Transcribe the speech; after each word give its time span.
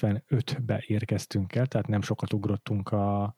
1975-be 0.00 0.84
érkeztünk 0.86 1.54
el, 1.54 1.66
tehát 1.66 1.86
nem 1.86 2.02
sokat 2.02 2.32
ugrottunk 2.32 2.88
a 2.88 3.36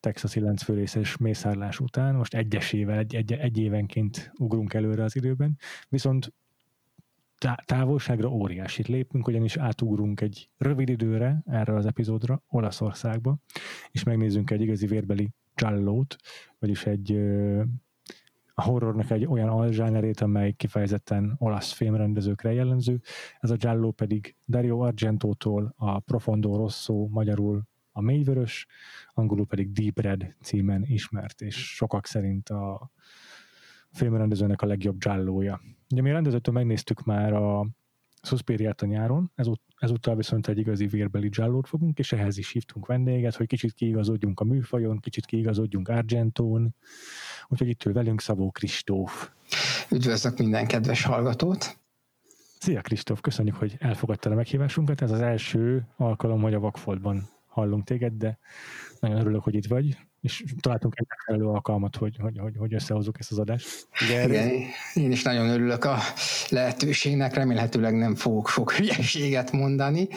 Texasi 0.00 0.40
láncfőrészes 0.40 1.16
mészárlás 1.16 1.80
után. 1.80 2.14
Most 2.14 2.34
egyesével, 2.34 2.98
egy, 2.98 3.14
egy, 3.14 3.32
egy 3.32 3.58
évenként 3.58 4.32
ugrunk 4.38 4.74
előre 4.74 5.02
az 5.02 5.16
időben. 5.16 5.58
Viszont 5.88 6.32
tá- 7.38 7.66
távolságra 7.66 8.28
óriásit 8.28 8.88
lépünk, 8.88 9.26
ugyanis 9.26 9.56
átugrunk 9.56 10.20
egy 10.20 10.50
rövid 10.58 10.88
időre 10.88 11.42
erre 11.46 11.74
az 11.74 11.86
epizódra 11.86 12.42
Olaszországba, 12.48 13.36
és 13.90 14.02
megnézzünk 14.02 14.50
egy 14.50 14.60
igazi 14.60 14.86
vérbeli 14.86 15.30
csallót, 15.54 16.16
vagyis 16.58 16.86
egy 16.86 17.12
a 18.58 18.62
horrornak 18.62 19.10
egy 19.10 19.26
olyan 19.26 19.48
alzsánerét, 19.48 20.20
amely 20.20 20.52
kifejezetten 20.52 21.34
olasz 21.38 21.72
filmrendezőkre 21.72 22.52
jellemző. 22.52 23.00
Ez 23.40 23.50
a 23.50 23.56
Giallo 23.56 23.90
pedig 23.90 24.36
Dario 24.48 24.78
Argentótól 24.78 25.74
a 25.76 25.98
Profondo 25.98 26.56
Rosso, 26.56 27.06
magyarul 27.06 27.62
a 27.92 28.00
Mélyvörös, 28.00 28.66
angolul 29.12 29.46
pedig 29.46 29.72
Deep 29.72 30.00
Red 30.00 30.34
címen 30.42 30.82
ismert, 30.86 31.40
és 31.40 31.74
sokak 31.74 32.06
szerint 32.06 32.48
a 32.48 32.90
filmrendezőnek 33.92 34.62
a 34.62 34.66
legjobb 34.66 34.98
Gialloja. 34.98 35.60
Ugye 35.92 36.02
mi 36.02 36.10
a 36.10 36.12
rendezőtől 36.12 36.54
megnéztük 36.54 37.04
már 37.04 37.32
a 37.32 37.66
Suspiriát 38.26 38.82
a 38.82 38.86
nyáron, 38.86 39.32
ezut- 39.34 39.62
ezúttal 39.78 40.16
viszont 40.16 40.48
egy 40.48 40.58
igazi 40.58 40.86
vérbeli 40.86 41.28
Giallót 41.28 41.68
fogunk, 41.68 41.98
és 41.98 42.12
ehhez 42.12 42.38
is 42.38 42.50
hívtunk 42.50 42.86
vendéget, 42.86 43.34
hogy 43.34 43.46
kicsit 43.46 43.72
kiigazodjunk 43.72 44.40
a 44.40 44.44
műfajon, 44.44 44.98
kicsit 45.00 45.26
kiigazodjunk 45.26 45.88
Argentón, 45.88 46.74
úgyhogy 47.48 47.68
itt 47.68 47.84
ül 47.84 47.92
velünk 47.92 48.20
Szabó 48.20 48.50
Kristóf. 48.50 49.30
Üdvözlök 49.90 50.38
minden 50.38 50.66
kedves 50.66 51.02
hallgatót! 51.02 51.78
Szia 52.58 52.80
Kristóf, 52.80 53.20
köszönjük, 53.20 53.54
hogy 53.54 53.76
elfogadtad 53.78 54.32
a 54.32 54.34
meghívásunkat. 54.34 55.00
Ez 55.00 55.10
az 55.10 55.20
első 55.20 55.86
alkalom, 55.96 56.40
hogy 56.40 56.54
a 56.54 56.60
Vakfoltban 56.60 57.28
hallunk 57.46 57.84
téged, 57.84 58.12
de 58.12 58.38
nagyon 59.00 59.20
örülök, 59.20 59.42
hogy 59.42 59.54
itt 59.54 59.66
vagy, 59.66 59.96
és 60.20 60.44
találtunk 60.60 60.94
egy 60.96 61.06
megfelelő 61.08 61.44
alkalmat, 61.44 61.96
hogy, 61.96 62.16
hogy, 62.20 62.38
hogy, 62.38 62.54
hogy 62.56 62.74
összehozzuk 62.74 63.18
ezt 63.18 63.30
az 63.30 63.38
adást. 63.38 63.88
Igen, 64.08 64.30
Igen, 64.30 64.50
én 64.94 65.10
is 65.10 65.22
nagyon 65.22 65.48
örülök 65.48 65.84
a 65.84 65.98
lehetőségnek, 66.48 67.34
remélhetőleg 67.34 67.94
nem 67.94 68.14
fogok 68.14 68.48
sok 68.48 68.72
hülyeséget 68.72 69.52
mondani. 69.52 70.08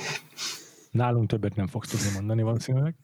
Nálunk 0.91 1.29
többet 1.29 1.55
nem 1.55 1.67
fogsz 1.67 1.89
tudni 1.89 2.13
mondani 2.13 2.41
valószínűleg. 2.41 2.95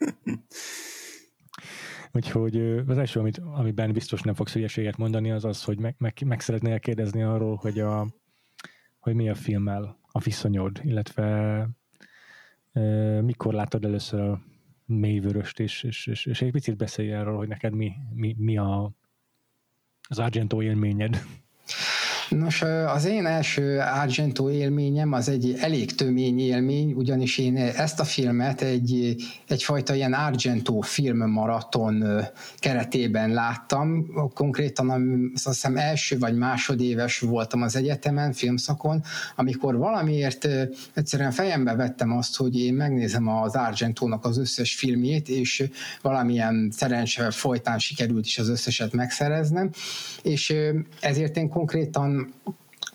Úgyhogy 2.11 2.57
az 2.87 2.97
első, 2.97 3.19
amit, 3.19 3.37
amiben 3.37 3.91
biztos 3.91 4.21
nem 4.21 4.33
fogsz 4.33 4.53
hülyeséget 4.53 4.97
mondani, 4.97 5.31
az 5.31 5.45
az, 5.45 5.63
hogy 5.63 5.79
meg, 5.79 5.95
meg, 5.97 6.13
meg 6.25 6.39
szeretnél 6.39 6.79
kérdezni 6.79 7.23
arról, 7.23 7.55
hogy, 7.55 7.79
a, 7.79 8.07
hogy 8.99 9.13
mi 9.13 9.29
a 9.29 9.35
filmmel 9.35 9.99
a 10.11 10.19
viszonyod, 10.19 10.79
illetve 10.83 11.69
ö, 12.73 13.21
mikor 13.21 13.53
láttad 13.53 13.85
először 13.85 14.19
a 14.19 14.41
mélyvöröst, 14.85 15.59
és, 15.59 15.83
és, 15.83 16.07
és, 16.07 16.25
és 16.25 16.41
egy 16.41 16.51
picit 16.51 16.77
beszélj 16.77 17.13
arról, 17.13 17.37
hogy 17.37 17.47
neked 17.47 17.73
mi, 17.73 17.91
mi, 18.13 18.35
mi 18.37 18.57
a, 18.57 18.91
az 20.01 20.19
Argento 20.19 20.61
élményed. 20.61 21.21
Nos, 22.29 22.61
az 22.87 23.05
én 23.05 23.25
első 23.25 23.79
Argento 23.79 24.49
élményem 24.49 25.13
az 25.13 25.29
egy 25.29 25.55
elég 25.59 25.95
tömény 25.95 26.39
élmény, 26.39 26.93
ugyanis 26.93 27.37
én 27.37 27.57
ezt 27.57 27.99
a 27.99 28.03
filmet 28.03 28.61
egy, 28.61 29.15
egyfajta 29.47 29.93
ilyen 29.93 30.13
Argento 30.13 30.81
filmmaraton 30.81 32.03
keretében 32.57 33.29
láttam. 33.29 34.05
Konkrétan 34.33 34.89
azt 35.33 35.45
hiszem 35.47 35.77
első 35.77 36.19
vagy 36.19 36.35
másodéves 36.35 37.19
voltam 37.19 37.61
az 37.61 37.75
egyetemen, 37.75 38.33
filmszakon, 38.33 39.03
amikor 39.35 39.77
valamiért 39.77 40.47
egyszerűen 40.93 41.31
fejembe 41.31 41.75
vettem 41.75 42.11
azt, 42.11 42.37
hogy 42.37 42.59
én 42.59 42.73
megnézem 42.73 43.27
az 43.27 43.55
Argentónak 43.55 44.25
az 44.25 44.37
összes 44.37 44.75
filmjét, 44.75 45.29
és 45.29 45.69
valamilyen 46.01 46.69
szerencse 46.71 47.31
folytán 47.31 47.79
sikerült 47.79 48.25
is 48.25 48.37
az 48.37 48.49
összeset 48.49 48.93
megszereznem, 48.93 49.69
és 50.21 50.55
ezért 50.99 51.37
én 51.37 51.49
konkrétan 51.49 52.14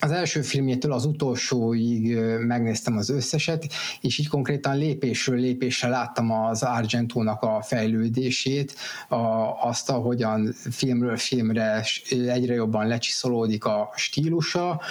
az 0.03 0.11
első 0.11 0.41
filmjétől 0.41 0.91
az 0.91 1.05
utolsóig 1.05 2.17
megnéztem 2.39 2.97
az 2.97 3.09
összeset, 3.09 3.67
és 4.01 4.17
így 4.17 4.27
konkrétan 4.27 4.77
lépésről 4.77 5.39
lépésre 5.39 5.87
láttam 5.87 6.31
az 6.31 6.63
Argentónak 6.63 7.41
a 7.41 7.61
fejlődését, 7.61 8.75
a, 9.09 9.15
azt, 9.61 9.89
ahogyan 9.89 10.55
filmről 10.69 11.17
filmre 11.17 11.83
egyre 12.09 12.53
jobban 12.53 12.87
lecsiszolódik 12.87 13.65
a 13.65 13.89
stílusa, 13.95 14.81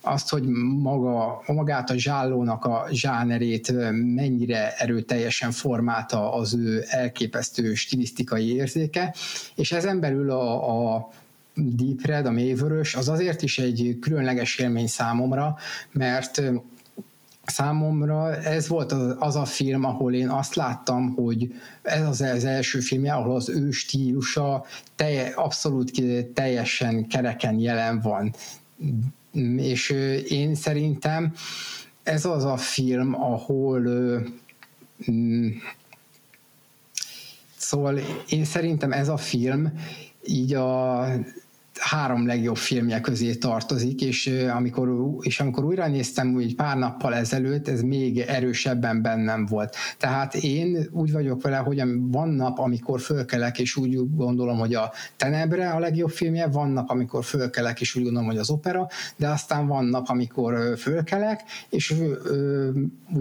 azt, 0.00 0.28
hogy 0.30 0.42
maga, 0.82 1.42
magát 1.46 1.90
a 1.90 1.98
zsállónak 1.98 2.64
a 2.64 2.86
zsánerét 2.90 3.72
mennyire 3.92 4.74
erőteljesen 4.76 5.50
formálta 5.50 6.32
az 6.32 6.54
ő 6.54 6.84
elképesztő 6.88 7.74
stilisztikai 7.74 8.54
érzéke, 8.54 9.14
és 9.54 9.72
ezen 9.72 10.00
belül 10.00 10.30
a, 10.30 10.94
a 10.94 11.08
Deep 11.54 12.06
Red, 12.06 12.26
a 12.26 12.30
mélyvörös, 12.30 12.94
az 12.94 13.08
azért 13.08 13.42
is 13.42 13.58
egy 13.58 13.98
különleges 14.00 14.58
élmény 14.58 14.86
számomra, 14.86 15.56
mert 15.92 16.42
számomra 17.44 18.36
ez 18.36 18.68
volt 18.68 18.92
az, 18.92 19.16
az 19.18 19.36
a 19.36 19.44
film, 19.44 19.84
ahol 19.84 20.14
én 20.14 20.28
azt 20.28 20.54
láttam, 20.54 21.14
hogy 21.14 21.54
ez 21.82 22.06
az, 22.06 22.20
az 22.20 22.44
első 22.44 22.80
filmje, 22.80 23.12
ahol 23.12 23.34
az 23.34 23.48
ő 23.48 23.70
stílusa 23.70 24.64
telje, 24.96 25.32
abszolút 25.34 25.92
teljesen 26.34 27.06
kereken 27.06 27.58
jelen 27.58 28.00
van. 28.00 28.34
És 29.56 29.90
én 30.28 30.54
szerintem 30.54 31.34
ez 32.02 32.24
az 32.24 32.44
a 32.44 32.56
film, 32.56 33.14
ahol 33.14 33.82
szóval 37.56 38.00
én 38.28 38.44
szerintem 38.44 38.92
ez 38.92 39.08
a 39.08 39.16
film 39.16 39.72
így 40.26 40.54
a 40.54 41.06
három 41.78 42.26
legjobb 42.26 42.56
filmje 42.56 43.00
közé 43.00 43.34
tartozik, 43.34 44.00
és 44.00 44.26
amikor, 44.54 44.88
és 45.20 45.40
amikor 45.40 45.64
újra 45.64 45.88
néztem 45.88 46.34
úgy 46.34 46.54
pár 46.54 46.76
nappal 46.76 47.14
ezelőtt, 47.14 47.68
ez 47.68 47.80
még 47.80 48.18
erősebben 48.18 49.02
bennem 49.02 49.46
volt. 49.46 49.76
Tehát 49.98 50.34
én 50.34 50.88
úgy 50.90 51.12
vagyok 51.12 51.42
vele, 51.42 51.56
hogy 51.56 51.82
van 52.00 52.28
nap, 52.28 52.58
amikor 52.58 53.00
fölkelek, 53.00 53.58
és 53.58 53.76
úgy 53.76 53.98
gondolom, 54.14 54.58
hogy 54.58 54.74
a 54.74 54.92
Tenebre 55.16 55.70
a 55.70 55.78
legjobb 55.78 56.10
filmje, 56.10 56.46
van 56.46 56.70
nap, 56.70 56.90
amikor 56.90 57.24
fölkelek, 57.24 57.80
és 57.80 57.94
úgy 57.94 58.02
gondolom, 58.02 58.28
hogy 58.28 58.38
az 58.38 58.50
opera, 58.50 58.88
de 59.16 59.28
aztán 59.28 59.66
van 59.66 59.84
nap, 59.84 60.08
amikor 60.08 60.78
fölkelek, 60.78 61.40
és 61.68 61.94
ö, 62.24 62.70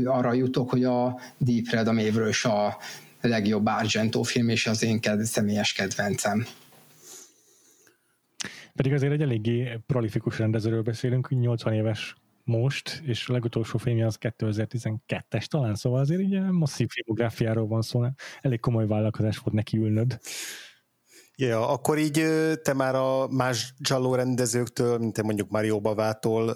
arra 0.06 0.34
jutok, 0.34 0.70
hogy 0.70 0.84
a 0.84 1.20
Deep 1.38 1.66
Red, 1.70 1.88
a 1.88 1.92
Mévrős 1.92 2.46
a 2.46 2.78
legjobb 3.22 3.66
Argento 3.66 4.24
film, 4.24 4.50
és 4.50 4.68
az 4.68 4.84
én 4.84 5.00
ked- 5.00 5.26
személyes 5.26 5.74
kedvencem. 5.74 6.46
Pedig 8.76 8.94
azért 8.94 9.14
egy 9.14 9.22
eléggé 9.22 9.80
prolifikus 9.86 10.38
rendezőről 10.38 10.82
beszélünk, 10.82 11.30
80 11.30 11.74
éves 11.74 12.16
most, 12.44 13.02
és 13.06 13.28
a 13.28 13.32
legutolsó 13.32 13.78
filmje 13.78 14.06
az 14.06 14.18
2012-es 14.20 15.46
talán, 15.46 15.76
szóval 15.76 16.00
azért 16.00 16.22
így 16.22 16.42
masszív 16.42 16.88
filmográfiáról 16.90 17.68
van 17.68 17.82
szó, 17.82 18.06
elég 18.42 18.60
komoly 18.60 18.88
vállalkozás 18.88 19.38
volt 19.38 19.56
neki 19.56 19.78
ülnöd. 19.78 20.20
Ja, 21.36 21.70
akkor 21.70 21.98
így 21.98 22.26
te 22.62 22.74
már 22.74 22.96
a 22.96 23.28
más 23.28 23.74
Giallo 23.78 24.16
rendezőktől, 24.16 24.98
mint 24.98 25.14
te 25.14 25.24
mondjuk 25.24 25.50
Mario 25.50 25.80
Bavától 25.80 26.56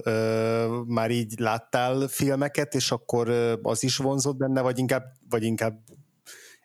már 0.88 1.12
így 1.12 1.40
láttál 1.40 2.08
filmeket, 2.08 2.76
és 2.76 2.92
akkor 2.92 3.30
az 3.62 3.84
is 3.84 3.98
vonzott 3.98 4.38
benne, 4.38 4.62
vagy 4.62 4.78
inkább, 4.78 5.04
vagy 5.30 5.44
inkább 5.44 5.84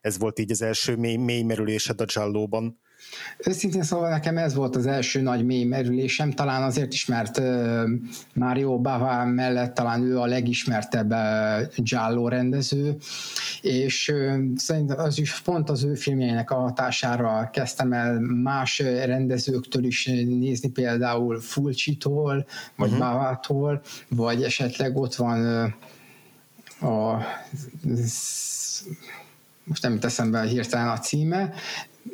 ez 0.00 0.18
volt 0.18 0.38
így 0.38 0.50
az 0.50 0.62
első 0.62 0.96
mély, 0.96 1.16
mély 1.16 1.42
merülésed 1.42 2.00
a 2.00 2.04
Giallóban? 2.04 2.80
Őszintén 3.38 3.82
szóval 3.82 4.10
nekem 4.10 4.36
ez 4.36 4.54
volt 4.54 4.76
az 4.76 4.86
első 4.86 5.20
nagy 5.20 5.44
mély 5.44 5.64
merülésem, 5.64 6.30
talán 6.30 6.62
azért 6.62 6.92
is, 6.92 7.06
mert 7.06 7.40
Mario 8.34 8.78
Bava 8.78 9.24
mellett 9.24 9.74
talán 9.74 10.02
ő 10.02 10.18
a 10.18 10.26
legismertebb 10.26 11.14
Giallo 11.76 12.28
rendező, 12.28 12.96
és 13.60 14.12
szerintem 14.56 14.98
az 14.98 15.18
is 15.18 15.40
pont 15.40 15.70
az 15.70 15.84
ő 15.84 15.94
filmjeinek 15.94 16.50
a 16.50 16.54
hatására 16.54 17.50
kezdtem 17.52 17.92
el 17.92 18.20
más 18.20 18.78
rendezőktől 18.78 19.84
is 19.84 20.06
nézni, 20.06 20.68
például 20.68 21.40
Fulcsitól, 21.40 22.46
vagy 22.76 22.90
uh-huh. 22.90 23.06
Bavától, 23.06 23.82
vagy 24.08 24.42
esetleg 24.42 24.96
ott 24.96 25.14
van 25.14 25.74
a 26.80 27.18
most 29.64 29.82
nem 29.82 29.98
teszem 29.98 30.30
be 30.30 30.42
hirtelen 30.42 30.88
a 30.88 30.98
címe, 30.98 31.52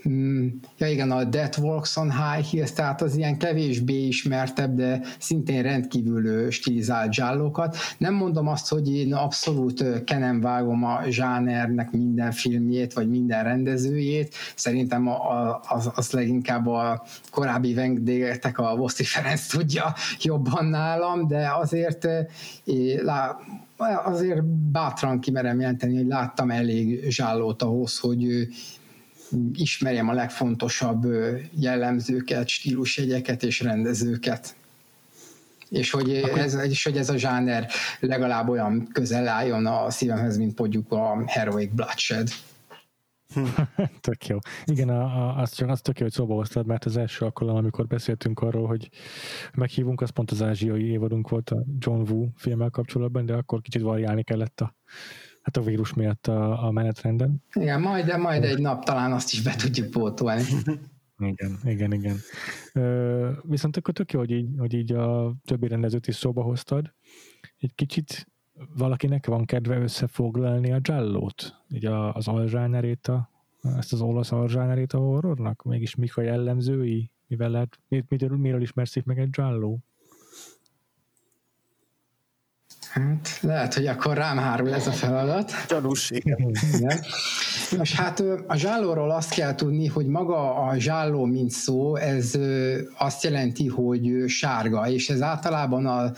Mm, 0.09 0.49
ja 0.79 0.87
igen, 0.87 1.11
a 1.11 1.25
Death 1.25 1.61
Walks 1.61 1.97
on 1.97 2.11
High 2.11 2.47
Hills, 2.47 2.73
tehát 2.73 3.03
az 3.03 3.17
ilyen 3.17 3.39
kevésbé 3.39 4.07
ismertebb, 4.07 4.75
de 4.75 5.01
szintén 5.19 5.63
rendkívül 5.63 6.51
stilizált 6.51 7.13
zsállókat. 7.13 7.77
Nem 7.99 8.15
mondom 8.15 8.49
azt, 8.49 8.69
hogy 8.69 8.95
én 8.95 9.15
abszolút 9.15 10.05
kenem 10.05 10.41
vágom 10.41 10.85
a 10.85 11.01
zsánernek 11.09 11.91
minden 11.91 12.33
filmjét, 12.33 12.93
vagy 12.93 13.09
minden 13.09 13.45
rendezőjét. 13.45 14.35
Szerintem 14.55 15.09
a, 15.09 15.31
a, 15.31 15.61
az, 15.69 15.91
az 15.95 16.11
leginkább 16.11 16.67
a 16.67 17.03
korábbi 17.31 17.75
vendégek, 17.75 18.59
a 18.59 18.77
Voszti 18.77 19.05
Ferenc 19.05 19.47
tudja 19.47 19.95
jobban 20.21 20.65
nálam, 20.65 21.27
de 21.27 21.51
azért 21.61 22.07
lá, 23.03 23.37
azért 24.05 24.45
bátran 24.45 25.21
kimerem 25.21 25.61
jelenteni, 25.61 25.97
hogy 25.97 26.07
láttam 26.07 26.51
elég 26.51 27.11
zsállót 27.11 27.63
ahhoz, 27.63 27.99
hogy 27.99 28.49
ismerjem 29.55 30.09
a 30.09 30.13
legfontosabb 30.13 31.07
jellemzőket, 31.51 32.49
stílusjegyeket 32.49 33.43
és 33.43 33.61
rendezőket. 33.61 34.55
És 35.69 35.91
hogy, 35.91 36.15
ez, 36.15 36.55
és 36.55 36.85
hogy 36.85 36.97
ez 36.97 37.09
a 37.09 37.17
zsáner 37.17 37.71
legalább 38.01 38.49
olyan 38.49 38.89
közel 38.93 39.29
álljon 39.29 39.67
a 39.67 39.91
szívemhez, 39.91 40.37
mint 40.37 40.59
mondjuk 40.59 40.93
a 40.93 41.23
Heroic 41.27 41.75
Bloodshed. 41.75 42.29
tök 44.01 44.27
jó. 44.27 44.39
Igen, 44.65 44.89
a, 44.89 45.03
a, 45.03 45.39
az 45.39 45.53
csak 45.53 45.69
az 45.69 45.81
tök 45.81 45.99
jó, 45.99 46.05
hogy 46.05 46.15
szóba 46.15 46.35
hoztad, 46.35 46.67
mert 46.67 46.85
az 46.85 46.97
első 46.97 47.25
alkalom, 47.25 47.57
amikor 47.57 47.87
beszéltünk 47.87 48.41
arról, 48.41 48.67
hogy 48.67 48.89
meghívunk, 49.55 50.01
az 50.01 50.11
pont 50.11 50.31
az 50.31 50.43
ázsiai 50.43 50.85
évadunk 50.85 51.29
volt 51.29 51.51
a 51.51 51.65
John 51.79 52.11
Woo 52.11 52.27
filmmel 52.37 52.71
kapcsolatban, 52.71 53.27
de 53.27 53.35
akkor 53.35 53.61
kicsit 53.61 53.83
variálni 53.83 54.23
kellett 54.23 54.61
a 54.61 54.75
hát 55.47 55.57
a 55.57 55.61
vírus 55.61 55.95
miatt 55.95 56.27
a, 56.27 56.67
a 56.67 56.71
menetrenden. 56.71 57.43
Igen, 57.53 57.81
majd, 57.81 58.07
de 58.07 58.17
majd 58.17 58.45
egy 58.45 58.59
nap 58.59 58.85
talán 58.85 59.13
azt 59.13 59.33
is 59.33 59.43
be 59.43 59.55
tudjuk 59.55 59.91
pótolni. 59.91 60.43
Igen, 61.19 61.59
igen, 61.65 61.93
igen. 61.93 62.17
Ö, 62.73 63.31
viszont 63.43 63.77
akkor 63.77 63.95
tök 63.95 64.13
jó, 64.13 64.19
hogy 64.19 64.31
így, 64.31 64.49
hogy 64.59 64.75
így 64.75 64.93
a 64.93 65.35
többi 65.45 65.69
rendezőt 65.69 66.07
is 66.07 66.15
szóba 66.15 66.43
hoztad. 66.43 66.95
Egy 67.59 67.75
kicsit 67.75 68.27
valakinek 68.77 69.27
van 69.27 69.45
kedve 69.45 69.79
összefoglalni 69.79 70.73
a 70.73 70.79
Jallót, 70.83 71.55
így 71.69 71.87
a, 71.87 72.15
az 72.15 72.29
alzsánerét, 72.29 73.07
a, 73.07 73.31
ezt 73.77 73.93
az 73.93 74.01
olasz 74.01 74.33
alzsánerét 74.33 74.93
a 74.93 74.99
horrornak? 74.99 75.63
Mégis 75.63 75.95
mik 75.95 76.17
a 76.17 76.23
jellemzői? 76.23 77.11
Mivel 77.27 77.51
lehet, 77.51 77.79
miről, 78.09 78.37
miről 78.37 78.63
ismerszik 78.63 79.05
meg 79.05 79.19
egy 79.19 79.29
Jalló? 79.31 79.85
Hát 82.97 83.39
lehet, 83.41 83.75
hogy 83.75 83.87
akkor 83.87 84.17
rám 84.17 84.39
hárul 84.39 84.75
ez 84.75 84.87
a 84.87 84.91
feladat. 84.93 85.53
Gyanús, 85.69 86.11
igen. 86.11 86.55
Most 87.79 87.95
hát 87.95 88.23
a 88.47 88.57
zsállóról 88.57 89.11
azt 89.11 89.35
kell 89.35 89.55
tudni, 89.55 89.87
hogy 89.87 90.07
maga 90.07 90.55
a 90.55 90.79
zsálló, 90.79 91.25
mint 91.25 91.51
szó, 91.51 91.97
ez 91.97 92.39
azt 92.99 93.25
jelenti, 93.25 93.67
hogy 93.69 94.25
sárga, 94.27 94.89
és 94.89 95.09
ez 95.09 95.23
általában 95.23 95.87
a 95.87 96.13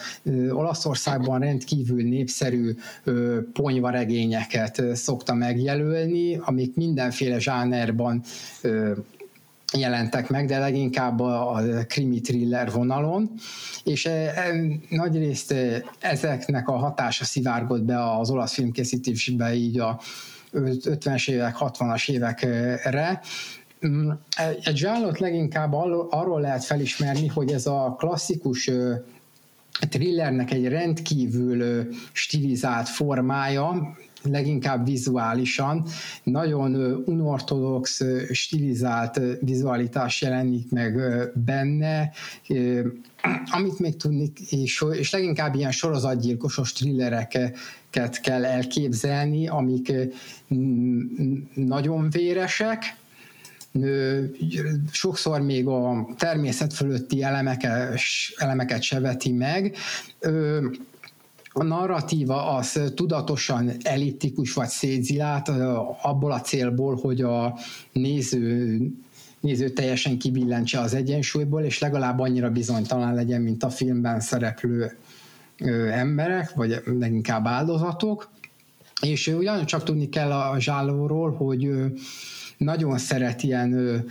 Olaszországban 0.51 1.41
rendkívül 1.41 2.03
népszerű 2.03 2.75
ponyvaregényeket 3.53 4.83
szokta 4.95 5.35
megjelölni, 5.35 6.37
amik 6.37 6.77
mindenféle 6.77 7.39
zsánerban 7.39 8.23
jelentek 9.77 10.29
meg, 10.29 10.47
de 10.47 10.59
leginkább 10.59 11.21
a, 11.21 11.61
krimi 11.89 12.21
thriller 12.21 12.71
vonalon, 12.71 13.31
és 13.85 14.07
e, 14.07 14.11
e, 14.11 14.55
nagyrészt 14.89 15.53
e, 15.53 15.85
ezeknek 16.01 16.69
a 16.69 16.77
hatása 16.77 17.25
szivárgott 17.25 17.83
be 17.83 18.11
az 18.19 18.31
olasz 18.31 18.53
filmkészítésbe 18.53 19.55
így 19.55 19.79
a 19.79 20.01
50-es 20.53 21.31
évek, 21.31 21.57
60-as 21.59 22.11
évekre, 22.11 23.21
mm, 23.87 24.11
egy 24.63 24.77
zsálot 24.77 25.19
leginkább 25.19 25.73
arról 26.11 26.41
lehet 26.41 26.65
felismerni, 26.65 27.27
hogy 27.27 27.51
ez 27.51 27.67
a 27.67 27.95
klasszikus 27.99 28.71
thrillernek 29.89 30.53
egy 30.53 30.69
rendkívül 30.69 31.89
stilizált 32.13 32.89
formája, 32.89 33.97
leginkább 34.23 34.85
vizuálisan, 34.85 35.87
nagyon 36.23 37.03
unortodox, 37.07 38.01
stilizált 38.33 39.21
vizualitás 39.41 40.23
jelenik 40.23 40.71
meg 40.71 41.01
benne, 41.45 42.13
amit 43.51 43.79
még 43.79 43.97
tudni, 43.97 44.33
és, 44.51 45.11
leginkább 45.11 45.55
ilyen 45.55 45.73
sorozatgyilkosos 45.73 46.73
thrillereket 46.73 48.21
kell 48.21 48.45
elképzelni, 48.45 49.49
amik 49.49 49.93
nagyon 51.55 52.11
véresek, 52.11 52.97
sokszor 54.91 55.41
még 55.41 55.67
a 55.67 56.09
természet 56.17 56.73
fölötti 56.73 57.23
elemeket, 57.23 58.01
elemeket 58.37 58.83
se 58.83 59.01
veti 59.01 59.33
meg, 59.33 59.77
a 61.59 61.65
narratíva 61.65 62.57
az 62.57 62.81
tudatosan 62.95 63.73
elliptikus 63.83 64.53
vagy 64.53 64.69
szétzilált 64.69 65.49
abból 66.03 66.33
a 66.33 66.41
célból, 66.41 66.97
hogy 66.97 67.21
a 67.21 67.59
néző 67.93 68.81
néző 69.41 69.69
teljesen 69.69 70.19
kibillentse 70.19 70.81
az 70.81 70.95
egyensúlyból, 70.95 71.63
és 71.63 71.79
legalább 71.79 72.19
annyira 72.19 72.51
bizonytalan 72.51 73.15
legyen, 73.15 73.43
mint 73.43 73.65
a 73.65 73.71
filmben 73.71 74.21
szereplő 74.21 74.97
emberek, 75.93 76.55
vagy 76.55 76.83
leginkább 76.99 77.47
áldozatok. 77.47 78.31
És 79.01 79.27
ugyancsak 79.27 79.83
tudni 79.83 80.09
kell 80.09 80.33
a 80.33 80.61
zsálóról, 80.61 81.33
hogy 81.33 81.71
nagyon 82.57 82.99
szeret 82.99 83.43
ilyen 83.43 84.05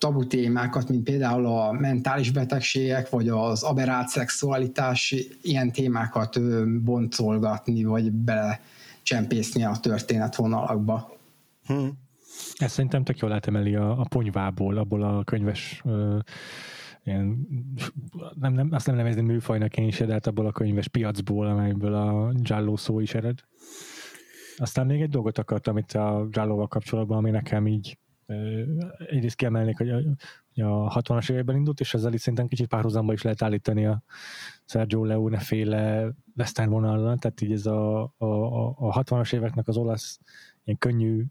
tabu 0.00 0.26
témákat, 0.26 0.88
mint 0.88 1.02
például 1.02 1.46
a 1.46 1.72
mentális 1.72 2.30
betegségek, 2.30 3.10
vagy 3.10 3.28
az 3.28 3.62
aberált 3.62 4.08
szexualitás, 4.08 5.14
ilyen 5.42 5.72
témákat 5.72 6.40
boncolgatni, 6.82 7.84
vagy 7.84 8.12
belecsempészni 8.12 9.64
a 9.64 9.76
történetvonalakba. 9.80 11.16
Hmm. 11.66 11.98
Ezt 12.56 12.74
szerintem 12.74 13.04
tök 13.04 13.18
jól 13.18 13.32
átemeli 13.32 13.74
a, 13.74 14.00
a 14.00 14.06
ponyvából, 14.08 14.76
abból 14.76 15.02
a 15.02 15.24
könyves 15.24 15.80
ö, 15.84 16.18
ilyen, 17.04 17.46
nem, 18.40 18.52
nem, 18.52 18.68
azt 18.70 18.86
nem 18.86 18.96
nevezni 18.96 19.22
műfajnak 19.22 19.76
én 19.76 19.86
is, 19.86 19.98
de 19.98 20.12
hát 20.12 20.26
abból 20.26 20.46
a 20.46 20.52
könyves 20.52 20.88
piacból, 20.88 21.46
amelyből 21.46 21.94
a 21.94 22.32
Giallo 22.32 22.76
szó 22.76 23.00
is 23.00 23.14
ered. 23.14 23.38
Aztán 24.56 24.86
még 24.86 25.00
egy 25.00 25.10
dolgot 25.10 25.38
akartam 25.38 25.76
itt 25.76 25.92
a 25.92 26.26
Giallo-val 26.30 26.68
kapcsolatban, 26.68 27.18
ami 27.18 27.30
nekem 27.30 27.66
így 27.66 27.98
egyrészt 29.08 29.36
kiemelnék, 29.36 29.76
hogy 29.76 29.90
a, 29.90 29.96
a 30.54 31.00
60-as 31.00 31.30
években 31.30 31.56
indult, 31.56 31.80
és 31.80 31.94
ezzel 31.94 32.12
itt 32.12 32.20
szerintem 32.20 32.48
kicsit 32.48 32.68
párhuzamba 32.68 33.12
is 33.12 33.22
lehet 33.22 33.42
állítani 33.42 33.86
a 33.86 34.02
Sergio 34.64 35.04
Leone 35.04 35.38
féle 35.38 36.12
western 36.36 36.70
vonalra, 36.70 37.16
tehát 37.16 37.40
így 37.40 37.52
ez 37.52 37.66
a, 37.66 38.02
a, 38.02 38.26
a 38.66 39.02
60-as 39.02 39.34
éveknek 39.34 39.68
az 39.68 39.76
olasz 39.76 40.20
ilyen 40.64 40.78
könnyű 40.78 41.24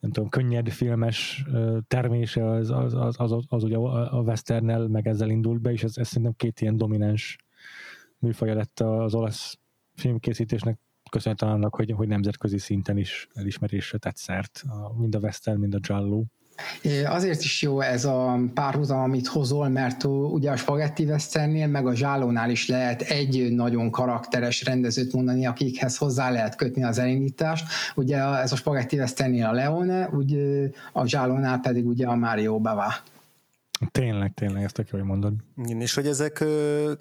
nem 0.00 0.10
tudom, 0.10 0.28
könnyed 0.28 0.68
filmes 0.68 1.44
termése 1.86 2.50
az, 2.50 2.70
az, 2.70 2.94
az, 2.94 3.14
az, 3.18 3.32
az, 3.32 3.44
az 3.48 3.64
ugye 3.64 3.76
a 3.76 4.20
westernnel 4.20 4.88
meg 4.88 5.06
ezzel 5.06 5.30
indult 5.30 5.60
be, 5.60 5.72
és 5.72 5.82
ez, 5.82 5.96
ez 5.96 6.08
szerintem 6.08 6.34
két 6.36 6.60
ilyen 6.60 6.76
domináns 6.76 7.36
műfaja 8.18 8.54
lett 8.54 8.80
az 8.80 9.14
olasz 9.14 9.58
filmkészítésnek 9.94 10.78
köszönhetően 11.10 11.52
annak, 11.52 11.74
hogy, 11.74 11.92
hogy 11.96 12.08
nemzetközi 12.08 12.58
szinten 12.58 12.96
is 12.96 13.28
elismerésre 13.34 13.98
tett 13.98 14.16
szert, 14.16 14.62
a, 14.68 14.98
mind 14.98 15.14
a 15.14 15.18
Western, 15.18 15.58
mind 15.58 15.74
a 15.74 15.78
Jallo. 15.82 16.24
Azért 17.06 17.42
is 17.42 17.62
jó 17.62 17.80
ez 17.80 18.04
a 18.04 18.40
párhuzam, 18.54 19.00
amit 19.00 19.26
hozol, 19.26 19.68
mert 19.68 20.04
ugye 20.04 20.50
a 20.50 20.56
Spaghetti 20.56 21.04
Westernnél, 21.04 21.66
meg 21.66 21.86
a 21.86 21.94
Zsálónál 21.94 22.50
is 22.50 22.68
lehet 22.68 23.02
egy 23.02 23.52
nagyon 23.52 23.90
karakteres 23.90 24.64
rendezőt 24.64 25.12
mondani, 25.12 25.46
akikhez 25.46 25.96
hozzá 25.96 26.30
lehet 26.30 26.56
kötni 26.56 26.84
az 26.84 26.98
elindítást. 26.98 27.66
Ugye 27.94 28.16
ez 28.16 28.52
a 28.52 28.56
Spaghetti 28.56 28.98
Westernnél 28.98 29.46
a 29.46 29.52
Leone, 29.52 30.08
ugye 30.08 30.70
a 30.92 31.06
Zsálónál 31.06 31.58
pedig 31.58 31.86
ugye 31.86 32.06
a 32.06 32.14
Mario 32.14 32.60
Bava. 32.60 32.92
Tényleg, 33.90 34.34
tényleg, 34.34 34.62
ezt 34.62 34.74
tök 34.74 34.90
hogy 34.90 35.02
mondod. 35.02 35.32
Igen, 35.64 35.80
és 35.80 35.94
hogy 35.94 36.06
ezek, 36.06 36.44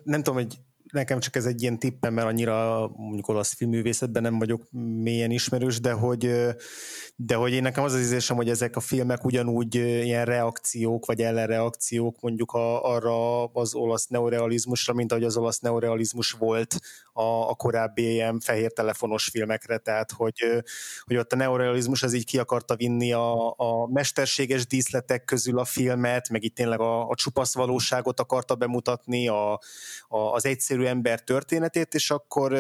nem 0.03 0.23
tudom, 0.23 0.33
hogy 0.33 0.59
nekem 0.91 1.19
csak 1.19 1.35
ez 1.35 1.45
egy 1.45 1.61
ilyen 1.61 1.79
tippem, 1.79 2.13
mert 2.13 2.27
annyira 2.27 2.87
mondjuk 2.95 3.27
olasz 3.27 3.53
filmművészetben 3.53 4.21
nem 4.21 4.39
vagyok 4.39 4.67
mélyen 4.71 5.31
ismerős, 5.31 5.79
de 5.79 5.91
hogy, 5.91 6.31
de 7.15 7.35
hogy 7.35 7.51
én 7.51 7.61
nekem 7.61 7.83
az 7.83 7.93
az 7.93 7.99
ízésem, 7.99 8.35
hogy 8.35 8.49
ezek 8.49 8.75
a 8.75 8.79
filmek 8.79 9.25
ugyanúgy 9.25 9.75
ilyen 9.75 10.25
reakciók, 10.25 11.05
vagy 11.05 11.21
ellenreakciók 11.21 12.21
mondjuk 12.21 12.51
a, 12.51 12.93
arra 12.93 13.45
az 13.45 13.75
olasz 13.75 14.07
neorealizmusra, 14.07 14.93
mint 14.93 15.11
ahogy 15.11 15.23
az 15.23 15.37
olasz 15.37 15.59
neorealizmus 15.59 16.31
volt 16.31 16.79
a, 17.13 17.49
a 17.49 17.55
korábbi 17.55 18.11
ilyen 18.11 18.39
fehér 18.39 18.71
telefonos 18.71 19.29
filmekre, 19.29 19.77
tehát 19.77 20.11
hogy, 20.11 20.63
hogy 21.03 21.17
ott 21.17 21.33
a 21.33 21.35
neorealizmus 21.35 22.03
az 22.03 22.13
így 22.13 22.25
ki 22.25 22.37
akarta 22.37 22.75
vinni 22.75 23.13
a, 23.13 23.49
a 23.57 23.87
mesterséges 23.91 24.67
díszletek 24.67 25.23
közül 25.23 25.59
a 25.59 25.65
filmet, 25.65 26.29
meg 26.29 26.43
itt 26.43 26.55
tényleg 26.55 26.79
a, 26.79 27.07
a 27.07 27.15
csupasz 27.15 27.55
valóságot 27.55 28.19
akarta 28.19 28.55
bemutatni, 28.55 29.27
a, 29.27 29.53
a, 30.07 30.17
az 30.17 30.45
egyszerű 30.45 30.78
ember 30.85 31.23
történetét, 31.23 31.93
és 31.93 32.11
akkor 32.11 32.53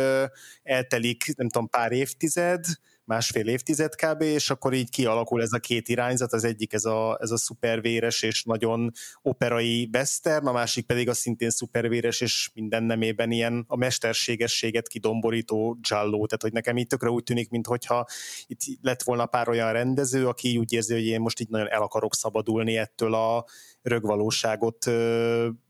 eltelik, 0.63 1.35
nem 1.35 1.49
tudom, 1.49 1.69
pár 1.69 1.91
évtized, 1.91 2.65
másfél 3.09 3.47
évtized 3.47 3.95
kb., 3.95 4.21
és 4.21 4.49
akkor 4.49 4.73
így 4.73 4.89
kialakul 4.89 5.41
ez 5.41 5.51
a 5.51 5.59
két 5.59 5.87
irányzat, 5.87 6.33
az 6.33 6.43
egyik 6.43 6.73
ez 6.73 6.85
a, 6.85 7.17
ez 7.21 7.31
a 7.31 7.37
szupervéres 7.37 8.21
és 8.21 8.43
nagyon 8.43 8.91
operai 9.21 9.89
western, 9.93 10.47
a 10.47 10.51
másik 10.51 10.85
pedig 10.85 11.09
a 11.09 11.13
szintén 11.13 11.49
szupervéres 11.49 12.21
és 12.21 12.49
minden 12.53 12.83
nemében 12.83 13.31
ilyen 13.31 13.65
a 13.67 13.75
mesterségességet 13.75 14.87
kidomborító 14.87 15.77
giallo, 15.81 16.25
tehát 16.25 16.41
hogy 16.41 16.53
nekem 16.53 16.77
így 16.77 16.87
tökre 16.87 17.09
úgy 17.09 17.23
tűnik, 17.23 17.49
mintha 17.49 18.05
itt 18.47 18.61
lett 18.81 19.03
volna 19.03 19.25
pár 19.25 19.49
olyan 19.49 19.71
rendező, 19.71 20.27
aki 20.27 20.57
úgy 20.57 20.73
érzi, 20.73 20.93
hogy 20.93 21.05
én 21.05 21.21
most 21.21 21.39
így 21.39 21.49
nagyon 21.49 21.69
el 21.69 21.81
akarok 21.81 22.15
szabadulni 22.15 22.77
ettől 22.77 23.13
a 23.13 23.45
rögvalóságot 23.81 24.85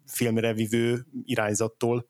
filmre 0.05 0.53
vivő 0.53 1.05
irányzattól. 1.23 2.07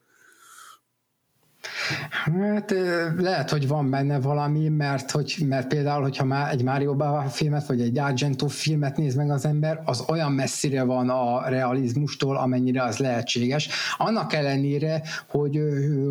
Hát 2.09 2.73
lehet, 3.17 3.49
hogy 3.49 3.67
van 3.67 3.89
benne 3.89 4.19
valami, 4.19 4.67
mert, 4.67 5.11
hogy, 5.11 5.35
mert 5.47 5.67
például, 5.67 6.01
hogyha 6.01 6.23
már 6.23 6.51
egy 6.51 6.63
Mario 6.63 6.95
Bava 6.95 7.21
filmet, 7.21 7.67
vagy 7.67 7.81
egy 7.81 7.97
Argento 7.97 8.47
filmet 8.47 8.97
néz 8.97 9.15
meg 9.15 9.31
az 9.31 9.45
ember, 9.45 9.81
az 9.85 10.03
olyan 10.07 10.31
messzire 10.31 10.83
van 10.83 11.09
a 11.09 11.49
realizmustól, 11.49 12.37
amennyire 12.37 12.83
az 12.83 12.97
lehetséges. 12.97 13.69
Annak 13.97 14.33
ellenére, 14.33 15.01
hogy, 15.29 15.59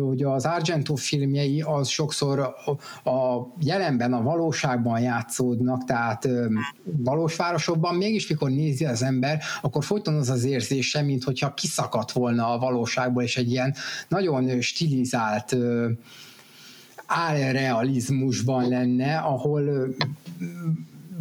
hogy 0.07 0.23
az 0.23 0.45
Argento 0.45 0.95
filmjei 0.95 1.61
az 1.61 1.87
sokszor 1.87 2.39
a 3.03 3.47
jelenben, 3.59 4.13
a 4.13 4.21
valóságban 4.21 4.99
játszódnak, 4.99 5.83
tehát 5.83 6.27
valós 6.83 7.35
városokban, 7.35 7.95
mégis 7.95 8.27
mikor 8.27 8.49
nézi 8.49 8.85
az 8.85 9.03
ember, 9.03 9.41
akkor 9.61 9.83
folyton 9.83 10.15
az 10.15 10.29
az 10.29 10.43
érzése, 10.43 11.01
mint 11.01 11.23
hogyha 11.23 11.53
kiszakadt 11.53 12.11
volna 12.11 12.51
a 12.53 12.59
valóságból, 12.59 13.23
és 13.23 13.37
egy 13.37 13.51
ilyen 13.51 13.75
nagyon 14.07 14.61
stilizált 14.61 15.38
álrealizmusban 17.05 18.67
lenne, 18.67 19.17
ahol 19.17 19.95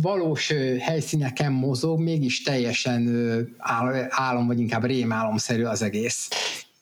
valós 0.02 0.52
helyszíneken 0.80 1.52
mozog, 1.52 2.00
mégis 2.00 2.42
teljesen 2.42 3.08
álom, 4.08 4.46
vagy 4.46 4.60
inkább 4.60 4.84
rémálomszerű 4.84 5.64
az 5.64 5.82
egész. 5.82 6.28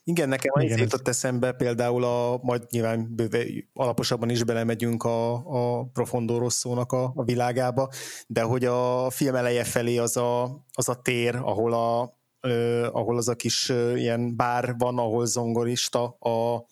Igen, 0.09 0.29
nekem 0.29 0.63
Igen, 0.63 0.79
jutott 0.79 1.09
eszembe 1.09 1.53
például 1.53 2.05
a, 2.05 2.39
majd 2.43 2.63
nyilván 2.71 3.15
bőve, 3.15 3.45
alaposabban 3.73 4.31
is 4.31 4.45
belemegyünk 4.45 5.03
a, 5.03 5.33
a 5.35 5.85
Profondo 5.93 6.39
Rosszónak 6.39 6.93
a, 6.93 7.13
a 7.15 7.25
világába, 7.25 7.91
de 8.27 8.43
hogy 8.43 8.65
a 8.65 9.11
film 9.11 9.35
eleje 9.35 9.65
felé 9.65 9.97
az 9.97 10.17
a, 10.17 10.65
az 10.73 10.89
a 10.89 10.95
tér, 10.95 11.37
ahol 11.37 11.73
a, 11.73 12.17
ö, 12.41 12.87
ahol 12.93 13.17
az 13.17 13.29
a 13.29 13.35
kis 13.35 13.69
ö, 13.69 13.97
ilyen 13.97 14.37
bár 14.37 14.75
van, 14.79 14.99
ahol 14.99 15.27
zongorista 15.27 16.05
a 16.05 16.65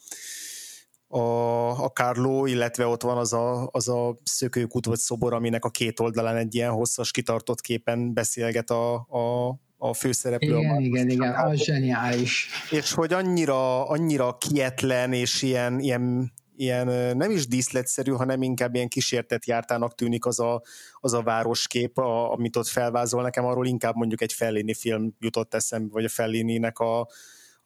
a, 1.15 1.85
a 1.85 1.89
Carlo, 1.89 2.47
illetve 2.47 2.87
ott 2.87 3.03
van 3.03 3.17
az 3.17 3.33
a, 3.33 3.69
az 3.73 3.89
a 3.89 4.17
szökőkút 4.25 4.87
vagy 4.87 4.99
szobor, 4.99 5.35
aminek 5.35 5.65
a 5.65 5.71
két 5.71 6.01
oldalán 6.01 6.37
egy 6.37 6.55
ilyen 6.55 6.71
hosszas 6.71 7.11
kitartott 7.11 7.61
képen 7.61 8.15
beszélget 8.15 8.71
a, 8.71 8.95
a, 8.95 9.49
a 9.77 9.95
főszereplő. 9.95 10.59
Igen, 10.59 10.77
a 10.77 10.81
igen, 10.81 11.09
igen, 11.09 11.35
az 11.35 11.63
zseniális. 11.63 12.49
És 12.71 12.93
hogy 12.93 13.13
annyira, 13.13 13.89
annyira 13.89 14.37
kietlen, 14.39 15.13
és 15.13 15.43
ilyen, 15.43 15.79
ilyen, 15.81 16.33
ilyen 16.57 17.17
nem 17.17 17.31
is 17.31 17.47
díszletszerű, 17.47 18.11
hanem 18.11 18.43
inkább 18.43 18.75
ilyen 18.75 18.89
kísértett 18.89 19.45
jártának 19.45 19.95
tűnik 19.95 20.27
az 20.27 20.41
a, 20.41 20.63
az 21.01 21.13
a 21.13 21.23
városkép, 21.23 21.99
a, 21.99 22.33
amit 22.33 22.57
ott 22.57 22.69
felvázol 22.69 23.23
nekem, 23.23 23.45
arról 23.45 23.67
inkább 23.67 23.95
mondjuk 23.95 24.21
egy 24.21 24.33
Fellini 24.33 24.75
film 24.75 25.15
jutott 25.19 25.55
eszembe, 25.55 25.93
vagy 25.93 26.05
a 26.05 26.09
Fellini-nek 26.09 26.79
a, 26.79 27.09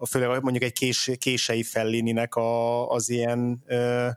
a 0.00 0.06
főleg 0.06 0.42
mondjuk 0.42 0.64
egy 0.64 0.72
kés, 0.72 1.10
kései 1.18 1.62
Fellininek 1.62 2.34
a, 2.34 2.88
az 2.88 3.08
ilyen 3.08 3.62
ö, 3.66 4.08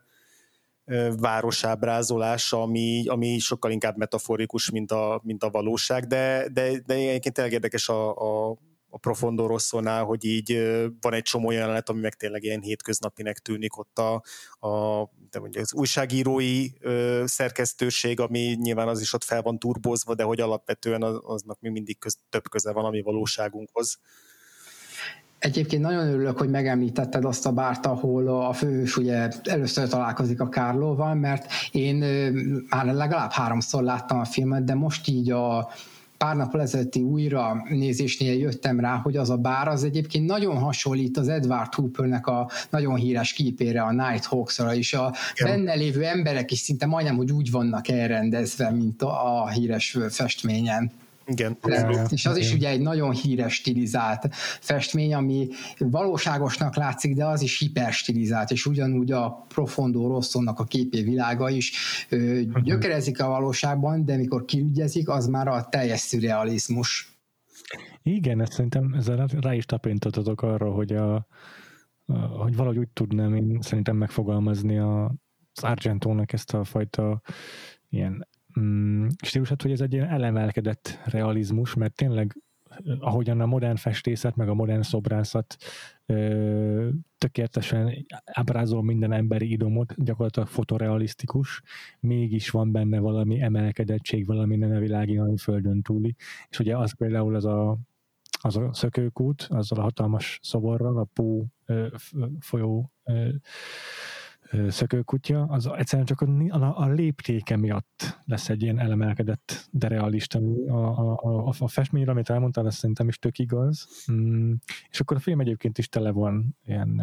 városábrázolása, 1.20 2.62
ami, 2.62 3.08
ami 3.08 3.40
sokkal 3.40 3.72
inkább 3.72 3.98
metaforikus, 3.98 4.70
mint 4.70 4.92
a, 4.92 5.22
mint 5.24 5.44
a 5.44 5.50
valóság, 5.50 6.06
de, 6.06 6.48
de, 6.54 6.80
de 6.86 6.94
egyébként 6.94 7.34
tényleg 7.34 7.54
érdekes 7.54 7.90
a, 7.90 8.16
a, 8.16 8.58
a 8.90 8.98
Profondo 8.98 9.48
Rosszónál, 9.48 10.04
hogy 10.04 10.26
így 10.26 10.62
van 11.02 11.14
egy 11.14 11.22
csomó 11.22 11.52
jelenet, 11.52 11.90
ami 11.90 12.00
meg 12.00 12.14
tényleg 12.14 12.44
ilyen 12.44 12.62
hétköznapinek 12.62 13.40
tűnik 13.40 13.78
ott 13.78 13.98
a, 14.00 14.14
a 14.68 15.04
de 15.30 15.40
mondjuk 15.40 15.64
az 15.64 15.74
újságírói 15.74 16.68
ö, 16.80 17.24
szerkesztőség, 17.26 18.20
ami 18.20 18.58
nyilván 18.60 18.88
az 18.88 19.02
is 19.02 19.14
ott 19.14 19.24
fel 19.24 19.42
van 19.42 19.60
turbozva, 19.60 20.16
de 20.16 20.24
hogy 20.24 20.42
alapvetően 20.42 21.04
az, 21.04 21.20
aznak 21.24 21.60
még 21.60 21.72
mindig 21.72 21.98
köz, 21.98 22.18
több 22.30 22.50
köze 22.50 22.72
van 22.72 22.86
a 22.86 22.90
mi 22.90 23.02
valóságunkhoz. 23.02 24.00
Egyébként 25.42 25.82
nagyon 25.82 26.08
örülök, 26.08 26.38
hogy 26.38 26.50
megemlítetted 26.50 27.26
azt 27.26 27.46
a 27.46 27.52
bárt, 27.52 27.86
ahol 27.86 28.28
a 28.28 28.54
főhős 28.54 28.98
ugye 28.98 29.28
először 29.44 29.88
találkozik 29.88 30.42
a 30.42 30.50
Kárlóval, 30.50 31.16
mert 31.16 31.46
én 31.72 31.96
már 32.70 32.86
legalább 32.86 33.32
háromszor 33.32 33.84
láttam 33.84 34.20
a 34.20 34.26
filmet, 34.26 34.64
de 34.64 34.76
most 34.76 35.08
így 35.08 35.32
a 35.32 35.70
pár 36.18 36.36
nap 36.36 36.56
ezelőtti 36.56 37.02
újra 37.02 37.66
nézésnél 37.70 38.34
jöttem 38.34 38.80
rá, 38.80 38.96
hogy 38.96 39.18
az 39.18 39.30
a 39.30 39.38
bár 39.38 39.68
az 39.68 39.84
egyébként 39.84 40.26
nagyon 40.26 40.58
hasonlít 40.58 41.18
az 41.18 41.28
Edward 41.28 41.74
Hoopernek 41.74 42.28
a 42.28 42.50
nagyon 42.70 42.96
híres 42.96 43.34
képére, 43.34 43.82
a 43.82 43.92
Nighthawks-ra, 43.92 44.76
és 44.76 44.94
a 44.94 45.14
Igen. 45.36 45.52
benne 45.52 45.74
lévő 45.74 46.04
emberek 46.04 46.52
is 46.52 46.60
szinte 46.60 46.86
majdnem, 46.86 47.16
hogy 47.16 47.32
úgy 47.32 47.52
vannak 47.52 47.88
elrendezve, 47.88 48.72
mint 48.72 49.02
a, 49.02 49.42
a 49.42 49.50
híres 49.50 49.98
festményen. 50.10 50.92
Igen. 51.26 51.58
És 52.10 52.26
az 52.26 52.38
is 52.38 52.54
ugye 52.54 52.70
egy 52.70 52.82
nagyon 52.82 53.12
híres 53.12 53.54
stilizált 53.54 54.28
festmény, 54.60 55.14
ami 55.14 55.48
valóságosnak 55.78 56.76
látszik, 56.76 57.16
de 57.16 57.26
az 57.26 57.42
is 57.42 57.60
hiperstilizált, 57.60 58.52
és 58.52 58.66
ugyanúgy 58.66 59.12
a 59.12 59.46
Profondo 59.48 60.08
Rosszónak 60.08 60.60
a 60.60 60.64
képé 60.64 61.02
világa 61.02 61.50
is 61.50 61.74
uh-huh. 62.12 62.62
gyökerezik 62.62 63.22
a 63.22 63.28
valóságban, 63.28 64.06
de 64.06 64.18
mikor 64.18 64.46
kiügyezik, 64.46 65.10
az 65.10 65.28
már 65.28 65.48
a 65.48 65.68
teljes 65.70 66.00
szürrealizmus. 66.00 67.20
Igen, 68.04 68.42
ezt 68.42 68.52
szerintem 68.52 68.94
ezzel 68.94 69.28
rá 69.42 69.54
is 69.54 69.66
tapintottatok 69.66 70.42
arra, 70.42 70.72
hogy, 70.72 70.94
a, 70.94 71.28
a, 72.06 72.14
hogy 72.14 72.56
valahogy 72.56 72.78
úgy 72.78 72.90
tudnám 72.90 73.36
én 73.36 73.58
szerintem 73.62 73.96
megfogalmazni 73.96 74.78
a, 74.78 75.04
az 75.54 75.64
Argentónak 75.64 76.34
ezt 76.34 76.54
a 76.54 76.64
fajta 76.64 77.22
ilyen 77.90 78.28
mm, 78.60 79.08
stílusát, 79.24 79.62
hogy 79.62 79.72
ez 79.72 79.82
egy 79.82 79.94
ilyen 79.94 80.10
elemelkedett 80.10 81.00
realizmus, 81.06 81.74
mert 81.74 81.96
tényleg 81.96 82.38
ahogyan 83.00 83.42
a 83.42 83.46
modern 83.46 83.76
festészet, 83.76 84.36
meg 84.36 84.50
a 84.50 84.54
modern 84.54 84.82
szobrászat 84.82 85.58
ö, 86.06 86.90
tökéletesen 87.18 88.06
ábrázol 88.26 88.84
minden 88.84 89.12
emberi 89.12 89.52
idomot, 89.52 90.04
gyakorlatilag 90.04 90.48
fotorealisztikus, 90.48 91.62
mégis 92.00 92.50
van 92.50 92.72
benne 92.72 93.00
valami 93.00 93.42
emelkedettség, 93.42 94.26
valami 94.26 94.56
nem 94.56 94.72
a 94.72 94.80
világi, 94.80 95.18
valami 95.18 95.38
földön 95.38 95.82
túli. 95.82 96.16
És 96.50 96.60
ugye 96.60 96.78
az 96.78 96.96
például 96.96 97.36
az 97.36 97.46
a, 97.46 97.78
az 98.42 98.58
a 98.58 98.74
szökőkút, 98.74 99.48
azzal 99.50 99.80
a 99.80 99.82
hatalmas 99.82 100.40
szoborral, 100.42 100.98
a 100.98 101.08
Pó 101.14 101.46
ö, 101.66 101.88
folyó 102.40 102.92
ö, 103.04 103.30
szökőkutya, 104.68 105.44
az 105.44 105.70
egyszerűen 105.76 106.08
csak 106.08 106.22
a, 106.22 106.82
a, 106.82 106.88
léptéke 106.88 107.58
miatt 107.58 108.20
lesz 108.26 108.50
egy 108.50 108.62
ilyen 108.62 108.80
elemelkedett, 108.80 109.68
de 109.72 109.88
realista. 109.88 110.40
A, 110.68 110.74
a, 110.74 111.20
a, 111.24 111.54
a 111.60 111.68
festményre, 111.68 112.12
amit 112.12 112.30
elmondtál, 112.30 112.66
ez 112.66 112.76
szerintem 112.76 113.08
is 113.08 113.20
tök 113.20 113.40
igaz. 113.40 113.88
Mm, 114.12 114.54
és 114.90 115.00
akkor 115.00 115.18
a 115.18 115.20
film 115.20 115.40
egyébként 115.40 115.78
is 115.78 115.90
tele 115.90 116.12
van 116.12 116.58
ilyen 116.66 117.02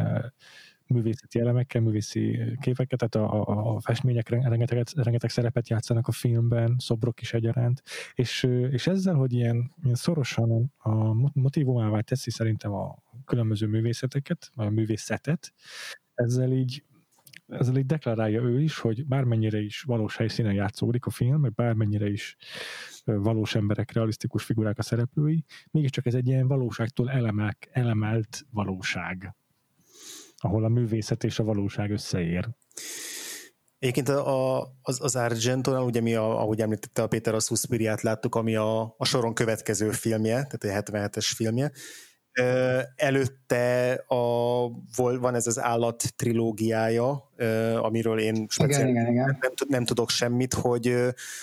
művészeti 0.88 1.40
elemekkel, 1.40 1.80
művészi 1.80 2.38
képeket, 2.60 2.98
tehát 3.08 3.30
a, 3.30 3.48
a, 3.48 3.74
a 3.74 3.80
festmények 3.80 4.28
rengeteg, 4.28 4.84
rengeteg 4.94 5.30
szerepet 5.30 5.68
játszanak 5.68 6.08
a 6.08 6.12
filmben, 6.12 6.76
szobrok 6.78 7.20
is 7.20 7.32
egyaránt, 7.32 7.82
és, 8.14 8.42
és 8.70 8.86
ezzel, 8.86 9.14
hogy 9.14 9.32
ilyen, 9.32 9.72
ilyen 9.82 9.94
szorosan 9.94 10.72
a 10.76 11.12
motivumává 11.32 12.00
teszi 12.00 12.30
szerintem 12.30 12.72
a 12.72 13.02
különböző 13.24 13.66
művészeteket, 13.66 14.50
vagy 14.54 14.66
a 14.66 14.70
művészetet, 14.70 15.52
ezzel 16.14 16.52
így 16.52 16.84
ezzel 17.48 17.76
így 17.76 17.86
deklarálja 17.86 18.42
ő 18.42 18.60
is, 18.60 18.78
hogy 18.78 19.06
bármennyire 19.06 19.60
is 19.60 19.82
valós 19.82 20.16
helyszínen 20.16 20.52
játszódik 20.52 21.06
a 21.06 21.10
film, 21.10 21.40
meg 21.40 21.54
bármennyire 21.54 22.08
is 22.08 22.36
valós 23.04 23.54
emberek, 23.54 23.92
realisztikus 23.92 24.44
figurák 24.44 24.78
a 24.78 24.82
szereplői, 24.82 25.44
mégiscsak 25.70 26.06
ez 26.06 26.14
egy 26.14 26.26
ilyen 26.26 26.46
valóságtól 26.46 27.10
elemek, 27.10 27.68
elemelt 27.72 28.46
valóság. 28.50 29.34
ahol 30.40 30.64
a 30.64 30.68
művészet 30.68 31.24
és 31.24 31.38
a 31.38 31.44
valóság 31.44 31.90
összeér. 31.90 32.48
Egyébként 33.78 34.08
a, 34.08 34.60
az, 34.82 35.00
az 35.02 35.16
Argentonál, 35.16 35.82
ugye 35.82 36.00
mi, 36.00 36.14
a, 36.14 36.40
ahogy 36.40 36.60
említette 36.60 37.02
a 37.02 37.06
Péter, 37.06 37.34
a 37.34 37.40
Suspiriát 37.40 38.02
láttuk, 38.02 38.34
ami 38.34 38.56
a, 38.56 38.94
a 38.96 39.04
soron 39.04 39.34
következő 39.34 39.90
filmje, 39.90 40.46
tehát 40.46 40.88
a 40.88 40.92
77-es 40.92 41.32
filmje. 41.34 41.72
Előtte 42.96 43.92
a, 44.06 44.16
van 44.96 45.34
ez 45.34 45.46
az 45.46 45.58
állat 45.58 46.04
trilógiája, 46.16 47.30
amiről 47.80 48.18
én 48.18 48.46
speciálisan 48.48 48.88
igen, 48.88 49.02
igen, 49.02 49.12
igen. 49.12 49.38
Nem, 49.40 49.52
nem 49.68 49.84
tudok 49.84 50.10
semmit, 50.10 50.54
hogy, 50.54 50.96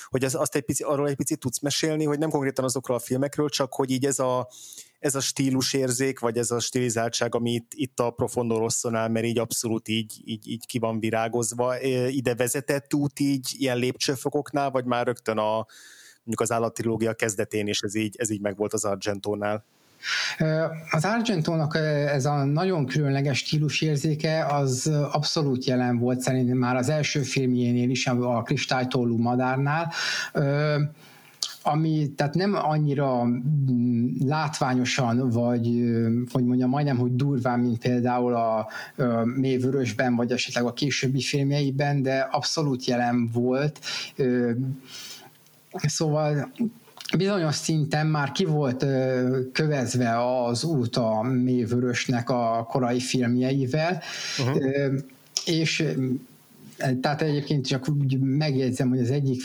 hogy 0.10 0.24
az, 0.24 0.36
azt 0.36 0.56
egy 0.56 0.62
pici, 0.62 0.84
arról 0.84 1.08
egy 1.08 1.16
picit 1.16 1.40
tudsz 1.40 1.60
mesélni, 1.60 2.04
hogy 2.04 2.20
nem 2.20 2.30
konkrétan 2.30 2.66
azokról 2.66 2.98
a 2.98 3.00
filmekről, 3.00 3.50
csak 3.50 3.74
hogy 3.74 3.92
így 3.92 4.06
ez 4.06 4.20
a, 4.20 4.48
ez 5.00 5.16
a 5.16 5.20
stílusérzék, 5.20 6.20
vagy 6.20 6.38
ez 6.38 6.52
a 6.52 6.60
stilizáltság, 6.60 7.36
ami 7.36 7.52
itt, 7.52 7.72
itt 7.76 8.00
a 8.00 8.10
Profondo 8.10 8.58
Rosszonál, 8.58 9.10
mert 9.10 9.26
így 9.26 9.40
abszolút 9.40 9.88
így, 9.88 10.22
így, 10.26 10.48
így 10.48 10.66
ki 10.66 10.80
van 10.80 11.00
virágozva, 11.00 11.82
ide 12.10 12.36
vezetett 12.36 12.94
út 12.94 13.20
így 13.20 13.56
ilyen 13.58 13.78
lépcsőfokoknál, 13.78 14.72
vagy 14.72 14.86
már 14.86 15.06
rögtön 15.06 15.38
a 15.38 15.66
mondjuk 16.26 16.42
az 16.42 16.52
állattrilógia 16.52 17.14
kezdetén 17.14 17.68
is 17.68 17.82
ez 17.82 17.96
így, 17.96 18.16
ez 18.18 18.30
így 18.30 18.42
megvolt 18.42 18.74
az 18.74 18.86
Argentónál? 18.86 19.66
Az 20.92 21.06
Argentónak 21.06 21.76
ez 22.14 22.26
a 22.26 22.44
nagyon 22.44 22.86
különleges 22.86 23.38
stílusérzéke 23.38 24.46
az 24.46 24.92
abszolút 25.12 25.66
jelen 25.66 25.98
volt 25.98 26.20
szerintem 26.20 26.58
már 26.58 26.76
az 26.76 26.90
első 26.90 27.22
filmjénél 27.22 27.90
is, 27.90 28.08
a 28.08 28.42
Kristálytollú 28.42 29.18
madárnál 29.18 29.92
ami 31.68 32.12
tehát 32.16 32.34
nem 32.34 32.54
annyira 32.54 33.24
mm, 33.24 34.08
látványosan, 34.26 35.30
vagy 35.30 35.68
hogy 36.32 36.44
mondjam, 36.46 36.70
majdnem, 36.70 36.98
hogy 36.98 37.16
durván, 37.16 37.60
mint 37.60 37.78
például 37.78 38.34
a, 38.36 38.58
a 38.58 38.68
Mévörösben, 39.36 40.16
vagy 40.16 40.32
esetleg 40.32 40.66
a 40.66 40.74
későbbi 40.74 41.22
filmjeiben, 41.22 42.02
de 42.02 42.28
abszolút 42.32 42.86
jelen 42.86 43.30
volt. 43.34 43.80
Szóval 45.72 46.52
bizonyos 47.18 47.56
szinten 47.56 48.08
már 48.08 48.32
ki 48.32 48.46
volt 48.46 48.86
kövezve 49.52 50.44
az 50.46 50.64
út 50.64 50.96
a 50.96 51.22
Mévörösnek 51.22 52.30
a 52.30 52.66
korai 52.70 53.00
filmjeivel, 53.00 54.02
uh-huh. 54.40 54.64
és 55.46 55.94
tehát 57.02 57.22
egyébként 57.22 57.68
csak 57.68 57.88
úgy 57.90 58.20
megjegyzem, 58.20 58.90
hogy 58.90 59.00
az 59.00 59.12
egyik, 59.12 59.42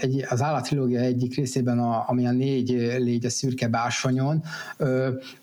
egy, 0.00 0.24
az 0.28 0.42
állattrilógia 0.42 1.00
egyik 1.00 1.36
részében, 1.36 1.78
a, 1.78 2.04
ami 2.06 2.26
a 2.26 2.30
négy 2.30 2.70
légy 2.98 3.24
a 3.24 3.30
szürke 3.30 3.68
bársonyon, 3.68 4.42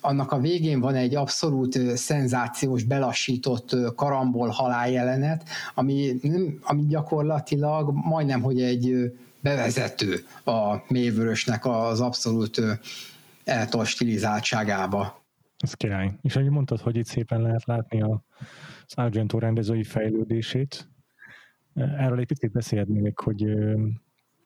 annak 0.01 0.31
a 0.31 0.39
végén 0.39 0.79
van 0.79 0.96
egy 0.96 1.15
abszolút 1.15 1.79
szenzációs, 1.96 2.84
belassított 2.84 3.75
karambol 3.96 4.50
haláljelenet, 4.50 5.43
ami, 5.75 6.19
ami 6.62 6.86
gyakorlatilag 6.88 7.91
majdnem, 7.93 8.41
hogy 8.41 8.62
egy 8.62 9.12
bevezető 9.41 10.25
a 10.44 10.75
mélyvörösnek 10.88 11.65
az 11.65 12.01
abszolút 12.01 12.62
eltol 13.44 13.86
stilizáltságába. 13.86 15.25
Ez 15.58 15.74
király. 15.74 16.13
És 16.22 16.36
ahogy 16.36 16.50
mondtad, 16.50 16.79
hogy 16.79 16.96
itt 16.96 17.06
szépen 17.06 17.41
lehet 17.41 17.65
látni 17.65 18.01
a, 18.01 18.24
az 18.86 18.94
Argento 18.96 19.39
rendezői 19.39 19.84
fejlődését, 19.84 20.88
Erről 21.77 22.20
egy 22.20 22.25
picit 22.25 22.51
beszélhetnék, 22.51 23.20
hogy, 23.20 23.44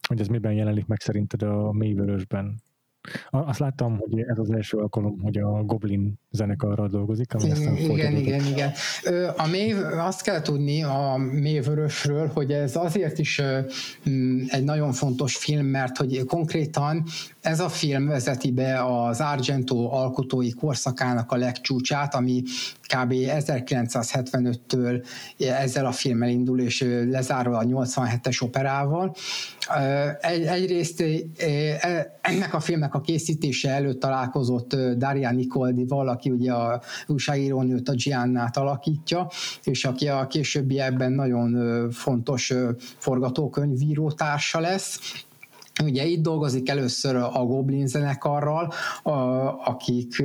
hogy 0.08 0.20
ez 0.20 0.28
miben 0.28 0.54
jelenik 0.54 0.86
meg 0.86 1.00
szerinted 1.00 1.42
a 1.42 1.72
mélyvörösben. 1.72 2.62
Azt 3.30 3.60
láttam, 3.60 3.98
hogy 3.98 4.20
ez 4.20 4.38
az 4.38 4.52
első 4.52 4.78
alkalom, 4.78 5.20
hogy 5.20 5.38
a 5.38 5.64
Goblin 5.64 6.20
zenekarral 6.32 6.88
dolgozik. 6.88 7.34
Ami 7.34 7.46
igen, 7.46 7.76
igen, 7.76 8.16
igen, 8.16 8.46
igen. 8.46 8.72
A 9.38 9.48
mély, 9.48 9.74
azt 9.98 10.22
kell 10.22 10.42
tudni 10.42 10.84
a 10.84 11.16
mélyvörösről, 11.32 12.28
hogy 12.34 12.52
ez 12.52 12.76
azért 12.76 13.20
is 13.20 13.42
egy 14.48 14.64
nagyon 14.64 14.92
fontos 14.92 15.36
film, 15.36 15.66
mert 15.66 15.98
hogy 15.98 16.26
konkrétan 16.26 17.04
ez 17.42 17.60
a 17.60 17.70
film 17.70 18.08
vezeti 18.08 18.52
be 18.52 18.84
az 18.84 19.20
Argento 19.20 19.90
alkotói 19.92 20.52
korszakának 20.52 21.32
a 21.32 21.36
legcsúcsát, 21.36 22.16
ami 22.16 22.44
kb. 22.82 23.14
1975-től 23.14 25.06
ezzel 25.38 25.86
a 25.86 25.92
filmmel 25.92 26.30
indul, 26.30 26.60
és 26.60 26.86
lezárul 27.10 27.56
a 27.56 27.64
87-es 27.64 28.44
operával. 28.44 29.16
Egy, 30.20 30.44
egyrészt 30.46 31.02
e, 31.02 32.20
ennek 32.22 32.54
a 32.54 32.60
filmnek 32.60 32.94
a 32.94 33.02
készítése 33.02 33.70
előtt 33.70 34.00
találkozott 34.00 34.76
Daria 34.76 35.32
Nicoldival, 35.32 36.10
aki 36.22 36.30
ugye 36.30 36.54
a 36.54 36.82
újságírónőt, 37.08 37.90
a 37.90 37.94
Giannát 37.94 38.58
alakítja, 38.58 39.28
és 39.64 39.86
aki 39.86 40.08
a 40.08 40.28
későbbiekben 40.28 41.12
nagyon 41.12 41.92
fontos 41.92 42.54
forgatókönyvíró 42.98 44.12
társa 44.12 44.60
lesz. 44.60 45.00
Ugye 45.84 46.06
itt 46.06 46.22
dolgozik 46.22 46.70
először 46.70 47.16
a 47.16 47.46
Goblin 47.46 47.88
zenekarral, 47.88 48.74
a, 49.04 49.12
akik 49.68 50.24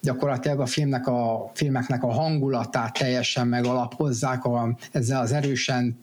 gyakorlatilag 0.00 0.60
a 0.60 0.66
filmnek 0.66 1.06
a 1.06 1.50
filmeknek 1.54 2.02
a 2.02 2.12
hangulatát 2.12 2.98
teljesen 2.98 3.48
megalapozzák 3.48 4.44
a, 4.44 4.76
ezzel 4.92 5.20
az 5.20 5.32
erősen 5.32 5.98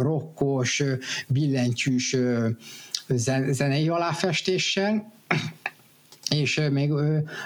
rokkos, 0.00 0.82
billentyűs 1.28 2.16
zenei 3.50 3.88
aláfestéssel 3.88 5.14
és 6.30 6.60
még 6.70 6.92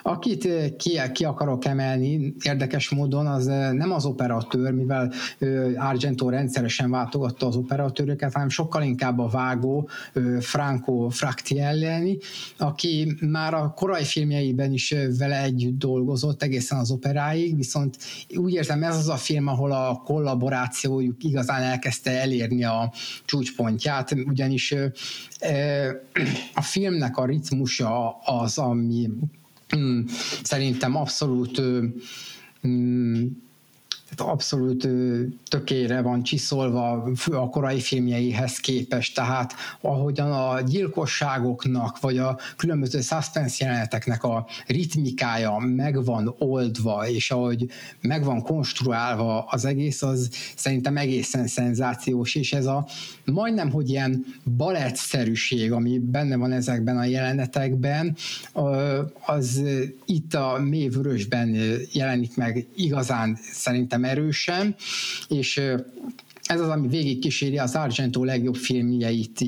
akit 0.02 0.48
ki, 0.76 1.00
ki 1.12 1.24
akarok 1.24 1.64
emelni 1.64 2.34
érdekes 2.42 2.90
módon, 2.90 3.26
az 3.26 3.44
nem 3.72 3.92
az 3.92 4.04
operatőr, 4.04 4.72
mivel 4.72 5.12
Argento 5.76 6.28
rendszeresen 6.28 6.90
váltogatta 6.90 7.46
az 7.46 7.56
operatőröket, 7.56 8.32
hanem 8.32 8.48
sokkal 8.48 8.82
inkább 8.82 9.18
a 9.18 9.28
vágó 9.28 9.88
Franco 10.40 11.08
Fractielleni, 11.08 12.18
aki 12.58 13.16
már 13.20 13.54
a 13.54 13.72
korai 13.76 14.04
filmjeiben 14.04 14.72
is 14.72 14.94
vele 15.18 15.42
együtt 15.42 15.78
dolgozott 15.78 16.42
egészen 16.42 16.78
az 16.78 16.90
operáig, 16.90 17.56
viszont 17.56 17.96
úgy 18.36 18.52
érzem 18.52 18.82
ez 18.82 18.96
az 18.96 19.08
a 19.08 19.16
film, 19.16 19.46
ahol 19.46 19.72
a 19.72 20.02
kollaborációjuk 20.04 21.24
igazán 21.24 21.62
elkezdte 21.62 22.10
elérni 22.20 22.64
a 22.64 22.92
csúcspontját, 23.24 24.14
ugyanis 24.26 24.74
a 26.54 26.62
filmnek 26.62 27.16
a 27.16 27.24
ritmusa 27.24 28.10
az, 28.24 28.58
ami 28.58 29.10
mm, 29.76 30.00
szerintem 30.42 30.96
abszolút 30.96 31.60
mm, 32.66 33.26
tehát 34.14 34.32
abszolút 34.32 34.88
tökére 35.48 36.00
van 36.00 36.22
csiszolva 36.22 37.10
a 37.30 37.48
korai 37.48 37.80
filmjeihez 37.80 38.56
képest, 38.56 39.14
tehát 39.14 39.54
ahogyan 39.80 40.32
a 40.32 40.60
gyilkosságoknak, 40.60 42.00
vagy 42.00 42.18
a 42.18 42.38
különböző 42.56 43.00
suspense 43.00 43.64
jeleneteknek 43.64 44.24
a 44.24 44.46
ritmikája 44.66 45.56
meg 45.58 46.04
van 46.04 46.34
oldva, 46.38 47.08
és 47.08 47.30
ahogy 47.30 47.66
meg 48.00 48.24
van 48.24 48.42
konstruálva 48.42 49.42
az 49.42 49.64
egész, 49.64 50.02
az 50.02 50.30
szerintem 50.56 50.96
egészen 50.96 51.46
szenzációs, 51.46 52.34
és 52.34 52.52
ez 52.52 52.66
a 52.66 52.86
majdnem, 53.24 53.70
hogy 53.70 53.88
ilyen 53.88 54.24
balettszerűség, 54.56 55.72
ami 55.72 55.98
benne 55.98 56.36
van 56.36 56.52
ezekben 56.52 56.96
a 56.96 57.04
jelenetekben, 57.04 58.16
az 59.26 59.62
itt 60.04 60.34
a 60.34 60.58
mélyvörösben 60.58 61.56
jelenik 61.92 62.36
meg 62.36 62.66
igazán 62.74 63.38
szerintem 63.52 63.99
szerintem 64.00 64.04
erősen, 64.04 64.74
és 65.28 65.56
ez 66.42 66.60
az, 66.60 66.68
ami 66.68 66.88
végig 66.88 67.18
kíséri 67.18 67.58
az 67.58 67.74
Argento 67.74 68.24
legjobb 68.24 68.56
filmjeit 68.56 69.40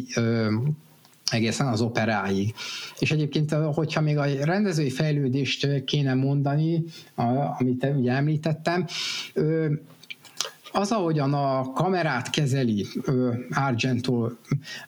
egészen 1.31 1.67
az 1.67 1.81
operáig. 1.81 2.55
És 2.99 3.11
egyébként, 3.11 3.53
hogyha 3.53 4.01
még 4.01 4.19
a 4.19 4.45
rendezői 4.45 4.91
fejlődést 4.91 5.85
kéne 5.85 6.15
mondani, 6.15 6.85
amit 7.59 7.87
ugye 7.97 8.13
említettem, 8.13 8.87
az, 10.75 10.91
ahogyan 10.91 11.35
a 11.35 11.73
kamerát 11.73 12.31
kezeli 12.31 12.87
Argento, 13.51 14.31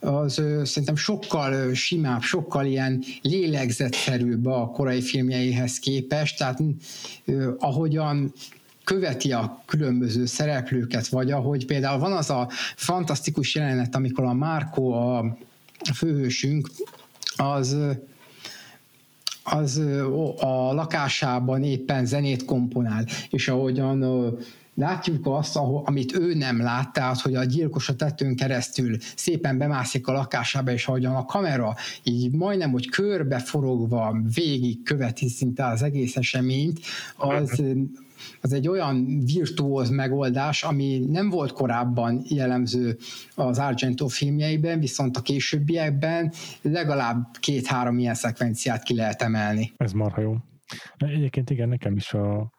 az 0.01 0.33
szerintem 0.63 0.97
sokkal 0.97 1.75
simább, 1.75 2.23
sokkal 2.23 2.67
ilyen 2.67 3.03
lélegzetszerűbb 3.23 4.47
a 4.47 4.67
korai 4.67 5.01
filmjeihez 5.01 5.79
képest, 5.79 6.39
tehát 6.39 6.61
ahogyan 7.59 8.33
követi 8.85 9.33
a 9.33 9.63
különböző 9.67 10.27
szereplőket, 10.27 11.09
vagy 11.09 11.31
ahogy 11.31 11.67
például 11.67 11.99
van 11.99 12.13
az 12.13 12.31
a 12.31 12.49
fantasztikus 12.77 13.55
jelenet, 13.55 13.95
amikor 13.95 14.25
a 14.25 14.33
Márko, 14.33 14.91
a 14.91 15.37
főhősünk, 15.95 16.71
az 17.37 17.77
az 19.45 19.79
a 20.39 20.73
lakásában 20.73 21.63
éppen 21.63 22.07
zenét 22.07 22.45
komponál, 22.45 23.07
és 23.31 23.49
ahogyan 23.49 24.05
látjuk 24.75 25.27
azt, 25.27 25.57
amit 25.85 26.17
ő 26.17 26.35
nem 26.35 26.63
lát, 26.63 26.93
tehát 26.93 27.21
hogy 27.21 27.35
a 27.35 27.45
gyilkos 27.45 27.89
a 27.89 27.97
tetőn 27.97 28.37
keresztül 28.37 28.97
szépen 29.17 29.59
bemászik 29.59 30.07
a 30.07 30.13
lakásába, 30.13 30.73
és 30.73 30.87
ahogyan 30.87 31.15
a 31.15 31.25
kamera 31.25 31.75
így 32.03 32.33
majdnem, 32.33 32.71
hogy 32.71 32.89
körbe 32.89 33.39
forogva 33.39 34.17
végig 34.35 34.83
követi 34.83 35.29
szinte 35.29 35.67
az 35.67 35.83
egész 35.83 36.17
eseményt, 36.17 36.81
az 37.17 37.63
az 38.41 38.53
egy 38.53 38.69
olyan 38.69 39.25
virtuóz 39.25 39.91
megoldás, 39.91 40.63
ami 40.63 40.99
nem 40.99 41.31
volt 41.31 41.53
korábban 41.53 42.23
jellemző 42.29 42.97
az 43.35 43.59
Argento 43.59 44.07
filmjeiben, 44.07 44.81
viszont 44.81 45.17
a 45.17 45.21
későbbiekben 45.21 46.33
legalább 46.63 47.37
két-három 47.41 47.99
ilyen 47.99 48.15
szekvenciát 48.15 48.83
ki 48.83 48.95
lehet 48.95 49.23
emelni. 49.23 49.73
Ez 49.77 49.93
marha 49.93 50.21
jó. 50.21 50.37
Egyébként 50.97 51.51
igen, 51.51 51.69
nekem 51.69 51.97
is 51.97 52.13
a, 52.13 52.51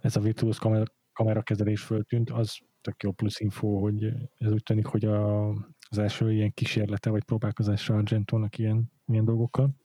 ez 0.00 0.16
a 0.16 0.20
virtuóz 0.20 0.58
kamera, 0.58 0.84
kamerakezelés 1.12 1.80
föltűnt, 1.80 2.30
az 2.30 2.56
tök 2.80 3.02
jó 3.02 3.12
plusz 3.12 3.40
info, 3.40 3.78
hogy 3.78 4.04
ez 4.38 4.52
úgy 4.52 4.62
tűnik, 4.62 4.86
hogy 4.86 5.04
a, 5.04 5.48
az 5.88 5.98
első 5.98 6.32
ilyen 6.32 6.52
kísérlete, 6.54 7.10
vagy 7.10 7.24
próbálkozása 7.24 7.94
Argentónak 7.94 8.58
ilyen, 8.58 8.92
ilyen 9.06 9.24
dolgokkal. 9.24 9.76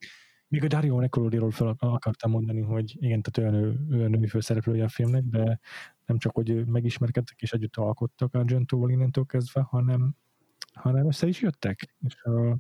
Még 0.53 0.63
a 0.63 0.67
Dario 0.67 0.99
Necolodiról 0.99 1.51
fel 1.51 1.75
akartam 1.79 2.31
mondani, 2.31 2.61
hogy 2.61 2.95
igen, 2.99 3.21
tehát 3.21 3.53
olyan, 3.53 3.87
olyan 3.91 4.09
női 4.09 4.27
főszereplője 4.27 4.83
a 4.83 4.89
filmnek, 4.89 5.23
de 5.23 5.59
nem 6.05 6.17
csak, 6.17 6.35
hogy 6.35 6.65
megismerkedtek 6.65 7.41
és 7.41 7.51
együtt 7.51 7.75
alkottak 7.75 8.33
Argentóval 8.33 8.89
innentől 8.89 9.25
kezdve, 9.25 9.61
hanem, 9.61 10.15
hanem 10.73 11.07
össze 11.07 11.27
is 11.27 11.41
jöttek. 11.41 11.95
És 11.99 12.23
a 12.23 12.57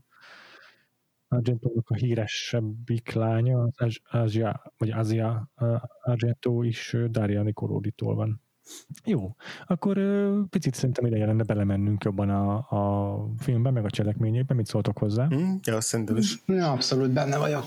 Argentónak 1.27 1.89
a 1.89 1.95
híresebbik 1.95 3.11
lánya, 3.11 3.67
az 3.75 3.99
Ázsia, 4.03 4.73
vagy 4.77 4.89
Ázia 4.89 5.51
Argento 6.01 6.61
is 6.63 6.95
Daria 7.09 7.43
Nicoloditól 7.43 8.15
van. 8.15 8.41
Jó, 9.05 9.35
akkor 9.65 9.99
picit 10.49 10.73
szerintem 10.75 11.05
ideje 11.05 11.25
lenne 11.25 11.43
belemennünk 11.43 12.03
jobban 12.03 12.29
a, 12.29 12.55
a 12.55 13.15
filmbe, 13.37 13.71
meg 13.71 13.85
a 13.85 13.89
cselekményébe. 13.89 14.53
Mit 14.53 14.65
szóltok 14.65 14.97
hozzá? 14.97 15.27
Mm, 15.35 15.55
ja, 15.63 15.81
szerintem 15.81 16.17
is. 16.17 16.43
Ja, 16.45 16.71
abszolút 16.71 17.11
benne 17.11 17.37
vagyok. 17.37 17.65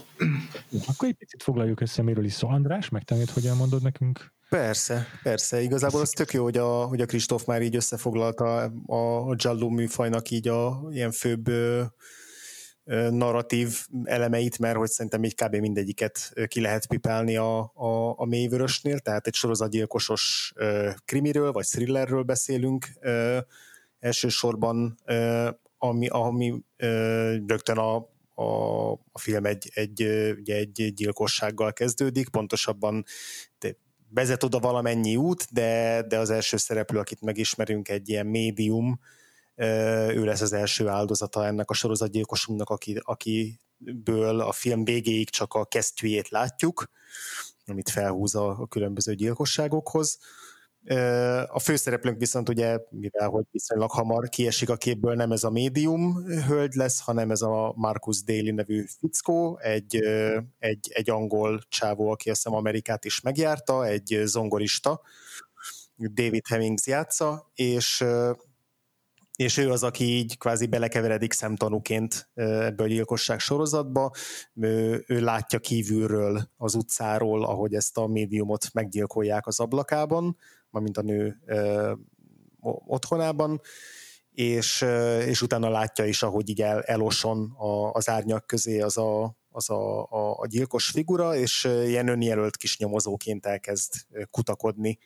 Akkor 0.87 1.09
egy 1.09 1.15
picit 1.15 1.43
foglaljuk 1.43 1.81
össze, 1.81 2.03
miről 2.03 2.25
is 2.25 2.33
szól. 2.33 2.51
András, 2.51 2.89
megtanít, 2.89 3.31
hogy 3.31 3.47
elmondod 3.47 3.83
nekünk? 3.83 4.35
Persze, 4.49 5.07
persze. 5.23 5.63
Igazából 5.63 6.01
az 6.01 6.11
tök 6.11 6.33
jó, 6.33 6.43
hogy 6.43 6.57
a, 6.57 6.85
hogy 6.85 7.01
a 7.01 7.07
Kristóf 7.07 7.45
már 7.45 7.63
így 7.63 7.77
összefoglalta 7.77 8.63
a, 8.87 8.97
a 9.31 9.35
Giallo 9.35 9.69
műfajnak 9.69 10.31
így 10.31 10.49
a 10.49 10.89
ilyen 10.91 11.11
főbb 11.11 11.51
narratív 13.11 13.87
elemeit, 14.05 14.59
mert 14.59 14.77
hogy 14.77 14.89
szerintem 14.89 15.25
így 15.25 15.35
kb. 15.35 15.57
mindegyiket 15.57 16.33
ki 16.47 16.61
lehet 16.61 16.87
pipálni 16.87 17.37
a, 17.37 17.59
a, 17.75 18.15
a 18.17 18.25
mélyvörösnél, 18.25 18.99
tehát 18.99 19.27
egy 19.27 19.35
sorozatgyilkosos 19.35 20.53
krimiről 21.05 21.53
vagy 21.53 21.67
thrillerről 21.67 22.23
beszélünk 22.23 22.87
elsősorban, 23.99 24.99
ami, 25.79 26.09
ami 26.09 26.55
rögtön 27.47 27.79
a, 27.79 27.97
a, 28.35 28.91
a 28.93 29.19
film 29.19 29.45
egy, 29.45 29.71
egy, 29.75 30.03
ugye 30.39 30.57
egy 30.57 30.93
gyilkossággal 30.95 31.73
kezdődik, 31.73 32.29
pontosabban 32.29 33.05
vezet 34.09 34.43
oda 34.43 34.59
valamennyi 34.59 35.17
út, 35.17 35.47
de, 35.53 36.03
de 36.09 36.19
az 36.19 36.31
első 36.31 36.57
szereplő, 36.57 36.99
akit 36.99 37.21
megismerünk, 37.21 37.89
egy 37.89 38.09
ilyen 38.09 38.27
médium, 38.27 39.01
ő 39.57 40.25
lesz 40.25 40.41
az 40.41 40.53
első 40.53 40.89
áldozata 40.89 41.47
ennek 41.47 41.71
a 41.71 41.75
sorozatgyilkosunknak, 41.75 42.71
aki, 42.71 43.01
akiből 43.03 44.41
a 44.41 44.53
film 44.53 44.85
végéig 44.85 45.31
csak 45.31 45.55
a 45.55 45.65
kesztyűjét 45.65 46.29
látjuk, 46.29 46.91
amit 47.67 47.91
felhúz 47.91 48.35
a, 48.35 48.49
a 48.49 48.67
különböző 48.67 49.15
gyilkosságokhoz. 49.15 50.19
A 51.47 51.59
főszereplőnk 51.59 52.19
viszont 52.19 52.49
ugye, 52.49 52.79
mivel 52.91 53.29
hogy 53.29 53.45
viszonylag 53.51 53.91
hamar 53.91 54.29
kiesik 54.29 54.69
a 54.69 54.77
képből, 54.77 55.15
nem 55.15 55.33
ez 55.33 55.45
a 55.45 55.51
médium 55.51 56.25
hölgy 56.25 56.75
lesz, 56.75 57.01
hanem 57.01 57.31
ez 57.31 57.41
a 57.43 57.73
Marcus 57.77 58.23
Daly 58.23 58.51
nevű 58.51 58.85
fickó, 58.99 59.59
egy, 59.59 59.97
egy, 60.59 60.91
egy 60.93 61.11
angol 61.11 61.61
csávó, 61.69 62.11
aki 62.11 62.31
azt 62.31 62.43
hiszem 62.43 62.59
Amerikát 62.59 63.05
is 63.05 63.21
megjárta, 63.21 63.87
egy 63.87 64.21
zongorista, 64.25 65.01
David 65.97 66.47
Hemmings 66.47 66.87
játsza, 66.87 67.51
és 67.55 68.05
és 69.37 69.57
ő 69.57 69.71
az, 69.71 69.83
aki 69.83 70.05
így 70.05 70.39
kvázi 70.39 70.67
belekeveredik 70.67 71.33
szemtanúként 71.33 72.31
ebbe 72.35 72.83
a 72.83 72.87
gyilkosság 72.87 73.39
sorozatba. 73.39 74.11
Ő, 74.55 75.05
ő 75.07 75.21
látja 75.21 75.59
kívülről 75.59 76.51
az 76.57 76.75
utcáról, 76.75 77.45
ahogy 77.45 77.75
ezt 77.75 77.97
a 77.97 78.07
médiumot 78.07 78.67
meggyilkolják 78.73 79.47
az 79.47 79.61
ablakában, 79.61 80.37
mint 80.71 80.99
a 80.99 81.03
nő 81.03 81.43
ö, 81.47 81.93
otthonában, 82.87 83.61
és, 84.33 84.85
és 85.27 85.43
utána 85.43 85.69
látja 85.69 86.05
is, 86.05 86.23
ahogy 86.23 86.49
így 86.49 86.63
el, 86.63 86.83
eloson 86.83 87.51
a, 87.51 87.93
az 87.93 88.09
árnyak 88.09 88.47
közé 88.47 88.81
az 88.81 88.99
a, 88.99 89.37
az 89.51 89.71
a, 89.71 90.03
a, 90.03 90.39
a 90.39 90.47
gyilkos 90.47 90.91
figura, 90.91 91.37
és 91.37 91.65
ilyen 91.65 92.09
önjelölt 92.09 92.57
kis 92.57 92.79
nyomozóként 92.79 93.47
elkezd 93.47 93.93
kutakodni 94.31 94.99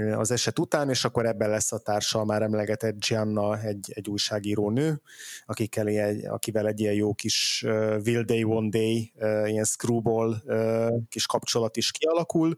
az 0.00 0.30
eset 0.30 0.58
után, 0.58 0.90
és 0.90 1.04
akkor 1.04 1.26
ebben 1.26 1.50
lesz 1.50 1.72
a 1.72 1.78
társa 1.78 2.24
már 2.24 2.42
emlegetett 2.42 3.06
Gianna, 3.06 3.60
egy, 3.60 3.92
egy 3.94 4.08
újságíró 4.08 4.70
nő, 4.70 5.00
akikkel 5.46 5.86
egy, 5.86 6.24
akivel 6.24 6.66
egy 6.66 6.80
ilyen 6.80 6.94
jó 6.94 7.14
kis 7.14 7.62
uh, 7.66 7.96
Will 8.04 8.22
Day 8.22 8.44
One 8.44 8.68
Day, 8.68 9.12
uh, 9.14 9.50
ilyen 9.50 9.64
screwball 9.64 10.36
uh, 10.44 11.02
kis 11.08 11.26
kapcsolat 11.26 11.76
is 11.76 11.90
kialakul. 11.90 12.56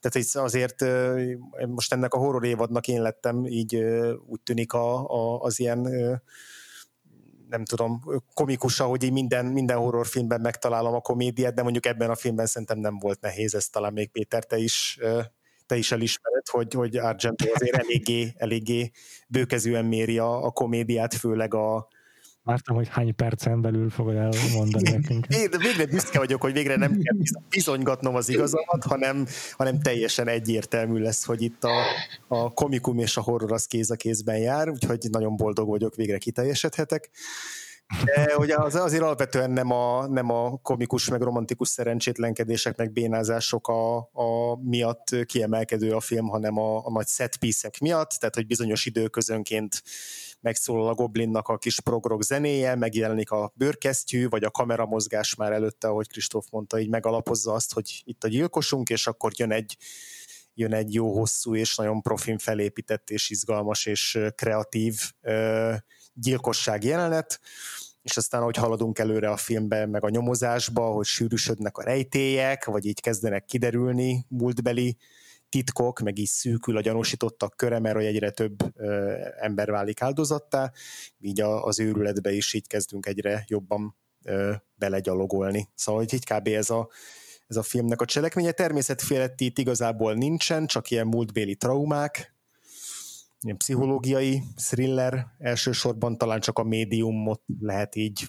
Tehát 0.00 0.28
azért 0.34 0.82
uh, 0.82 1.66
most 1.66 1.92
ennek 1.92 2.14
a 2.14 2.18
horror 2.18 2.44
évadnak 2.44 2.88
én 2.88 3.02
lettem, 3.02 3.46
így 3.46 3.76
uh, 3.76 4.12
úgy 4.26 4.40
tűnik 4.40 4.72
a, 4.72 5.10
a, 5.10 5.40
az 5.40 5.60
ilyen 5.60 5.78
uh, 5.78 6.16
nem 7.48 7.64
tudom, 7.64 8.02
komikus, 8.34 8.78
hogy 8.78 9.02
így 9.02 9.12
minden, 9.12 9.46
minden 9.46 9.76
horrorfilmben 9.76 10.40
megtalálom 10.40 10.94
a 10.94 11.00
komédiát, 11.00 11.54
de 11.54 11.62
mondjuk 11.62 11.86
ebben 11.86 12.10
a 12.10 12.14
filmben 12.14 12.46
szerintem 12.46 12.78
nem 12.78 12.98
volt 12.98 13.20
nehéz, 13.20 13.54
ezt 13.54 13.72
talán 13.72 13.92
még 13.92 14.10
Péter, 14.10 14.44
te 14.44 14.56
is 14.56 14.98
te 15.70 15.76
is 15.76 15.92
elismered, 15.92 16.48
hogy, 16.48 16.74
hogy 16.74 16.96
Argento 16.96 17.44
azért 17.54 17.76
eléggé, 17.76 18.32
eléggé 18.36 18.90
bőkezően 19.28 19.84
méri 19.84 20.18
a, 20.18 20.44
a 20.44 20.50
komédiát, 20.50 21.14
főleg 21.14 21.54
a, 21.54 21.88
Vártam, 22.42 22.76
hogy 22.76 22.88
hány 22.88 23.14
percen 23.14 23.60
belül 23.60 23.90
fogod 23.90 24.14
elmondani 24.14 24.90
nekünk. 24.90 25.26
Én 25.28 25.48
végre 25.50 25.86
büszke 25.86 26.18
vagyok, 26.18 26.40
hogy 26.40 26.52
végre 26.52 26.76
nem 26.76 26.90
kell 26.90 27.16
bizonygatnom 27.48 28.14
az 28.14 28.28
igazamat, 28.28 28.84
hanem, 28.84 29.26
hanem 29.52 29.80
teljesen 29.80 30.28
egyértelmű 30.28 30.98
lesz, 30.98 31.24
hogy 31.24 31.42
itt 31.42 31.64
a, 31.64 31.82
a 32.28 32.52
komikum 32.52 32.98
és 32.98 33.16
a 33.16 33.20
horror 33.20 33.52
az 33.52 33.66
kéz 33.66 33.90
a 33.90 33.96
kézben 33.96 34.38
jár, 34.38 34.68
úgyhogy 34.68 35.06
nagyon 35.10 35.36
boldog 35.36 35.68
vagyok, 35.68 35.94
végre 35.94 36.18
kiteljesedhetek. 36.18 37.10
De 38.04 38.36
ugye 38.36 38.56
az, 38.56 38.74
azért 38.74 39.02
alapvetően 39.02 39.50
nem 39.50 39.70
a, 39.70 40.06
nem 40.06 40.30
a 40.30 40.56
komikus, 40.62 41.08
meg 41.08 41.20
romantikus 41.20 41.68
szerencsétlenkedések, 41.68 42.76
meg 42.76 42.92
bénázások 42.92 43.68
a, 43.68 43.96
a 43.96 44.56
miatt 44.62 45.16
kiemelkedő 45.26 45.94
a 45.94 46.00
film, 46.00 46.28
hanem 46.28 46.58
a, 46.58 46.86
a 46.86 46.90
nagy 46.90 47.06
setpiece 47.06 47.70
miatt, 47.80 48.10
tehát 48.10 48.34
hogy 48.34 48.46
bizonyos 48.46 48.86
időközönként 48.86 49.82
megszólal 50.40 50.88
a 50.88 50.94
Goblinnak 50.94 51.48
a 51.48 51.58
kis 51.58 51.80
progrog 51.80 52.22
zenéje, 52.22 52.74
megjelenik 52.74 53.30
a 53.30 53.52
bőrkesztyű, 53.54 54.28
vagy 54.28 54.44
a 54.44 54.50
kameramozgás 54.50 55.34
már 55.34 55.52
előtte, 55.52 55.88
ahogy 55.88 56.08
Kristóf 56.08 56.46
mondta, 56.50 56.80
így 56.80 56.88
megalapozza 56.88 57.52
azt, 57.52 57.72
hogy 57.72 58.02
itt 58.04 58.24
a 58.24 58.28
gyilkosunk, 58.28 58.88
és 58.88 59.06
akkor 59.06 59.32
jön 59.36 59.52
egy 59.52 59.76
jön 60.54 60.74
egy 60.74 60.94
jó 60.94 61.18
hosszú 61.18 61.54
és 61.54 61.76
nagyon 61.76 62.02
profin 62.02 62.38
felépített 62.38 63.10
és 63.10 63.30
izgalmas 63.30 63.86
és 63.86 64.18
kreatív 64.34 64.94
gyilkosság 66.14 66.84
jelenet, 66.84 67.40
és 68.02 68.16
aztán, 68.16 68.42
hogy 68.42 68.56
haladunk 68.56 68.98
előre 68.98 69.30
a 69.30 69.36
filmbe, 69.36 69.86
meg 69.86 70.04
a 70.04 70.08
nyomozásba, 70.08 70.90
hogy 70.90 71.04
sűrűsödnek 71.04 71.78
a 71.78 71.82
rejtélyek, 71.82 72.64
vagy 72.64 72.86
így 72.86 73.00
kezdenek 73.00 73.44
kiderülni 73.44 74.26
múltbeli 74.28 74.96
titkok, 75.48 76.00
meg 76.00 76.18
így 76.18 76.26
szűkül 76.26 76.76
a 76.76 76.80
gyanúsítottak 76.80 77.56
köre, 77.56 77.78
mert 77.78 77.94
hogy 77.94 78.04
egyre 78.04 78.30
több 78.30 78.76
ö, 78.76 79.18
ember 79.38 79.70
válik 79.70 80.02
áldozattá, 80.02 80.72
így 81.20 81.40
a, 81.40 81.64
az 81.64 81.80
őrületbe 81.80 82.32
is 82.32 82.54
így 82.54 82.66
kezdünk 82.66 83.06
egyre 83.06 83.44
jobban 83.46 83.96
ö, 84.24 84.52
belegyalogolni. 84.74 85.68
Szóval 85.74 86.00
hogy 86.00 86.14
így 86.14 86.24
kb. 86.24 86.46
ez 86.46 86.70
a, 86.70 86.88
ez 87.46 87.56
a 87.56 87.62
filmnek 87.62 88.00
a 88.00 88.04
cselekménye. 88.04 88.52
Természetféletti 88.52 89.44
itt 89.44 89.58
igazából 89.58 90.14
nincsen, 90.14 90.66
csak 90.66 90.90
ilyen 90.90 91.06
múltbéli 91.06 91.54
traumák, 91.54 92.34
ilyen 93.42 93.56
pszichológiai 93.56 94.42
thriller, 94.56 95.26
elsősorban 95.38 96.18
talán 96.18 96.40
csak 96.40 96.58
a 96.58 96.62
médiumot 96.62 97.42
lehet 97.60 97.94
így 97.94 98.28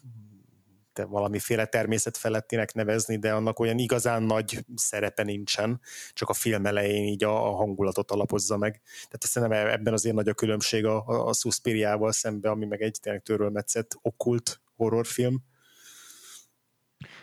te 0.93 1.05
valamiféle 1.05 1.65
természet 1.65 2.17
felettinek 2.17 2.73
nevezni, 2.73 3.17
de 3.17 3.33
annak 3.33 3.59
olyan 3.59 3.77
igazán 3.77 4.23
nagy 4.23 4.65
szerepe 4.75 5.23
nincsen, 5.23 5.81
csak 6.13 6.29
a 6.29 6.33
film 6.33 6.65
elején 6.65 7.03
így 7.03 7.23
a, 7.23 7.47
a 7.47 7.55
hangulatot 7.55 8.11
alapozza 8.11 8.57
meg. 8.57 8.81
Tehát 8.93 9.23
szerintem 9.23 9.67
ebben 9.67 9.93
azért 9.93 10.15
nagy 10.15 10.27
a 10.27 10.33
különbség 10.33 10.85
a, 10.85 11.07
a, 11.07 11.27
a 11.27 11.33
Suspiriával 11.33 12.11
szembe, 12.11 12.49
ami 12.49 12.65
meg 12.65 12.81
egy 12.81 12.97
tényleg 13.01 13.21
törölmetszett 13.21 13.97
okkult 14.01 14.61
horrorfilm. 14.75 15.43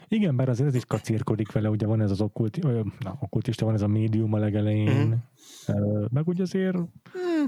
Igen, 0.09 0.37
bár 0.37 0.49
azért 0.49 0.69
ez 0.69 0.75
is 0.75 0.85
kacérkodik 0.85 1.53
vele, 1.53 1.71
ugye 1.71 1.87
van 1.87 2.01
ez 2.01 2.11
az 2.11 2.21
okkult, 2.21 2.63
na, 2.99 3.19
okkultista, 3.21 3.65
van 3.65 3.75
ez 3.75 3.83
a 3.83 3.87
médium 3.87 4.33
a 4.33 4.39
legelején, 4.39 5.07
mm. 5.07 6.05
meg 6.11 6.29
úgy 6.29 6.41
azért 6.41 6.77
mm. 6.77 7.45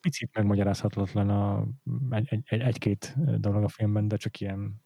picit 0.00 0.30
megmagyarázhatatlan 0.34 1.30
a, 1.30 1.66
egy, 2.10 2.42
egy, 2.44 2.60
egy-két 2.60 3.16
dolog 3.38 3.62
a 3.62 3.68
filmben, 3.68 4.08
de 4.08 4.16
csak 4.16 4.40
ilyen 4.40 4.84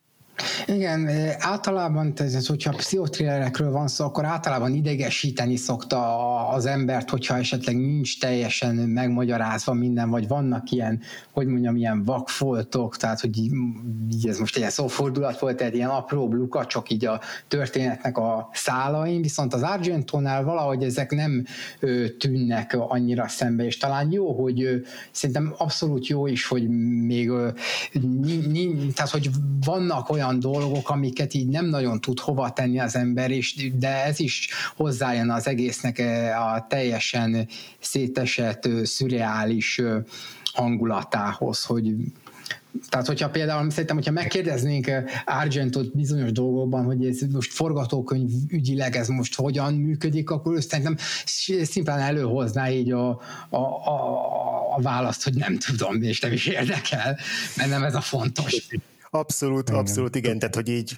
Igen, 0.67 1.09
általában, 1.39 2.13
ez, 2.17 2.47
hogyha 2.47 2.71
pszichotrillerekről 2.71 3.71
van 3.71 3.89
szó, 3.89 4.05
akkor 4.05 4.25
általában 4.25 4.75
idegesíteni 4.75 5.57
szokta 5.57 5.99
az 6.49 6.67
embert, 6.67 7.11
hogyha 7.11 7.37
esetleg 7.37 7.77
nincs 7.77 8.21
teljesen 8.21 8.75
megmagyarázva 8.75 9.73
minden, 9.73 10.11
vagy 10.11 10.29
vannak 10.29 10.71
ilyen, 10.71 11.01
hogy 11.33 11.47
mondjam, 11.47 11.77
ilyen 11.77 12.05
vakfoltok, 12.05 12.97
tehát 12.97 13.21
hogy 13.21 13.39
így 13.39 14.29
ez 14.29 14.39
most 14.39 14.57
egy 14.57 14.71
szófordulat 14.71 15.39
volt, 15.39 15.57
tehát 15.57 15.75
ilyen 15.75 15.89
apró 15.89 16.33
lukacsok 16.33 16.91
így 16.91 17.05
a 17.05 17.21
történetnek 17.49 18.19
a 18.19 18.49
szálain, 18.53 19.23
viszont 19.23 19.55
az 19.55 19.63
Argentónál 19.63 20.45
valahogy 20.45 20.83
ezek 20.83 21.11
nem 21.11 21.45
ö, 21.81 22.09
tűnnek 22.09 22.77
annyira 22.79 23.29
szembe, 23.29 23.65
és 23.65 23.77
talán 23.77 24.13
jó, 24.13 24.43
hogy 24.43 24.63
ö, 24.63 24.77
szerintem 25.11 25.55
abszolút 25.59 26.07
jó 26.07 26.27
is, 26.27 26.47
hogy 26.47 26.69
még 27.07 27.29
ö, 27.29 27.49
ny, 27.93 28.37
ny, 28.37 28.93
tehát 28.95 29.11
hogy 29.11 29.31
vannak 29.65 30.11
olyan 30.11 30.30
olyan 30.31 30.41
dolgok, 30.41 30.91
amiket 30.91 31.35
így 31.35 31.49
nem 31.49 31.67
nagyon 31.67 32.01
tud 32.01 32.21
hova 32.21 32.51
tenni 32.53 32.81
az 32.81 32.97
ember, 32.97 33.31
és, 33.31 33.71
de 33.75 34.05
ez 34.05 34.21
is 34.21 34.49
hozzájön 34.77 35.31
az 35.31 35.47
egésznek 35.47 35.99
eh, 35.99 36.53
a 36.55 36.67
teljesen 36.69 37.49
szétesett, 37.81 38.69
szürreális 38.83 39.81
hangulatához, 40.53 41.65
hogy 41.65 41.95
tehát, 42.89 43.07
hogyha 43.07 43.31
például 43.31 43.71
szerintem, 43.71 43.97
hogyha 43.97 44.13
megkérdeznénk 44.13 44.91
Argentot 45.25 45.97
bizonyos 45.97 46.33
dolgokban, 46.33 46.85
hogy 46.85 47.07
ez 47.07 47.21
most 47.33 47.53
forgatókönyv 47.53 48.31
ügyileg 48.49 48.97
ez 48.97 49.09
most 49.09 49.35
hogyan 49.35 49.75
működik, 49.75 50.31
akkor 50.31 50.57
ő 50.57 50.61
szerintem 50.61 50.97
szimplán 51.63 51.99
előhozná 51.99 52.71
így 52.71 52.93
a, 52.93 53.09
a, 53.49 53.57
a, 53.57 54.75
a 54.77 54.81
választ, 54.83 55.25
hogy 55.25 55.35
nem 55.35 55.59
tudom, 55.59 56.03
és 56.03 56.21
nem 56.21 56.33
is 56.33 56.47
érdekel, 56.47 57.19
mert 57.57 57.71
nem 57.71 57.83
ez 57.83 57.95
a 57.95 58.01
fontos. 58.01 58.69
Abszolút, 59.11 59.69
igen. 59.69 59.81
abszolút 59.81 60.17
igen, 60.17 60.39
tehát 60.39 60.55
hogy 60.55 60.69
így 60.69 60.97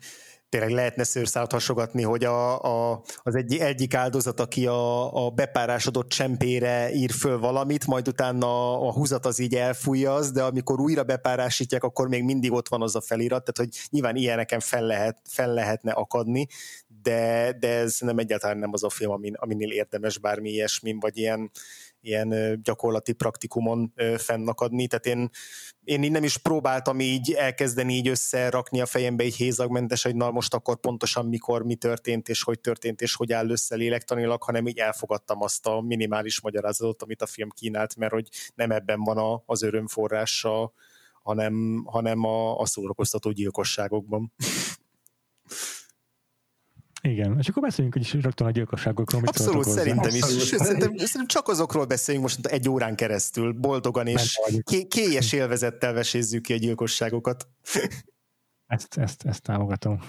tényleg 0.53 0.71
lehetne 0.71 1.05
szőrszálat 1.05 1.53
hasogatni, 1.53 2.03
hogy 2.03 2.25
a, 2.25 2.63
a, 2.63 3.03
az 3.17 3.35
egy, 3.35 3.57
egyik 3.57 3.95
áldozat, 3.95 4.41
aki 4.41 4.67
a, 4.67 5.25
a 5.27 5.31
bepárásodott 5.31 6.09
csempére 6.09 6.93
ír 6.93 7.11
föl 7.11 7.39
valamit, 7.39 7.87
majd 7.87 8.09
utána 8.09 8.47
a, 8.47 8.89
a 8.89 8.93
húzat 8.93 9.27
az 9.27 9.39
így 9.39 9.55
elfújja 9.55 10.15
az, 10.15 10.33
de 10.33 10.43
amikor 10.43 10.81
újra 10.81 11.03
bepárásítják, 11.03 11.85
akkor 11.85 12.09
még 12.09 12.25
mindig 12.25 12.53
ott 12.53 12.69
van 12.69 12.83
az 12.83 12.97
a 12.97 13.01
felirat, 13.01 13.45
tehát 13.45 13.71
hogy 13.71 13.87
nyilván 13.91 14.17
ilyeneken 14.17 14.61
fel, 14.61 14.83
lehet, 14.83 15.19
fel 15.29 15.53
lehetne 15.53 15.93
akadni, 15.93 16.47
de, 17.03 17.53
de 17.59 17.69
ez 17.69 17.97
nem 18.01 18.19
egyáltalán 18.19 18.59
nem 18.59 18.73
az 18.73 18.85
a 18.85 18.91
film, 18.91 19.11
amin, 19.11 19.35
aminél 19.35 19.71
érdemes 19.71 20.19
bármi 20.19 20.51
ilyesmi, 20.51 20.97
vagy 21.01 21.17
ilyen, 21.17 21.51
ilyen 22.03 22.61
gyakorlati 22.63 23.13
praktikumon 23.13 23.93
fennakadni, 24.17 24.87
tehát 24.87 25.07
én, 25.07 25.31
én 25.85 26.11
nem 26.11 26.25
is 26.25 26.37
próbáltam 26.37 27.01
így 27.01 27.33
elkezdeni 27.33 27.95
így 27.95 28.09
összerakni 28.09 28.81
a 28.81 28.87
fejembe 28.87 29.25
egy 29.25 29.35
hézagmentes, 29.35 30.03
hogy 30.03 30.17
na 30.17 30.31
most 30.31 30.55
akkor 30.55 30.81
pontosan 30.81 31.27
mikor, 31.27 31.63
mi 31.63 31.75
történt, 31.75 32.29
és 32.29 32.43
hogy 32.43 32.61
történt, 32.61 33.01
és 33.01 33.15
hogy 33.15 33.33
áll 33.33 33.51
össze 33.51 33.75
lélektanilag, 33.75 34.43
hanem 34.43 34.67
így 34.67 34.79
elfogadtam 34.79 35.43
azt 35.43 35.67
a 35.67 35.81
minimális 35.81 36.41
magyarázatot, 36.41 37.03
amit 37.03 37.23
a 37.23 37.27
film 37.27 37.49
kínált, 37.51 37.97
mert 37.97 38.13
hogy 38.13 38.29
nem 38.55 38.71
ebben 38.71 39.01
van 39.03 39.19
a, 39.19 39.43
az 39.47 39.63
örömforrása, 39.63 40.73
hanem, 41.23 41.85
hanem 41.87 42.25
a, 42.25 42.59
a 42.59 42.67
szórakoztató 42.67 43.31
gyilkosságokban. 43.31 44.33
Igen, 47.05 47.39
és 47.39 47.49
akkor 47.49 47.63
beszéljünk 47.63 47.97
is 47.97 48.13
rögtön 48.13 48.47
a 48.47 48.51
gyilkosságokról. 48.51 49.21
Mit 49.21 49.31
Abszolút, 49.31 49.65
szerintem 49.65 50.15
is. 50.15 50.23
Abszolút. 50.23 50.43
Szerintem, 50.43 50.97
szerintem 50.97 51.27
csak 51.27 51.49
azokról 51.49 51.85
beszéljünk 51.85 52.27
most 52.27 52.47
egy 52.47 52.69
órán 52.69 52.95
keresztül, 52.95 53.53
boldogan 53.53 54.07
és 54.07 54.41
ké- 54.63 54.89
kélyes 54.89 55.33
élvezettel 55.33 55.93
vesézzük 55.93 56.43
ki 56.43 56.53
a 56.53 56.57
gyilkosságokat. 56.57 57.49
Ezt, 58.67 58.97
ezt, 58.97 59.23
ezt 59.25 59.43
támogatom. 59.43 60.01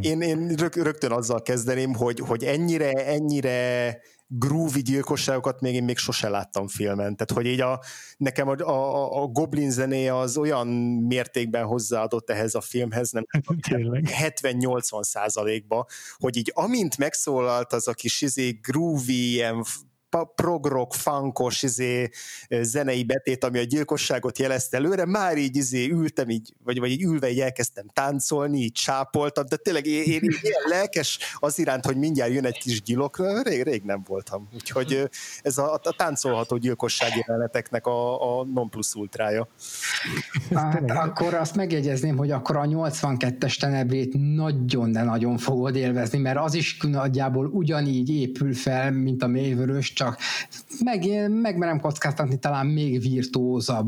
én, 0.00 0.20
én 0.20 0.54
rögtön 0.74 1.12
azzal 1.12 1.42
kezdeném, 1.42 1.94
hogy, 1.94 2.18
hogy 2.18 2.44
ennyire, 2.44 2.90
ennyire 2.90 3.98
groovy 4.38 4.80
gyilkosságokat 4.80 5.60
még 5.60 5.74
én 5.74 5.84
még 5.84 5.96
sose 5.96 6.28
láttam 6.28 6.68
filmen. 6.68 7.16
Tehát, 7.16 7.30
hogy 7.32 7.46
így 7.46 7.60
a, 7.60 7.80
nekem 8.16 8.48
a, 8.48 8.54
a, 8.58 9.22
a 9.22 9.26
Goblin 9.26 9.70
zené 9.70 10.08
az 10.08 10.36
olyan 10.36 10.66
mértékben 11.06 11.64
hozzáadott 11.64 12.30
ehhez 12.30 12.54
a 12.54 12.60
filmhez, 12.60 13.10
nem 13.10 13.26
70-80 13.30 15.02
százalékba, 15.02 15.86
hogy 16.16 16.36
így 16.36 16.50
amint 16.54 16.98
megszólalt 16.98 17.72
az 17.72 17.88
a 17.88 17.92
kis 17.92 18.20
izé 18.20 18.50
groovy, 18.50 19.32
ilyen 19.32 19.64
progrock, 20.34 20.94
funkos 20.94 21.62
izé, 21.62 22.10
zenei 22.60 23.04
betét, 23.04 23.44
ami 23.44 23.58
a 23.58 23.62
gyilkosságot 23.62 24.38
jelezte 24.38 24.76
előre, 24.76 25.06
már 25.06 25.36
így 25.36 25.56
izé 25.56 25.88
ültem 25.88 26.28
így, 26.28 26.54
vagy, 26.64 26.78
vagy 26.78 26.90
így 26.90 27.02
ülve 27.02 27.30
így 27.30 27.40
elkezdtem 27.40 27.86
táncolni, 27.92 28.58
így 28.58 28.72
csápoltam, 28.72 29.44
de 29.48 29.56
tényleg 29.56 29.86
én, 29.86 30.02
én 30.02 30.20
ilyen 30.42 30.62
lelkes 30.68 31.18
az 31.38 31.58
iránt, 31.58 31.84
hogy 31.84 31.96
mindjárt 31.96 32.32
jön 32.32 32.46
egy 32.46 32.58
kis 32.58 32.82
gyilok, 32.82 33.42
rég, 33.42 33.62
rég 33.62 33.82
nem 33.82 34.02
voltam. 34.06 34.48
Úgyhogy 34.54 35.10
ez 35.42 35.58
a, 35.58 35.72
a 35.72 35.94
táncolható 35.96 36.56
gyilkosság 36.56 37.24
jeleneteknek 37.26 37.86
a, 37.86 38.38
a 38.38 38.44
non 38.44 38.70
plus 38.70 38.94
ultrája. 38.94 39.48
Hát, 40.54 40.90
akkor 40.90 41.34
azt 41.34 41.56
megjegyezném, 41.56 42.16
hogy 42.16 42.30
akkor 42.30 42.56
a 42.56 42.64
82-es 42.64 43.58
tenebrét 43.58 44.14
nagyon, 44.34 44.92
de 44.92 45.02
nagyon 45.02 45.38
fogod 45.38 45.76
élvezni, 45.76 46.18
mert 46.18 46.38
az 46.38 46.54
is 46.54 46.76
nagyjából 46.80 47.46
ugyanígy 47.46 48.10
épül 48.10 48.54
fel, 48.54 48.90
mint 48.90 49.22
a 49.22 49.26
mélyvörös, 49.26 49.92
csak 50.02 50.18
meg, 50.84 51.30
megmerem 51.30 51.80
kockáztatni 51.80 52.38
talán 52.38 52.66
még 52.66 53.00
virtuózabb 53.00 53.86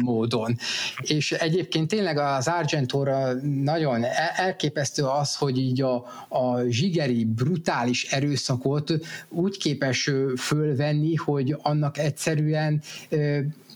módon. 0.00 0.56
És 1.00 1.32
egyébként 1.32 1.88
tényleg 1.88 2.18
az 2.18 2.48
Argentóra 2.48 3.32
nagyon 3.62 4.04
elképesztő 4.36 5.04
az, 5.04 5.36
hogy 5.36 5.58
így 5.58 5.82
a, 5.82 5.94
a 6.28 6.60
zsigeri, 6.68 7.24
brutális 7.24 8.04
erőszakot 8.04 8.92
úgy 9.28 9.58
képes 9.58 10.10
fölvenni, 10.38 11.14
hogy 11.14 11.56
annak 11.62 11.98
egyszerűen 11.98 12.82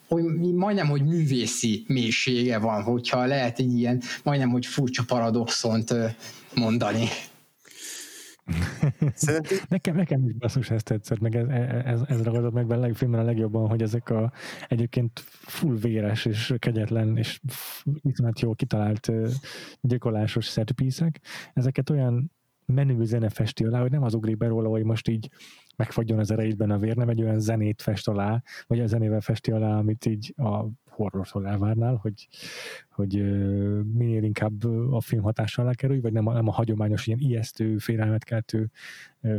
hogy 0.08 0.24
majdnem, 0.54 0.88
hogy 0.88 1.04
művészi 1.04 1.84
mélysége 1.86 2.58
van, 2.58 2.82
hogyha 2.82 3.26
lehet 3.26 3.58
egy 3.58 3.78
ilyen 3.78 4.02
majdnem, 4.22 4.50
hogy 4.50 4.66
furcsa 4.66 5.02
paradoxont 5.06 5.94
mondani. 6.54 7.08
Nekem, 9.68 9.96
nekem 9.96 10.28
is 10.28 10.32
basszus 10.32 10.70
ezt 10.70 10.84
tetszett, 10.84 11.18
meg 11.18 11.36
ez, 11.36 11.46
ez, 11.84 12.00
ez 12.06 12.22
ragadott 12.22 12.52
meg 12.52 12.66
benne 12.66 12.88
a 12.88 12.94
filmben 12.94 13.20
a 13.20 13.24
legjobban, 13.24 13.68
hogy 13.68 13.82
ezek 13.82 14.10
a 14.10 14.32
egyébként 14.68 15.18
full 15.28 15.76
véres 15.76 16.24
és 16.24 16.54
kegyetlen 16.58 17.16
és 17.16 17.40
viszonylag 18.02 18.38
jól 18.38 18.54
kitalált 18.54 19.12
gyilkolásos 19.80 20.46
setpiece 20.46 21.10
ezeket 21.52 21.90
olyan 21.90 22.32
menő 22.66 23.04
zene 23.04 23.28
festi 23.28 23.64
alá, 23.64 23.80
hogy 23.80 23.90
nem 23.90 24.02
az 24.02 24.14
ugrik 24.14 24.36
be 24.36 24.46
róla, 24.46 24.68
hogy 24.68 24.84
most 24.84 25.08
így 25.08 25.30
megfagyjon 25.76 26.18
az 26.18 26.30
erejében 26.30 26.70
a 26.70 26.78
vér, 26.78 26.96
nem 26.96 27.08
egy 27.08 27.22
olyan 27.22 27.40
zenét 27.40 27.82
fest 27.82 28.08
alá, 28.08 28.42
vagy 28.66 28.80
a 28.80 28.86
zenével 28.86 29.20
festi 29.20 29.50
alá, 29.50 29.78
amit 29.78 30.06
így 30.06 30.34
a 30.36 30.66
horrortól 30.88 31.46
elvárnál, 31.46 31.94
hogy, 31.94 32.28
hogy 32.94 33.14
minél 33.92 34.22
inkább 34.22 34.64
a 34.90 35.00
film 35.00 35.22
hatással 35.22 35.64
alá 35.64 35.74
kerülj, 35.74 36.00
vagy 36.00 36.12
nem 36.12 36.26
a, 36.26 36.32
nem 36.32 36.48
a 36.48 36.52
hagyományos 36.52 37.06
ilyen 37.06 37.18
ijesztő, 37.18 37.78
félelmet 37.78 38.24
keltő, 38.24 38.70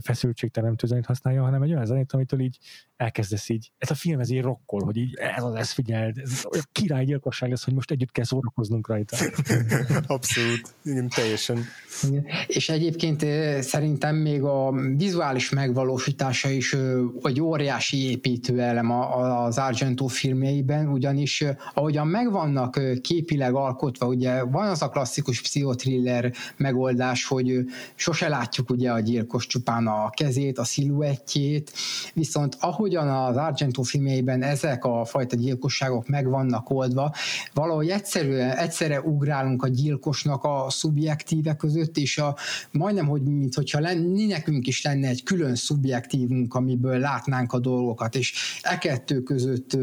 feszültségteremtő 0.01 0.87
zenét 0.87 1.05
használja, 1.05 1.43
hanem 1.43 1.61
egy 1.61 1.71
olyan 1.71 1.85
zenét, 1.85 2.11
amitől 2.11 2.39
így 2.39 2.57
elkezdesz 2.95 3.49
így, 3.49 3.71
ez 3.77 3.91
a 3.91 3.93
film 3.93 4.19
ez 4.19 4.29
így 4.29 4.41
rokkol, 4.41 4.83
hogy 4.83 4.97
így 4.97 5.13
ez 5.15 5.43
az, 5.43 5.53
ez 5.53 5.71
figyeld, 5.71 6.17
ez 6.17 6.43
olyan 6.51 6.65
királygyilkosság 6.71 7.49
lesz, 7.49 7.63
hogy 7.63 7.73
most 7.73 7.91
együtt 7.91 8.11
kell 8.11 8.23
szórakoznunk 8.23 8.87
rajta. 8.87 9.17
Abszolút, 10.07 10.75
igen, 10.83 11.09
teljesen. 11.09 11.59
Igen. 12.07 12.25
És 12.47 12.69
egyébként 12.69 13.25
szerintem 13.63 14.15
még 14.15 14.43
a 14.43 14.71
vizuális 14.95 15.49
megvalósítása 15.49 16.49
is 16.49 16.75
egy 17.21 17.41
óriási 17.41 18.09
építőelem 18.09 18.91
az 18.91 19.57
Argento 19.57 20.07
filmjeiben, 20.07 20.87
ugyanis 20.87 21.43
ahogyan 21.73 22.07
megvannak 22.07 22.79
képileg 23.01 23.44
alkotva, 23.53 24.07
ugye 24.07 24.43
van 24.43 24.67
az 24.67 24.81
a 24.81 24.89
klasszikus 24.89 25.41
pszichotriller 25.41 26.33
megoldás, 26.57 27.25
hogy 27.25 27.65
sose 27.95 28.27
látjuk 28.27 28.69
ugye 28.69 28.91
a 28.91 28.99
gyilkos 28.99 29.47
csupán 29.47 29.87
a 29.87 30.09
kezét, 30.09 30.57
a 30.57 30.63
sziluettjét, 30.63 31.71
viszont 32.13 32.57
ahogyan 32.59 33.07
az 33.07 33.35
Argento 33.35 33.81
filmjeiben 33.81 34.41
ezek 34.41 34.85
a 34.85 35.05
fajta 35.05 35.35
gyilkosságok 35.35 36.07
meg 36.07 36.29
vannak 36.29 36.69
oldva, 36.69 37.13
valahogy 37.53 37.89
egyszerűen, 37.89 38.57
egyszerre 38.57 39.01
ugrálunk 39.01 39.63
a 39.63 39.67
gyilkosnak 39.67 40.43
a 40.43 40.65
szubjektíve 40.69 41.55
között, 41.55 41.97
és 41.97 42.17
a, 42.17 42.35
majdnem, 42.71 43.07
hogy 43.07 43.21
mint 43.21 43.55
hogyha 43.55 43.79
lenni, 43.79 44.25
nekünk 44.25 44.67
is 44.67 44.83
lenne 44.83 45.07
egy 45.07 45.23
külön 45.23 45.55
szubjektívunk, 45.55 46.53
amiből 46.53 46.99
látnánk 46.99 47.53
a 47.53 47.59
dolgokat, 47.59 48.15
és 48.15 48.33
e 48.61 48.77
kettő 48.77 49.21
között 49.21 49.77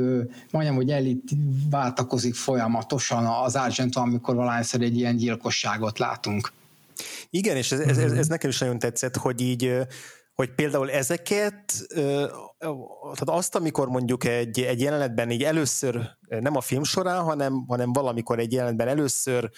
majdnem, 0.50 0.74
hogy 0.74 0.90
elit 0.90 1.30
váltakozik 1.70 2.34
folyamatosan 2.34 3.26
az 3.26 3.51
Argento, 3.56 4.00
amikor 4.00 4.34
valahányszor 4.34 4.80
egy 4.80 4.96
ilyen 4.96 5.16
gyilkosságot 5.16 5.98
látunk. 5.98 6.52
Igen, 7.30 7.56
és 7.56 7.72
ez, 7.72 7.80
ez, 7.80 7.98
ez, 7.98 8.12
ez 8.12 8.26
nekem 8.26 8.50
is 8.50 8.58
nagyon 8.58 8.78
tetszett, 8.78 9.16
hogy 9.16 9.40
így 9.40 9.76
hogy 10.34 10.54
például 10.54 10.90
ezeket, 10.90 11.86
tehát 11.88 13.24
azt, 13.24 13.54
amikor 13.54 13.88
mondjuk 13.88 14.24
egy, 14.24 14.60
egy 14.60 14.80
jelenetben 14.80 15.30
így 15.30 15.42
először, 15.42 16.10
nem 16.28 16.56
a 16.56 16.60
film 16.60 16.82
során, 16.84 17.22
hanem, 17.22 17.64
hanem 17.68 17.92
valamikor 17.92 18.38
egy 18.38 18.52
jelenetben 18.52 18.88
először 18.88 19.50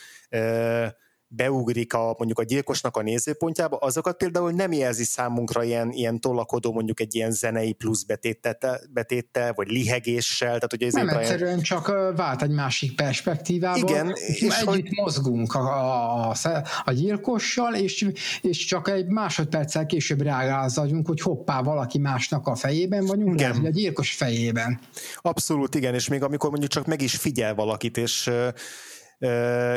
beugrik 1.28 1.94
a, 1.94 2.14
mondjuk 2.18 2.38
a 2.38 2.42
gyilkosnak 2.42 2.96
a 2.96 3.02
nézőpontjába, 3.02 3.76
azokat 3.76 4.16
például 4.16 4.50
nem 4.50 4.72
jelzi 4.72 5.04
számunkra 5.04 5.62
ilyen, 5.62 5.90
ilyen 5.90 6.20
tollakodó 6.20 6.72
mondjuk 6.72 7.00
egy 7.00 7.14
ilyen 7.14 7.30
zenei 7.30 7.72
plusz 7.72 8.02
betéttel, 8.02 8.80
betéttel 8.90 9.52
vagy 9.52 9.68
lihegéssel. 9.68 10.46
Tehát, 10.46 10.70
hogy 10.70 10.92
nem 10.92 11.06
Brian... 11.06 11.20
egyszerűen 11.20 11.60
csak 11.60 11.86
vált 12.16 12.42
egy 12.42 12.50
másik 12.50 12.96
perspektívába. 12.96 13.78
Igen. 13.78 14.12
És, 14.14 14.40
és 14.40 14.56
együtt 14.56 14.64
hogy... 14.64 14.88
mozgunk 14.96 15.54
a, 15.54 16.30
a, 16.30 16.36
a 16.84 16.92
gyilkossal, 16.92 17.74
és, 17.74 18.08
és 18.40 18.64
csak 18.64 18.88
egy 18.88 19.06
másodperccel 19.06 19.86
később 19.86 20.22
reagálzunk, 20.22 21.06
hogy 21.06 21.20
hoppá, 21.20 21.62
valaki 21.62 21.98
másnak 21.98 22.46
a 22.46 22.54
fejében 22.54 23.06
vagyunk, 23.06 23.34
igen. 23.34 23.50
lehet, 23.50 23.66
a 23.66 23.70
gyilkos 23.70 24.12
fejében. 24.14 24.80
Abszolút, 25.16 25.74
igen, 25.74 25.94
és 25.94 26.08
még 26.08 26.22
amikor 26.22 26.50
mondjuk 26.50 26.70
csak 26.70 26.86
meg 26.86 27.02
is 27.02 27.16
figyel 27.16 27.54
valakit, 27.54 27.96
és 27.96 28.30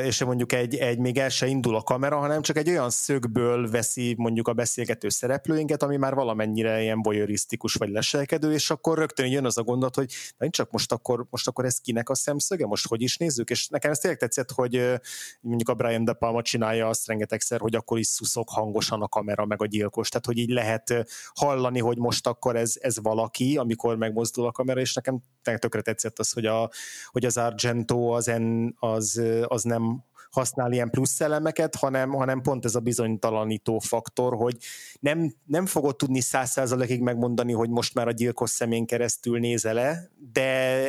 és 0.04 0.24
mondjuk 0.24 0.52
egy, 0.54 0.76
egy 0.76 1.00
még 1.00 1.18
el 1.18 1.30
se 1.30 1.48
indul 1.48 1.76
a 1.76 1.82
kamera, 1.82 2.18
hanem 2.18 2.42
csak 2.42 2.58
egy 2.58 2.70
olyan 2.70 2.90
szögből 2.90 3.70
veszi 3.70 4.16
mondjuk 4.18 4.48
a 4.48 4.54
beszélgető 4.54 5.10
szereplőinket, 5.10 5.84
ami 5.84 5.98
már 5.98 6.14
valamennyire 6.14 6.82
ilyen 6.82 7.02
voyeurisztikus 7.02 7.74
vagy 7.74 7.90
leselkedő, 7.90 8.54
és 8.54 8.70
akkor 8.70 8.98
rögtön 8.98 9.28
jön 9.28 9.46
az 9.46 9.58
a 9.58 9.64
gondot, 9.64 9.96
hogy 9.96 10.14
na, 10.38 10.50
csak 10.50 10.72
most 10.72 10.92
akkor, 10.92 11.26
most 11.30 11.48
akkor 11.48 11.66
ez 11.66 11.78
kinek 11.80 12.10
a 12.10 12.16
szemszöge, 12.16 12.66
most 12.66 12.88
hogy 12.88 13.02
is 13.02 13.18
nézzük, 13.18 13.50
és 13.50 13.68
nekem 13.68 13.92
ez 13.92 14.00
tényleg 14.00 14.20
tetszett, 14.20 14.52
hogy 14.52 15.00
mondjuk 15.42 15.70
a 15.70 15.74
Brian 15.74 16.04
De 16.04 16.14
Palma 16.14 16.42
csinálja 16.42 16.88
azt 16.88 17.08
rengetegszer, 17.08 17.60
hogy 17.60 17.76
akkor 17.76 17.98
is 18.00 18.08
szuszok 18.08 18.50
hangosan 18.50 19.02
a 19.02 19.08
kamera, 19.08 19.46
meg 19.46 19.62
a 19.62 19.66
gyilkos, 19.66 20.10
tehát 20.10 20.26
hogy 20.26 20.38
így 20.38 20.50
lehet 20.50 21.06
hallani, 21.34 21.80
hogy 21.80 21.98
most 21.98 22.28
akkor 22.28 22.56
ez, 22.56 22.74
ez 22.80 23.00
valaki, 23.02 23.58
amikor 23.58 23.98
megmozdul 23.98 24.46
a 24.46 24.52
kamera, 24.52 24.80
és 24.80 24.94
nekem 24.94 25.20
tökre 25.56 25.82
tetszett 25.82 26.20
az, 26.20 26.32
hogy, 26.32 26.46
a, 26.46 26.70
hogy 27.12 27.26
az 27.26 27.38
Argento 27.38 28.08
az, 28.08 28.28
en, 28.28 28.76
az 28.80 29.22
az 29.48 29.64
nem 29.64 30.04
használ 30.32 30.72
ilyen 30.72 30.90
plusz 30.90 31.22
elemeket, 31.22 31.76
hanem, 31.76 32.12
hanem 32.12 32.42
pont 32.42 32.66
ez 32.66 32.76
a 32.76 32.80
bizonytalanító 32.80 33.80
faktor, 33.80 34.36
hogy 34.36 34.58
nem, 35.00 35.34
nem 35.46 35.66
fogod 35.66 35.96
tudni 35.96 36.20
száz 36.20 36.50
százalékig 36.50 37.02
megmondani, 37.02 37.54
hogy 37.54 37.70
most 37.70 37.94
már 37.94 38.08
a 38.08 38.12
gyilkos 38.12 38.50
szemén 38.50 38.86
keresztül 38.86 39.40
nézel 39.40 39.74
le, 39.74 40.10
de, 40.32 40.82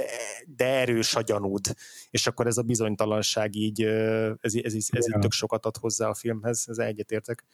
de 0.57 0.65
erős 0.65 1.15
a 1.15 1.23
gyanúd. 1.23 1.75
És 2.11 2.27
akkor 2.27 2.47
ez 2.47 2.57
a 2.57 2.63
bizonytalanság 2.63 3.55
így, 3.55 3.83
ez, 3.83 4.55
ez, 4.55 4.75
ez, 4.75 4.75
ez 4.91 5.09
így 5.09 5.19
tök 5.21 5.33
sokat 5.33 5.67
ad 5.67 5.77
hozzá 5.77 6.09
a 6.09 6.15
filmhez, 6.15 6.65
ez 6.69 6.79
egyetértek. 6.79 7.45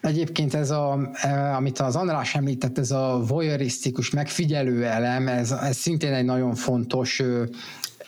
Egyébként 0.00 0.54
ez, 0.54 0.70
a, 0.70 1.10
e, 1.12 1.54
amit 1.54 1.78
az 1.78 1.96
András 1.96 2.34
említett, 2.34 2.78
ez 2.78 2.90
a 2.90 3.24
voyeurisztikus 3.26 4.10
megfigyelő 4.10 4.84
elem, 4.84 5.28
ez, 5.28 5.50
ez 5.50 5.76
szintén 5.76 6.12
egy 6.12 6.24
nagyon 6.24 6.54
fontos 6.54 7.22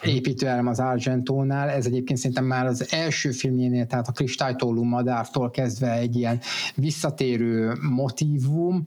építőelem 0.03 0.67
az 0.67 0.81
Argentónál, 0.81 1.69
ez 1.69 1.87
egyébként 1.87 2.19
szerintem 2.19 2.45
már 2.45 2.67
az 2.67 2.93
első 2.93 3.31
filmjénél, 3.31 3.87
tehát 3.87 4.09
a 4.09 4.13
Kristálytólú 4.13 4.83
madártól 4.83 5.51
kezdve 5.51 5.93
egy 5.93 6.17
ilyen 6.17 6.41
visszatérő 6.75 7.73
motívum, 7.91 8.87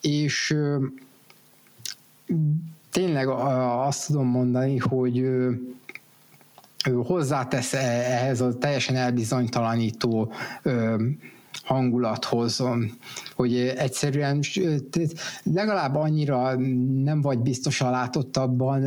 és 0.00 0.56
tényleg 2.90 3.28
azt 3.28 4.06
tudom 4.06 4.26
mondani, 4.26 4.76
hogy 4.78 5.26
hozzátesz 7.04 7.72
ehhez 7.72 8.40
a 8.40 8.58
teljesen 8.58 8.96
elbizonytalanító 8.96 10.32
hangulathoz, 11.64 12.62
hogy 13.36 13.56
egyszerűen 13.56 14.40
legalább 15.42 15.94
annyira 15.94 16.56
nem 17.02 17.20
vagy 17.20 17.38
biztos 17.38 17.80
a 17.80 17.90
látottabban, 17.90 18.80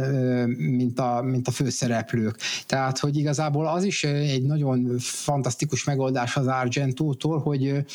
mint 0.58 1.00
a, 1.00 1.22
mint 1.22 1.48
a 1.48 1.52
főszereplők. 1.52 2.38
Tehát, 2.66 3.00
hogy 3.00 3.18
igazából 3.18 3.68
az 3.68 3.84
is 3.84 4.04
egy 4.04 4.44
nagyon 4.44 4.96
fantasztikus 5.00 5.84
megoldás 5.84 6.36
az 6.36 6.48
Argentótól, 6.48 7.40
hogy 7.40 7.86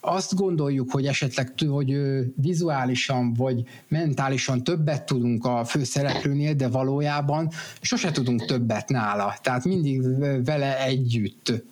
azt 0.00 0.34
gondoljuk, 0.34 0.90
hogy 0.90 1.06
esetleg 1.06 1.52
hogy 1.68 1.98
vizuálisan 2.34 3.34
vagy 3.34 3.62
mentálisan 3.88 4.64
többet 4.64 5.06
tudunk 5.06 5.44
a 5.44 5.64
főszereplőnél, 5.64 6.54
de 6.54 6.68
valójában 6.68 7.50
sose 7.80 8.10
tudunk 8.10 8.44
többet 8.44 8.88
nála. 8.88 9.34
Tehát 9.42 9.64
mindig 9.64 10.02
vele 10.44 10.84
együtt 10.84 11.64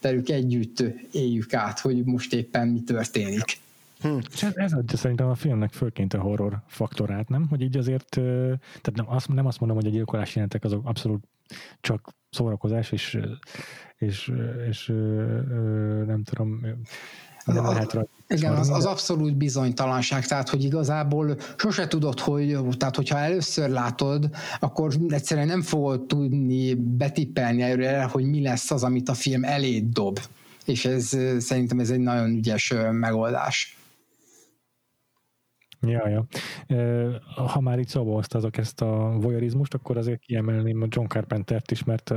velük 0.00 0.28
együtt 0.28 0.82
éljük 1.12 1.54
át, 1.54 1.80
hogy 1.80 2.04
most 2.04 2.32
éppen 2.32 2.68
mi 2.68 2.82
történik. 2.82 3.58
Hm. 4.00 4.18
Ez 4.54 4.72
adja 4.72 4.96
szerintem 4.96 5.28
a 5.28 5.34
filmnek 5.34 5.72
főként 5.72 6.14
a 6.14 6.20
horror 6.20 6.62
faktorát, 6.66 7.28
nem? 7.28 7.46
Hogy 7.48 7.60
így 7.60 7.76
azért, 7.76 8.08
tehát 8.08 8.94
nem 8.94 9.10
azt, 9.10 9.28
nem 9.28 9.46
azt 9.46 9.60
mondom, 9.60 9.78
hogy 9.78 9.86
a 9.86 9.90
gyilkolás 9.90 10.34
jelentek 10.34 10.64
azok 10.64 10.86
abszolút 10.86 11.24
csak 11.80 12.14
szórakozás, 12.30 12.92
és, 12.92 13.18
és, 13.96 14.32
és 14.68 14.86
nem 16.06 16.22
tudom, 16.24 16.60
nem 17.54 17.64
lehet 17.64 17.92
rajta 17.92 18.16
igen, 18.28 18.52
az, 18.52 18.70
az 18.70 18.84
abszolút 18.84 19.36
bizonytalanság, 19.36 20.26
tehát 20.26 20.48
hogy 20.48 20.64
igazából 20.64 21.36
sose 21.56 21.88
tudod, 21.88 22.20
hogy, 22.20 22.58
tehát 22.76 22.96
hogyha 22.96 23.18
először 23.18 23.68
látod, 23.68 24.30
akkor 24.60 24.94
egyszerűen 25.08 25.46
nem 25.46 25.62
fogod 25.62 26.06
tudni 26.06 26.74
betippelni 26.74 27.62
előre, 27.62 28.02
hogy 28.02 28.24
mi 28.24 28.42
lesz 28.42 28.70
az, 28.70 28.82
amit 28.82 29.08
a 29.08 29.14
film 29.14 29.44
eléd 29.44 29.84
dob. 29.92 30.20
És 30.64 30.84
ez 30.84 31.16
szerintem 31.38 31.78
ez 31.78 31.90
egy 31.90 32.00
nagyon 32.00 32.30
ügyes 32.30 32.74
megoldás. 32.90 33.75
Ja, 35.86 36.08
ja. 36.08 36.26
Ha 37.34 37.60
már 37.60 37.78
itt 37.78 37.88
szóba 37.88 38.12
hoztazok 38.12 38.56
ezt 38.56 38.80
a 38.80 39.16
voyeurizmust, 39.20 39.74
akkor 39.74 39.96
azért 39.96 40.20
kiemelném 40.20 40.82
a 40.82 40.86
John 40.88 41.06
Carpentert 41.06 41.70
is, 41.70 41.84
mert 41.84 42.14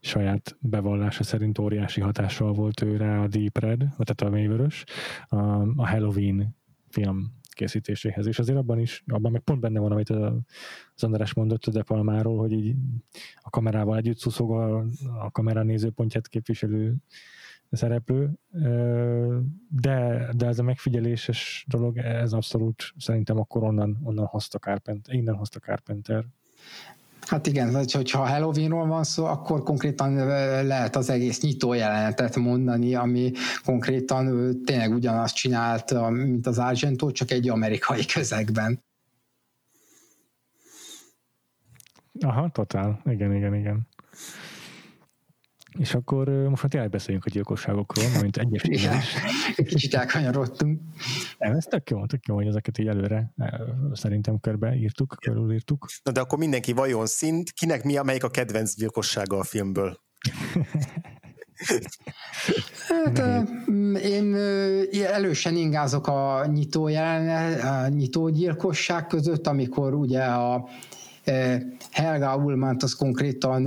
saját 0.00 0.56
bevallása 0.60 1.22
szerint 1.22 1.58
óriási 1.58 2.00
hatással 2.00 2.52
volt 2.52 2.82
ő 2.82 2.96
rá 2.96 3.22
a 3.22 3.26
Deep 3.26 3.58
Red, 3.58 3.78
tehát 3.78 4.20
a 4.20 4.30
mélyvörös, 4.30 4.84
a 5.76 5.88
Halloween 5.88 6.56
film 6.90 7.36
készítéséhez, 7.58 8.26
és 8.26 8.38
azért 8.38 8.58
abban 8.58 8.78
is, 8.78 9.04
abban 9.06 9.32
meg 9.32 9.40
pont 9.40 9.60
benne 9.60 9.80
van, 9.80 9.92
amit 9.92 10.10
az 10.10 11.02
András 11.02 11.34
mondott 11.34 11.64
a 11.64 11.70
De 11.70 11.82
Palmáról, 11.82 12.38
hogy 12.38 12.52
így 12.52 12.74
a 13.34 13.50
kamerával 13.50 13.96
együtt 13.96 14.18
szuszog 14.18 14.50
a, 14.50 14.84
a 15.18 15.30
kamera 15.30 15.62
nézőpontját 15.62 16.28
képviselő 16.28 16.96
szereplő, 17.70 18.30
de, 19.68 20.28
de 20.36 20.46
ez 20.46 20.58
a 20.58 20.62
megfigyeléses 20.62 21.64
dolog, 21.68 21.96
ez 21.98 22.32
abszolút 22.32 22.94
szerintem 22.98 23.38
akkor 23.38 23.62
onnan, 23.62 23.98
onnan 24.02 24.24
hozta 24.24 24.58
Carpenter, 24.58 25.14
innen 25.14 25.34
hozta 25.34 25.58
Carpenter. 25.58 26.24
Hát 27.20 27.46
igen, 27.46 27.74
hogyha 27.74 28.26
Halloweenról 28.26 28.86
van 28.86 29.04
szó, 29.04 29.24
akkor 29.24 29.62
konkrétan 29.62 30.14
lehet 30.66 30.96
az 30.96 31.10
egész 31.10 31.42
nyitó 31.42 31.72
jelenetet 31.72 32.36
mondani, 32.36 32.94
ami 32.94 33.32
konkrétan 33.64 34.56
tényleg 34.64 34.92
ugyanazt 34.92 35.34
csinált, 35.34 36.10
mint 36.10 36.46
az 36.46 36.58
Argento, 36.58 37.10
csak 37.10 37.30
egy 37.30 37.48
amerikai 37.48 38.04
közegben. 38.04 38.84
Aha, 42.20 42.50
totál. 42.50 43.00
Igen, 43.04 43.34
igen, 43.34 43.54
igen. 43.54 43.88
És 45.78 45.94
akkor 45.94 46.28
most 46.28 46.62
már 46.62 46.70
tényleg 46.70 46.90
beszéljünk 46.90 47.24
a 47.24 47.30
gyilkosságokról, 47.30 48.06
mint 48.20 48.36
egyes 48.36 48.62
is. 48.62 48.88
Kicsit 49.54 49.94
elkanyarodtunk. 49.94 50.80
Nem, 51.38 51.52
ez 51.52 51.64
tök 51.64 51.90
jó, 51.90 52.06
tök 52.06 52.26
jó, 52.26 52.34
hogy 52.34 52.46
ezeket 52.46 52.78
így 52.78 52.86
előre 52.86 53.32
szerintem 53.92 54.40
körbe 54.40 54.74
írtuk, 54.74 55.16
körülírtuk. 55.20 55.86
Na 56.02 56.12
de 56.12 56.20
akkor 56.20 56.38
mindenki 56.38 56.72
vajon 56.72 57.06
szint, 57.06 57.50
kinek 57.50 57.84
mi, 57.84 57.98
melyik 58.02 58.24
a 58.24 58.28
kedvenc 58.28 58.74
gyilkossága 58.74 59.38
a 59.38 59.44
filmből? 59.44 59.98
Hát, 62.88 63.22
én 64.02 64.34
elősen 65.06 65.56
ingázok 65.56 66.06
a 66.06 66.46
nyitó 66.46 66.88
jelen, 66.88 67.60
a 67.60 67.88
nyitó 67.88 68.28
gyilkosság 68.28 69.06
között, 69.06 69.46
amikor 69.46 69.94
ugye 69.94 70.22
a 70.22 70.68
Helga 71.90 72.36
Ullmann 72.36 72.76
az 72.78 72.92
konkrétan 72.92 73.66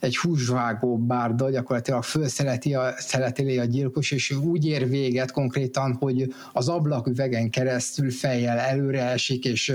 egy 0.00 0.16
húsvágó 0.16 0.98
bárda, 0.98 1.50
gyakorlatilag 1.50 2.02
felszeleti 2.02 2.74
a, 2.74 2.94
szeleti 2.98 3.58
a 3.58 3.64
gyilkos, 3.64 4.10
és 4.10 4.30
úgy 4.30 4.66
ér 4.66 4.88
véget 4.88 5.30
konkrétan, 5.30 5.96
hogy 6.00 6.34
az 6.52 6.68
ablaküvegen 6.68 7.50
keresztül 7.50 8.10
fejjel 8.10 8.58
előre 8.58 9.02
esik, 9.02 9.44
és 9.44 9.74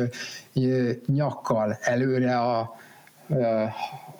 nyakkal 1.06 1.78
előre 1.82 2.38
a, 2.38 2.76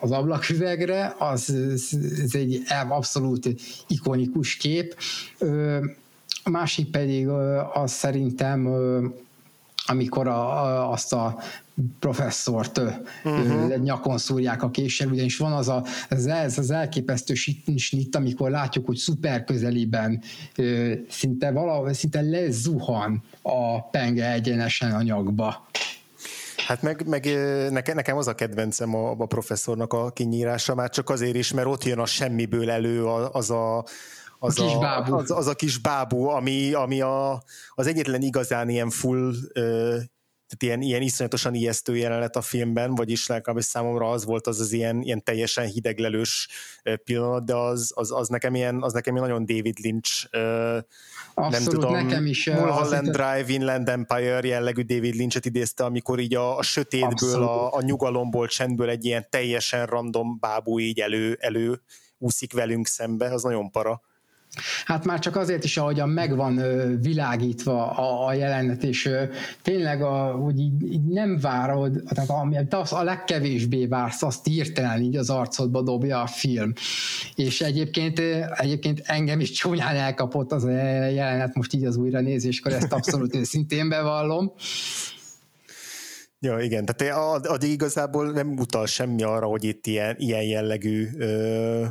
az 0.00 0.10
ablaküvegre, 0.10 1.14
az 1.18 1.54
ez 2.24 2.34
egy 2.34 2.62
abszolút 2.88 3.48
ikonikus 3.86 4.56
kép. 4.56 4.96
A 6.42 6.50
másik 6.50 6.90
pedig 6.90 7.28
az 7.72 7.90
szerintem 7.90 8.68
amikor 9.88 10.28
a, 10.28 10.64
a, 10.64 10.90
azt 10.90 11.12
a 11.12 11.38
professzort 11.98 12.80
uh-huh. 13.24 13.76
nyakon 13.76 14.18
szúrják 14.18 14.62
a 14.62 14.70
késsel, 14.70 15.08
ugyanis 15.08 15.36
van 15.36 15.52
az 15.52 15.68
a, 15.68 15.84
ez, 16.08 16.26
ez 16.26 16.58
az 16.58 16.70
elképesztő 16.70 17.34
snit, 17.76 18.16
amikor 18.16 18.50
látjuk, 18.50 18.86
hogy 18.86 18.96
szuper 18.96 19.44
közeliben 19.44 20.22
szinte 21.08 21.50
valahol, 21.50 21.92
szinte 21.92 22.20
lezuhan 22.20 23.22
a 23.42 23.82
penge 23.82 24.32
egyenesen 24.32 24.92
a 24.92 25.02
nyakba. 25.02 25.66
Hát 26.66 26.82
meg, 26.82 27.06
meg 27.06 27.24
nekem, 27.70 27.94
nekem 27.94 28.16
az 28.16 28.26
a 28.26 28.34
kedvencem 28.34 28.94
a, 28.94 29.10
a 29.10 29.26
professzornak 29.26 29.92
a 29.92 30.10
kinyírása, 30.10 30.74
már 30.74 30.90
csak 30.90 31.10
azért 31.10 31.36
is, 31.36 31.52
mert 31.52 31.66
ott 31.66 31.84
jön 31.84 31.98
a 31.98 32.06
semmiből 32.06 32.70
elő 32.70 33.06
az 33.06 33.50
a, 33.50 33.84
az 34.38 34.60
a, 34.60 34.64
kis 34.64 34.78
bábú. 34.78 35.14
Az, 35.14 35.30
az 35.30 35.46
a 35.46 35.54
kis 35.54 35.78
bábú, 35.78 36.26
ami, 36.26 36.72
ami 36.72 37.00
a, 37.00 37.42
az 37.74 37.86
egyetlen 37.86 38.22
igazán 38.22 38.68
ilyen 38.68 38.90
full 38.90 39.32
tehát 40.48 40.62
ilyen, 40.62 40.80
ilyen 40.88 41.02
iszonyatosan 41.02 41.54
ijesztő 41.54 41.96
jelenet 41.96 42.36
a 42.36 42.40
filmben, 42.40 42.94
vagyis 42.94 43.26
legalábbis 43.26 43.64
számomra 43.64 44.10
az 44.10 44.24
volt 44.24 44.46
az 44.46 44.60
az 44.60 44.72
ilyen, 44.72 45.02
ilyen 45.02 45.22
teljesen 45.22 45.66
hideglelős 45.66 46.48
pillanat, 47.04 47.44
de 47.44 47.54
az, 47.54 47.92
az, 47.94 48.12
az, 48.12 48.28
nekem 48.28 48.54
ilyen, 48.54 48.82
az 48.82 48.92
nekem 48.92 49.14
ilyen 49.14 49.26
nagyon 49.26 49.46
David 49.46 49.78
Lynch 49.78 50.28
Abszolút, 51.34 51.50
nem 51.50 51.64
tudom, 51.64 51.92
nekem 51.92 52.26
is. 52.26 52.46
Mulholland 52.46 53.08
Drive, 53.08 53.44
Inland 53.46 53.88
Empire 53.88 54.46
jellegű 54.46 54.82
David 54.82 55.14
Lynchet 55.14 55.44
idézte, 55.44 55.84
amikor 55.84 56.18
így 56.18 56.34
a, 56.34 56.56
a 56.58 56.62
sötétből, 56.62 57.42
a, 57.42 57.74
a 57.74 57.82
nyugalomból, 57.82 58.46
csendből 58.46 58.88
egy 58.88 59.04
ilyen 59.04 59.26
teljesen 59.30 59.86
random 59.86 60.38
bábú 60.40 60.78
így 60.78 61.00
elő, 61.00 61.36
elő 61.40 61.82
úszik 62.18 62.52
velünk 62.52 62.86
szembe, 62.86 63.32
az 63.32 63.42
nagyon 63.42 63.70
para. 63.70 64.00
Hát 64.84 65.04
már 65.04 65.18
csak 65.18 65.36
azért 65.36 65.64
is, 65.64 65.76
ahogyan 65.76 66.08
meg 66.08 66.36
van 66.36 66.62
világítva 67.00 67.90
a, 67.90 68.26
a 68.26 68.32
jelenet, 68.32 68.82
és 68.82 69.10
tényleg 69.62 70.02
a, 70.02 70.40
úgy 70.42 70.58
így, 70.58 70.92
így 70.92 71.04
nem 71.04 71.38
várod, 71.40 72.02
tehát 72.08 72.30
ami, 72.30 72.56
az 72.70 72.92
a 72.92 73.02
legkevésbé 73.02 73.86
vársz, 73.86 74.22
azt 74.22 74.44
hirtelen 74.44 75.00
így 75.00 75.16
az 75.16 75.30
arcodba 75.30 75.82
dobja 75.82 76.20
a 76.22 76.26
film. 76.26 76.72
És 77.34 77.60
egyébként, 77.60 78.18
egyébként 78.52 79.00
engem 79.04 79.40
is 79.40 79.50
csúnyán 79.50 79.96
elkapott 79.96 80.52
az 80.52 80.64
a 80.64 80.70
jelenet 80.70 81.54
most 81.54 81.74
így 81.74 81.84
az 81.84 81.96
újra 81.96 82.20
nézéskor, 82.20 82.72
ezt 82.72 82.92
abszolút 82.92 83.34
őszintén 83.34 83.88
bevallom. 83.88 84.52
Ja, 86.40 86.58
igen, 86.58 86.84
tehát 86.84 87.16
addig 87.46 87.70
igazából 87.70 88.30
nem 88.30 88.56
utal 88.58 88.86
semmi 88.86 89.22
arra, 89.22 89.46
hogy 89.46 89.64
itt 89.64 89.86
ilyen, 89.86 90.14
ilyen 90.18 90.42
jellegű 90.42 91.08
ö, 91.18 91.86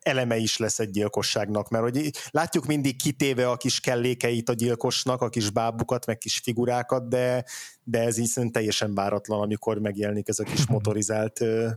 eleme 0.00 0.36
is 0.36 0.56
lesz 0.56 0.78
egy 0.78 0.90
gyilkosságnak, 0.90 1.68
mert 1.68 1.84
hogy 1.84 2.10
látjuk 2.30 2.66
mindig 2.66 2.96
kitéve 2.96 3.50
a 3.50 3.56
kis 3.56 3.80
kellékeit 3.80 4.48
a 4.48 4.52
gyilkosnak, 4.52 5.20
a 5.20 5.28
kis 5.28 5.50
bábukat, 5.50 6.06
meg 6.06 6.18
kis 6.18 6.38
figurákat, 6.38 7.08
de, 7.08 7.44
de 7.82 8.00
ez 8.00 8.18
így 8.18 8.26
szerintem 8.26 8.60
teljesen 8.60 8.94
váratlan, 8.94 9.40
amikor 9.40 9.78
megjelenik 9.78 10.28
ez 10.28 10.38
a 10.38 10.44
kis 10.44 10.66
motorizált 10.66 11.40
uh, 11.40 11.70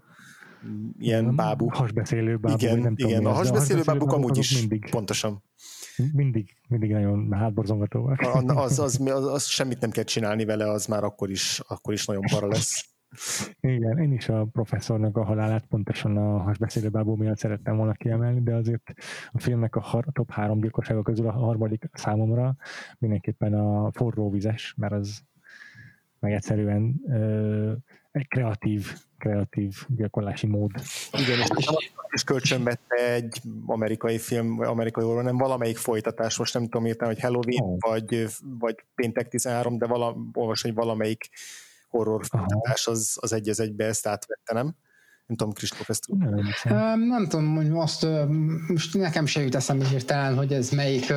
ilyen 0.99 1.35
bábú. 1.35 1.67
Hasbeszélő 1.69 2.37
bábú. 2.37 2.55
Igen, 2.57 2.79
nem 2.79 2.93
igen 2.95 3.25
a 3.25 3.31
hasbeszélő 3.31 3.81
bábuk 3.81 4.11
amúgy 4.11 4.37
is 4.37 4.59
mindig. 4.59 4.89
pontosan. 4.89 5.43
Mindig, 6.13 6.55
mindig 6.67 6.91
nagyon 6.91 7.33
hátborzongatóak. 7.33 8.19
Az, 8.21 8.79
az, 8.79 8.99
az, 8.99 9.25
az, 9.25 9.45
semmit 9.45 9.79
nem 9.79 9.89
kell 9.89 10.03
csinálni 10.03 10.45
vele, 10.45 10.71
az 10.71 10.85
már 10.85 11.03
akkor 11.03 11.29
is, 11.29 11.61
akkor 11.67 11.93
is 11.93 12.05
nagyon 12.05 12.23
para 12.31 12.47
lesz. 12.47 12.85
Igen, 13.59 13.97
én 13.97 14.13
is 14.13 14.29
a 14.29 14.45
professzornak 14.45 15.17
a 15.17 15.23
halálát 15.23 15.65
pontosan 15.65 16.17
a 16.17 16.37
hasbeszélő 16.37 16.89
bábú 16.89 17.15
miatt 17.15 17.37
szerettem 17.37 17.77
volna 17.77 17.93
kiemelni, 17.93 18.41
de 18.41 18.53
azért 18.53 18.93
a 19.31 19.39
filmnek 19.39 19.75
a 19.75 19.79
har- 19.79 20.13
top 20.13 20.31
három 20.31 20.59
gyilkossága 20.59 21.01
közül 21.01 21.27
a 21.27 21.31
harmadik 21.31 21.89
számomra 21.93 22.55
mindenképpen 22.97 23.53
a 23.53 23.91
forró 23.91 24.29
vizes, 24.29 24.73
mert 24.77 24.93
az 24.93 25.21
meg 26.19 26.33
egyszerűen 26.33 27.01
ö, 27.07 27.71
egy 28.11 28.27
kreatív, 28.27 28.93
kreatív 29.17 29.75
gyilkolási 29.87 30.47
mód. 30.47 30.71
Igen, 31.11 31.39
és, 31.39 31.67
és 32.09 32.23
kölcsönvette 32.23 33.13
egy 33.13 33.41
amerikai 33.65 34.17
film, 34.17 34.55
vagy 34.55 34.67
amerikai 34.67 35.03
horror, 35.03 35.23
nem 35.23 35.37
valamelyik 35.37 35.77
folytatás, 35.77 36.37
most 36.37 36.53
nem 36.53 36.63
tudom 36.63 36.85
írtam, 36.85 37.07
hogy 37.07 37.19
Halloween, 37.19 37.63
oh. 37.63 37.77
vagy, 37.79 38.25
vagy 38.59 38.75
Péntek 38.95 39.27
13, 39.27 39.77
de 39.77 39.85
vala, 39.85 40.15
olvas, 40.33 40.61
hogy 40.61 40.73
valamelyik 40.73 41.29
horror 41.89 42.25
folytatás 42.25 42.87
az, 42.87 43.17
az 43.21 43.33
egy 43.33 43.49
az 43.49 43.59
egybe 43.59 43.85
ezt 43.85 44.07
átvette, 44.07 44.53
nem? 44.53 44.75
Nem 45.29 45.37
tudom, 45.37 45.53
Kristóf, 45.53 45.89
ezt 45.89 46.05
nem, 46.17 46.49
nem, 46.63 46.99
nem 46.99 47.27
tudom, 47.27 47.55
hogy 47.55 47.69
azt 47.73 48.07
most 48.67 48.97
nekem 48.97 49.25
se 49.25 49.41
jut 49.41 49.55
eszembe 49.55 49.85
hirtelen, 49.85 50.35
hogy 50.35 50.53
ez 50.53 50.69
melyik 50.69 51.13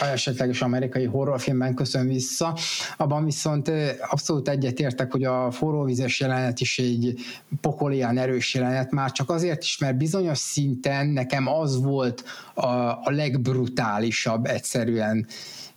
esetleges 0.00 0.62
amerikai 0.62 1.04
horrorfilmben 1.04 1.74
köszön 1.74 2.06
vissza. 2.06 2.56
Abban 2.96 3.24
viszont 3.24 3.70
abszolút 4.00 4.48
egyetértek, 4.48 5.12
hogy 5.12 5.24
a 5.24 5.50
forróvizes 5.50 6.20
jelenet 6.20 6.60
is 6.60 6.78
egy 6.78 7.14
pokolian 7.60 8.18
erős 8.18 8.54
jelenet, 8.54 8.90
már 8.90 9.12
csak 9.12 9.30
azért 9.30 9.62
is, 9.62 9.78
mert 9.78 9.96
bizonyos 9.96 10.38
szinten 10.38 11.06
nekem 11.06 11.46
az 11.46 11.82
volt 11.82 12.24
a, 12.54 12.66
a 13.02 13.10
legbrutálisabb 13.10 14.46
egyszerűen 14.46 15.26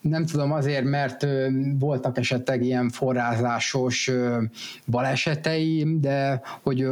nem 0.09 0.25
tudom 0.25 0.51
azért, 0.51 0.83
mert 0.83 1.25
voltak 1.79 2.17
esetleg 2.17 2.63
ilyen 2.63 2.89
forrázásos 2.89 4.11
baleseteim, 4.85 6.01
de 6.01 6.41
hogy 6.61 6.87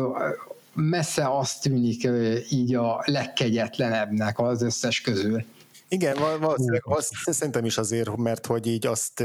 messze 0.73 1.37
azt 1.37 1.61
tűnik 1.61 2.07
így 2.49 2.75
a 2.75 3.03
legkegyetlenebbnek 3.05 4.39
az 4.39 4.61
összes 4.61 5.01
közül. 5.01 5.45
Igen, 5.87 6.15
valószínűleg 6.39 6.81
azt 6.85 7.11
szerintem 7.13 7.65
is 7.65 7.77
azért, 7.77 8.17
mert 8.17 8.45
hogy 8.45 8.67
így 8.67 8.87
azt 8.87 9.23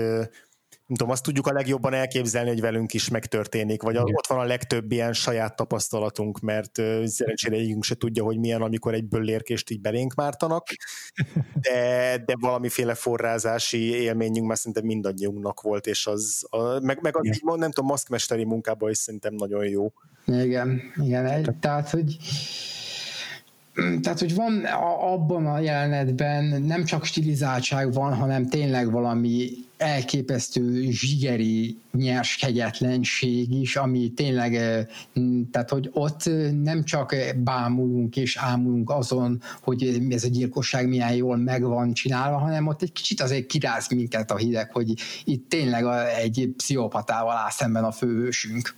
nem 0.89 0.97
tudom, 0.97 1.13
azt 1.13 1.23
tudjuk 1.23 1.47
a 1.47 1.53
legjobban 1.53 1.95
elképzelni, 1.95 2.49
hogy 2.49 2.61
velünk 2.61 2.95
is 2.95 3.09
megtörténik, 3.09 3.83
vagy 3.83 3.95
Igen. 3.95 4.15
ott 4.15 4.27
van 4.27 4.39
a 4.39 4.45
legtöbb 4.45 4.93
ilyen 4.93 5.13
saját 5.13 5.57
tapasztalatunk, 5.57 6.41
mert 6.41 6.79
uh, 6.79 7.05
szerencsére 7.05 7.57
egyikünk 7.57 7.85
se 7.85 7.95
tudja, 7.95 8.25
hogy 8.25 8.39
milyen, 8.39 8.63
amikor 8.63 8.95
egy 8.95 9.05
böllérkést 9.05 9.71
így 9.71 9.81
belénk 9.81 10.15
mártanak, 10.15 10.67
de, 11.61 12.23
de 12.27 12.35
valamiféle 12.41 12.95
forrázási 12.95 13.79
élményünk 13.79 14.47
már 14.47 14.57
szerintem 14.57 14.85
mindannyiunknak 14.85 15.61
volt, 15.61 15.87
és 15.87 16.07
az, 16.07 16.47
a, 16.51 16.81
meg, 16.81 16.99
meg 17.03 17.17
az 17.17 17.27
így 17.27 17.43
nem 17.45 17.71
tudom, 17.71 17.91
maszkmesteri 17.91 18.45
munkában 18.45 18.91
is 18.91 18.99
szerintem 18.99 19.35
nagyon 19.35 19.65
jó. 19.65 19.93
Igen, 20.27 20.81
igen, 21.03 21.27
egy, 21.27 21.49
tehát, 21.61 21.91
hogy 21.91 22.17
tehát, 24.01 24.19
hogy 24.19 24.35
van 24.35 24.65
a, 24.65 25.13
abban 25.13 25.47
a 25.47 25.59
jelenetben 25.59 26.63
nem 26.63 26.85
csak 26.85 27.05
stilizáltság 27.05 27.93
van, 27.93 28.15
hanem 28.15 28.47
tényleg 28.47 28.91
valami 28.91 29.51
elképesztő 29.79 30.91
zsigeri 30.91 31.79
nyers 31.93 32.37
kegyetlenség 32.37 33.53
is, 33.53 33.77
ami 33.77 34.13
tényleg, 34.13 34.53
tehát 35.51 35.71
hogy 35.71 35.91
ott 35.93 36.31
nem 36.63 36.85
csak 36.85 37.15
bámulunk 37.37 38.17
és 38.17 38.37
ámulunk 38.37 38.91
azon, 38.91 39.43
hogy 39.63 40.03
ez 40.11 40.25
a 40.25 40.29
gyilkosság 40.29 40.89
milyen 40.89 41.15
jól 41.15 41.37
meg 41.37 41.63
van 41.63 41.93
csinálva, 41.93 42.39
hanem 42.39 42.67
ott 42.67 42.83
egy 42.83 42.93
kicsit 42.93 43.21
azért 43.21 43.47
kiráz 43.47 43.89
minket 43.89 44.31
a 44.31 44.37
hideg, 44.37 44.73
hogy 44.73 44.93
itt 45.25 45.49
tényleg 45.49 45.85
egy 46.23 46.51
pszichopatával 46.57 47.37
áll 47.37 47.51
szemben 47.51 47.85
a 47.85 47.93
főhősünk. 47.93 48.77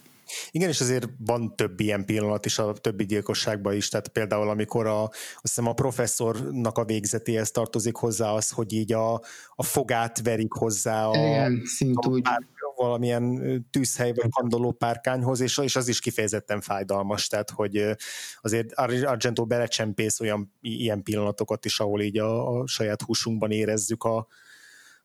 Igen, 0.51 0.69
és 0.69 0.81
azért 0.81 1.09
van 1.19 1.57
több 1.57 1.81
ilyen 1.81 2.05
pillanat 2.05 2.47
is 2.47 2.59
a 2.59 2.73
többi 2.73 3.05
gyilkosságban 3.05 3.75
is, 3.75 3.89
tehát 3.89 4.09
például 4.09 4.49
amikor 4.49 4.87
a, 4.87 5.03
azt 5.03 5.41
hiszem 5.43 5.67
a 5.67 5.73
professzornak 5.73 6.79
a 6.79 6.85
végzetéhez 6.85 7.51
tartozik 7.51 7.97
hozzá 7.97 8.31
az, 8.31 8.51
hogy 8.51 8.73
így 8.73 8.93
a, 8.93 9.13
a 9.55 9.63
fogát 9.63 10.23
verik 10.23 10.53
hozzá 10.53 11.07
a, 11.07 11.17
Igen, 11.17 11.63
szint 11.65 12.07
úgy. 12.07 12.23
A, 12.25 12.59
valamilyen 12.81 13.67
tűzhely 13.71 14.13
vagy 14.13 14.31
kandoló 14.31 14.73
párkányhoz, 14.73 15.41
és, 15.41 15.59
és 15.59 15.77
az 15.77 15.89
is 15.89 16.01
kifejezetten 16.01 16.61
fájdalmas, 16.61 17.27
tehát 17.27 17.51
hogy 17.51 17.97
azért 18.41 18.73
Argento 18.73 19.47
belecsempész 19.47 20.21
olyan 20.21 20.55
ilyen 20.61 21.03
pillanatokat 21.03 21.65
is, 21.65 21.81
ahol 21.81 22.01
így 22.01 22.19
a, 22.19 22.59
a 22.59 22.67
saját 22.67 23.03
húsunkban 23.03 23.51
érezzük 23.51 24.05
a, 24.05 24.27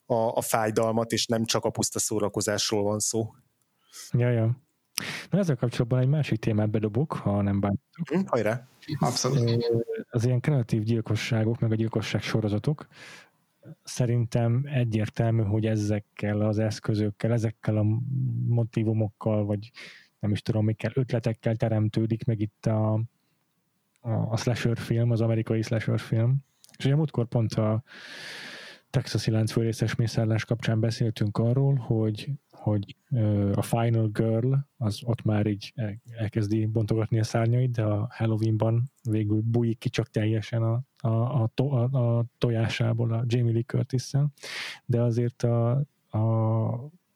a, 0.05 0.15
a 0.15 0.41
fájdalmat, 0.41 1.11
és 1.11 1.25
nem 1.25 1.45
csak 1.45 1.65
a 1.65 1.69
puszta 1.69 1.99
szórakozásról 1.99 2.83
van 2.83 2.99
szó. 2.99 3.33
Ja, 4.11 4.29
ja. 4.29 4.64
Na 5.29 5.39
ezzel 5.39 5.55
kapcsolatban 5.55 5.99
egy 5.99 6.07
másik 6.07 6.39
témát 6.39 6.69
bedobok, 6.69 7.13
ha 7.13 7.41
nem 7.41 7.59
bántok. 7.59 8.09
Hm, 8.09 8.19
hajrá! 8.25 8.67
Abszolút. 8.99 9.65
Az 10.09 10.25
ilyen 10.25 10.39
kreatív 10.39 10.83
gyilkosságok, 10.83 11.59
meg 11.59 11.71
a 11.71 11.75
gyilkosság 11.75 12.21
sorozatok, 12.21 12.87
szerintem 13.83 14.63
egyértelmű, 14.65 15.43
hogy 15.43 15.65
ezekkel 15.65 16.41
az 16.41 16.59
eszközökkel, 16.59 17.31
ezekkel 17.31 17.77
a 17.77 17.85
motivumokkal, 18.47 19.45
vagy 19.45 19.71
nem 20.19 20.31
is 20.31 20.41
tudom, 20.41 20.65
mikkel, 20.65 20.91
ötletekkel 20.93 21.55
teremtődik 21.55 22.25
meg 22.25 22.39
itt 22.39 22.65
a, 22.65 22.93
a, 23.99 24.11
a 24.11 24.37
slasher 24.37 24.77
film, 24.77 25.11
az 25.11 25.21
amerikai 25.21 25.61
slasher 25.61 25.99
film. 25.99 26.37
És 26.77 26.85
ugye 26.85 26.95
múltkor 26.95 27.27
pont 27.27 27.53
a 27.53 27.83
Texasi 28.89 29.31
láncfőrészes 29.31 29.95
mészárlás 29.95 30.45
kapcsán 30.45 30.79
beszéltünk 30.79 31.37
arról, 31.37 31.75
hogy 31.75 32.29
hogy 32.65 32.95
a 33.53 33.61
Final 33.61 34.07
Girl 34.07 34.53
az 34.77 34.99
ott 35.03 35.23
már 35.23 35.45
így 35.45 35.73
elkezdi 36.17 36.65
bontogatni 36.65 37.19
a 37.19 37.23
szárnyait, 37.23 37.71
de 37.71 37.83
a 37.83 38.07
Halloweenban 38.11 38.91
végül 39.09 39.41
bújik 39.43 39.77
ki 39.77 39.89
csak 39.89 40.09
teljesen 40.09 40.63
a, 40.63 40.81
a, 40.97 41.41
a, 41.41 41.51
to, 41.53 41.65
a, 41.65 42.17
a 42.17 42.25
tojásából 42.37 43.13
a 43.13 43.23
Jamie 43.27 43.53
Lee 43.53 43.63
curtis 43.63 44.11
de 44.85 45.01
azért 45.01 45.43
a, 45.43 45.71
a 46.09 46.19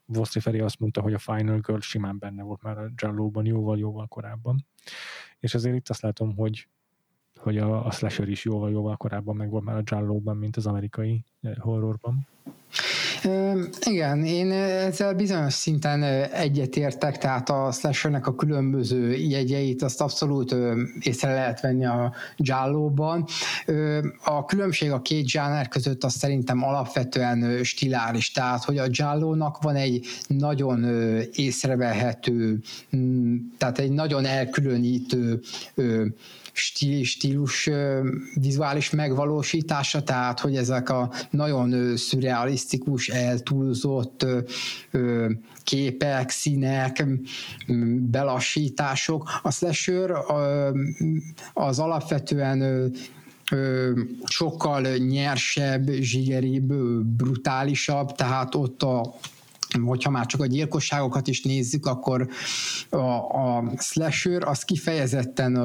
Voszri 0.06 0.39
Feri 0.39 0.60
azt 0.60 0.80
mondta, 0.80 1.02
hogy 1.02 1.14
a 1.14 1.20
Final 1.20 1.60
Girl 1.60 1.80
simán 1.80 2.18
benne 2.18 2.43
volt 2.43 2.62
már 2.62 2.78
a 2.78 2.91
Jallo-ban 2.95 3.45
jóval-jóval 3.45 4.08
korábban. 4.08 4.66
És 5.39 5.54
azért 5.54 5.76
itt 5.76 5.89
azt 5.89 6.02
látom, 6.02 6.36
hogy 6.36 6.68
hogy 7.36 7.58
a, 7.58 7.86
a 7.86 7.91
slasher 7.91 8.30
is 8.30 8.45
jóval-jóval 8.45 8.97
korábban 8.97 9.36
meg 9.36 9.50
volt 9.50 9.64
már 9.64 9.78
a 9.78 9.82
Jallo-ban, 9.86 10.38
mint 10.38 10.56
az 10.56 10.66
amerikai 10.66 11.24
horrorban. 11.58 12.28
Igen, 13.86 14.24
én 14.24 14.51
ezzel 14.51 15.13
bizonyos 15.13 15.53
szinten 15.53 16.03
egyetértek, 16.34 17.17
tehát 17.17 17.49
a 17.49 17.72
slashernek 17.72 18.28
a 18.28 18.36
különböző 18.36 19.15
jegyeit 19.15 19.82
azt 19.82 20.01
abszolút 20.01 20.55
észre 20.99 21.34
lehet 21.34 21.61
venni 21.61 21.86
a 21.86 22.13
Giallo-ban. 22.38 23.26
A 24.24 24.45
különbség 24.45 24.91
a 24.91 25.01
két 25.01 25.28
zsáner 25.28 25.67
között 25.67 26.03
az 26.03 26.13
szerintem 26.13 26.63
alapvetően 26.63 27.63
stiláris, 27.63 28.32
tehát 28.32 28.63
hogy 28.63 28.78
a 28.78 28.88
Giallo-nak 28.88 29.61
van 29.61 29.76
egy 29.76 30.05
nagyon 30.28 30.84
észrevehető, 31.34 32.59
tehát 33.57 33.80
egy 33.80 33.91
nagyon 33.91 34.26
elkülönítő 34.26 35.41
stílus 37.03 37.70
vizuális 38.34 38.89
megvalósítása, 38.89 40.03
tehát 40.03 40.39
hogy 40.39 40.55
ezek 40.55 40.89
a 40.89 41.12
nagyon 41.30 41.97
szürrealisztikus, 41.97 43.07
eltúlzott 43.07 44.26
képek, 45.64 46.30
színek, 46.30 47.05
belassítások. 47.99 49.30
A 49.41 49.51
slasher 49.51 50.12
az 51.53 51.80
alapvetően 51.80 52.91
sokkal 54.24 54.82
nyersebb, 54.97 55.89
zsigeribb, 55.89 56.74
brutálisabb, 57.03 58.12
tehát 58.12 58.55
ott 58.55 58.84
a 58.84 59.14
hogyha 59.86 60.09
már 60.09 60.26
csak 60.26 60.41
a 60.41 60.45
gyilkosságokat 60.45 61.28
is 61.28 61.41
nézzük, 61.41 61.86
akkor 61.86 62.30
a, 62.89 62.97
a 62.97 63.63
slasher 63.78 64.43
az 64.47 64.63
kifejezetten 64.63 65.55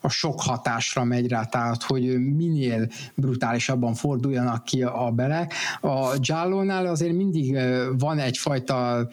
a, 0.00 0.08
sok 0.08 0.40
hatásra 0.40 1.04
megy 1.04 1.28
rá, 1.28 1.44
tehát 1.44 1.82
hogy 1.82 2.34
minél 2.36 2.88
brutálisabban 3.14 3.94
forduljanak 3.94 4.64
ki 4.64 4.82
a 4.82 5.12
belek. 5.14 5.54
A 5.80 6.18
Giallo-nál 6.18 6.86
azért 6.86 7.14
mindig 7.14 7.58
van 7.98 8.18
egyfajta 8.18 9.08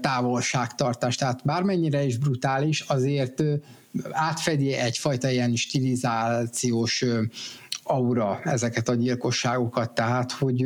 távolságtartás, 0.00 1.16
tehát 1.16 1.40
bármennyire 1.44 2.04
is 2.04 2.16
brutális, 2.16 2.80
azért 2.80 3.42
átfedi 4.10 4.72
egyfajta 4.72 5.30
ilyen 5.30 5.56
stilizációs 5.56 7.04
aura 7.82 8.40
ezeket 8.44 8.88
a 8.88 8.94
gyilkosságokat, 8.94 9.90
tehát 9.94 10.32
hogy 10.32 10.64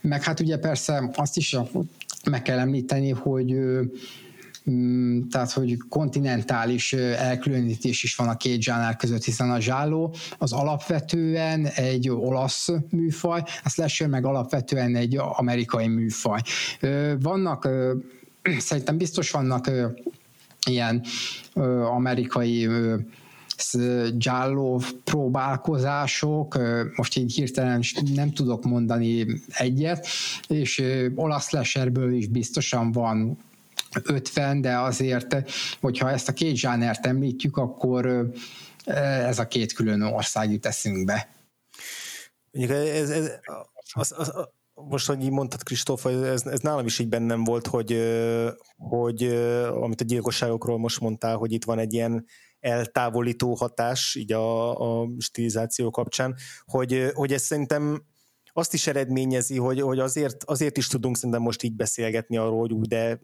meg 0.00 0.22
hát 0.22 0.40
ugye 0.40 0.58
persze 0.58 1.10
azt 1.14 1.36
is 1.36 1.56
meg 2.30 2.42
kell 2.42 2.58
említeni, 2.58 3.10
hogy 3.10 3.54
mm, 4.70 5.20
tehát, 5.28 5.50
hogy 5.50 5.76
kontinentális 5.88 6.92
elkülönítés 6.92 8.02
is 8.02 8.16
van 8.16 8.28
a 8.28 8.36
két 8.36 8.62
zsánár 8.62 8.96
között, 8.96 9.24
hiszen 9.24 9.50
a 9.50 9.60
zsáló 9.60 10.14
az 10.38 10.52
alapvetően 10.52 11.66
egy 11.66 12.08
olasz 12.10 12.68
műfaj, 12.90 13.42
a 13.64 13.68
slasher 13.68 14.08
meg 14.08 14.24
alapvetően 14.24 14.96
egy 14.96 15.16
amerikai 15.16 15.86
műfaj. 15.86 16.40
Vannak, 17.20 17.68
szerintem 18.58 18.96
biztos 18.96 19.30
vannak 19.30 19.70
ilyen 20.66 21.02
amerikai 21.90 22.68
Giallo 24.14 24.78
próbálkozások, 25.04 26.58
most 26.96 27.16
így 27.16 27.34
hirtelen 27.34 27.82
nem 28.14 28.32
tudok 28.32 28.64
mondani 28.64 29.26
egyet, 29.48 30.06
és 30.48 30.82
olasz 31.14 31.50
leserből 31.50 32.12
is 32.12 32.26
biztosan 32.26 32.92
van 32.92 33.38
50, 34.02 34.60
de 34.60 34.78
azért, 34.78 35.36
hogyha 35.80 36.10
ezt 36.10 36.28
a 36.28 36.32
két 36.32 36.56
zsánert 36.56 37.06
említjük, 37.06 37.56
akkor 37.56 38.30
ez 38.84 39.38
a 39.38 39.46
két 39.46 39.72
külön 39.72 40.02
ország 40.02 40.52
jut 40.52 40.66
eszünkbe. 40.66 41.28
Ez, 42.50 43.10
ez, 43.10 43.30
az, 43.92 44.12
az, 44.16 44.28
az, 44.34 44.48
most, 44.74 45.06
hogy 45.06 45.22
így 45.22 45.30
mondtad, 45.30 45.62
Kristóf, 45.62 46.04
ez, 46.04 46.46
ez 46.46 46.60
nálam 46.60 46.86
is 46.86 46.98
így 46.98 47.08
bennem 47.08 47.44
volt, 47.44 47.66
hogy, 47.66 47.96
hogy 48.76 49.22
amit 49.80 50.00
a 50.00 50.04
gyilkosságokról 50.04 50.78
most 50.78 51.00
mondtál, 51.00 51.36
hogy 51.36 51.52
itt 51.52 51.64
van 51.64 51.78
egy 51.78 51.92
ilyen 51.92 52.26
eltávolító 52.66 53.54
hatás 53.54 54.14
így 54.14 54.32
a, 54.32 55.00
a 55.00 55.08
stilizáció 55.18 55.90
kapcsán, 55.90 56.36
hogy, 56.64 57.10
hogy 57.14 57.32
ez 57.32 57.42
szerintem 57.42 58.02
azt 58.52 58.74
is 58.74 58.86
eredményezi, 58.86 59.58
hogy, 59.58 59.80
hogy 59.80 59.98
azért, 59.98 60.44
azért 60.44 60.76
is 60.76 60.86
tudunk 60.86 61.16
szerintem 61.16 61.42
most 61.42 61.62
így 61.62 61.74
beszélgetni 61.74 62.36
arról, 62.36 62.58
hogy 62.58 62.72
úgy, 62.72 62.88
de 62.88 63.20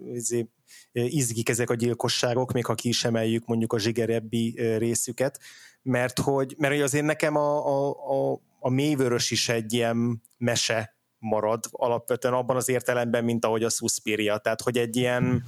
izgik 0.93 1.49
ezek 1.49 1.70
a 1.70 1.74
gyilkosságok, 1.74 2.53
még 2.53 2.66
ha 2.66 2.74
ki 2.74 2.88
is 2.88 3.05
emeljük 3.05 3.47
mondjuk 3.47 3.72
a 3.72 3.78
zsigerebbi 3.78 4.55
részüket, 4.76 5.38
mert 5.82 6.18
hogy, 6.18 6.55
mert 6.59 6.72
hogy 6.72 6.82
azért 6.82 7.05
nekem 7.05 7.36
a, 7.36 7.66
a, 7.66 7.90
a, 7.90 8.40
a 8.59 8.68
mélyvörös 8.68 9.30
is 9.30 9.49
egy 9.49 9.72
ilyen 9.72 10.22
mese 10.36 10.97
marad 11.23 11.64
alapvetően 11.70 12.35
abban 12.35 12.57
az 12.57 12.68
értelemben, 12.68 13.25
mint 13.25 13.45
ahogy 13.45 13.62
a 13.62 13.68
Suspiria. 13.68 14.39
Tehát, 14.39 14.61
hogy 14.61 14.79
egy 14.79 14.97
ilyen, 14.97 15.45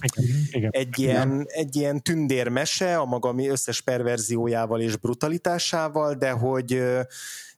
Igen. 0.50 0.70
egy 0.72 0.98
ilyen, 0.98 1.44
egy 1.48 1.76
ilyen 1.76 2.02
tündérmese 2.02 2.96
a 2.96 3.04
maga 3.04 3.34
összes 3.36 3.80
perverziójával 3.80 4.80
és 4.80 4.96
brutalitásával, 4.96 6.14
de 6.14 6.30
hogy 6.30 6.82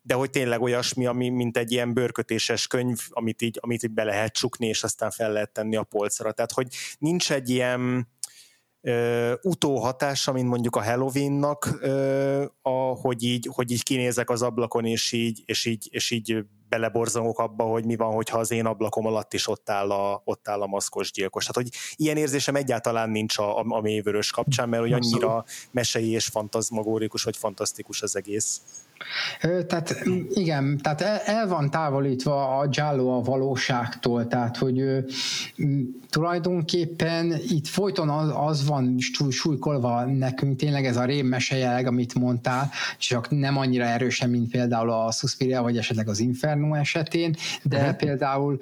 de 0.07 0.15
hogy 0.15 0.31
tényleg 0.31 0.61
olyasmi, 0.61 1.07
ami, 1.07 1.29
mint 1.29 1.57
egy 1.57 1.73
ilyen 1.73 1.95
bőrkötéses 1.95 2.67
könyv, 2.67 2.99
amit 3.09 3.43
így, 3.43 3.59
amit 3.61 3.83
így 3.83 3.91
be 3.91 4.05
lehet 4.05 4.33
csukni, 4.33 4.67
és 4.67 4.83
aztán 4.83 5.11
fel 5.11 5.33
lehet 5.33 5.53
tenni 5.53 5.77
a 5.77 5.83
polcra. 5.83 6.33
Tehát, 6.33 6.53
hogy 6.53 6.69
nincs 6.99 7.33
egy 7.33 7.51
ilyen 7.51 8.09
ö, 8.81 9.35
utóhatása, 9.43 10.33
mint 10.33 10.49
mondjuk 10.49 10.77
a 10.77 10.83
Halloweennak, 10.83 11.79
ö, 11.81 12.45
a, 12.63 12.71
hogy, 12.71 13.23
így, 13.23 13.49
hogy 13.53 13.71
így 13.71 13.83
kinézek 13.83 14.31
az 14.31 14.43
ablakon, 14.43 14.85
és 14.85 15.13
így, 15.13 15.43
és 15.45 15.65
így, 15.65 15.89
és 15.91 16.11
így 16.11 16.45
beleborzongok 16.69 17.39
abba, 17.39 17.65
hogy 17.65 17.85
mi 17.85 17.97
van, 17.97 18.13
hogyha 18.13 18.39
az 18.39 18.51
én 18.51 18.67
ablakom 18.67 19.07
alatt 19.07 19.33
is 19.35 19.49
ott 19.49 19.71
áll 19.71 19.91
a, 19.91 20.23
ott 20.25 20.49
áll 20.49 20.61
a 20.61 20.67
maszkos 20.67 21.13
gyilkos. 21.13 21.47
Tehát, 21.47 21.71
hogy 21.71 21.81
ilyen 21.97 22.17
érzésem 22.17 22.55
egyáltalán 22.55 23.11
nincs 23.11 23.39
a, 23.39 23.59
a, 23.59 23.65
a 23.69 23.81
mélyvörös 23.81 24.31
kapcsán, 24.31 24.69
mert 24.69 24.83
hogy 24.83 24.93
annyira 24.93 25.45
mesei 25.71 26.11
és 26.11 26.27
fantazmagórikus, 26.27 27.23
vagy 27.23 27.37
fantasztikus 27.37 28.03
az 28.03 28.17
egész. 28.17 28.61
Tehát 29.67 30.03
igen, 30.29 30.79
tehát 30.83 31.01
el, 31.01 31.19
el 31.19 31.49
van 31.49 31.71
távolítva 31.71 32.59
a 32.59 32.67
Giallo 32.69 33.09
a 33.09 33.21
valóságtól, 33.21 34.27
tehát 34.27 34.57
hogy 34.57 34.83
tulajdonképpen 36.11 37.35
itt 37.49 37.67
folyton 37.67 38.09
az, 38.09 38.33
az 38.37 38.67
van 38.67 38.97
súlykolva 39.31 40.05
nekünk, 40.05 40.57
tényleg 40.57 40.87
ez 40.87 40.97
a 40.97 41.05
rémmese 41.05 41.57
jelleg, 41.57 41.87
amit 41.87 42.15
mondtál, 42.15 42.71
csak 42.99 43.31
nem 43.31 43.57
annyira 43.57 43.85
erősen, 43.85 44.31
mint 44.31 44.51
például 44.51 44.91
a 44.91 45.11
Suspiria, 45.11 45.63
vagy 45.63 45.77
esetleg 45.77 46.09
az 46.09 46.21
Inferno 46.21 46.75
esetén, 46.75 47.37
de 47.63 47.79
uh-huh. 47.79 47.97
például 47.97 48.59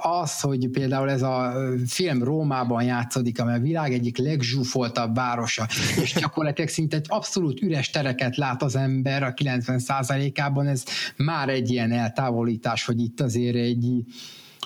az, 0.00 0.40
hogy 0.40 0.68
például 0.68 1.10
ez 1.10 1.22
a 1.22 1.52
film 1.86 2.22
Rómában 2.22 2.82
játszódik, 2.82 3.40
amely 3.40 3.56
a 3.56 3.60
világ 3.60 3.92
egyik 3.92 4.18
legzsúfoltabb 4.18 5.14
városa, 5.14 5.66
és 6.02 6.12
gyakorlatilag 6.20 6.70
szinte 6.70 6.96
egy 6.96 7.06
abszolút 7.08 7.60
üres 7.60 7.90
tereket 7.90 8.36
lát 8.36 8.62
az 8.62 8.76
ember 8.76 9.22
a 9.22 9.32
90%-ában, 9.32 10.66
ez 10.66 10.84
már 11.16 11.48
egy 11.48 11.70
ilyen 11.70 11.92
eltávolítás, 11.92 12.84
hogy 12.84 13.00
itt 13.00 13.20
azért 13.20 13.56
egy, 13.56 14.04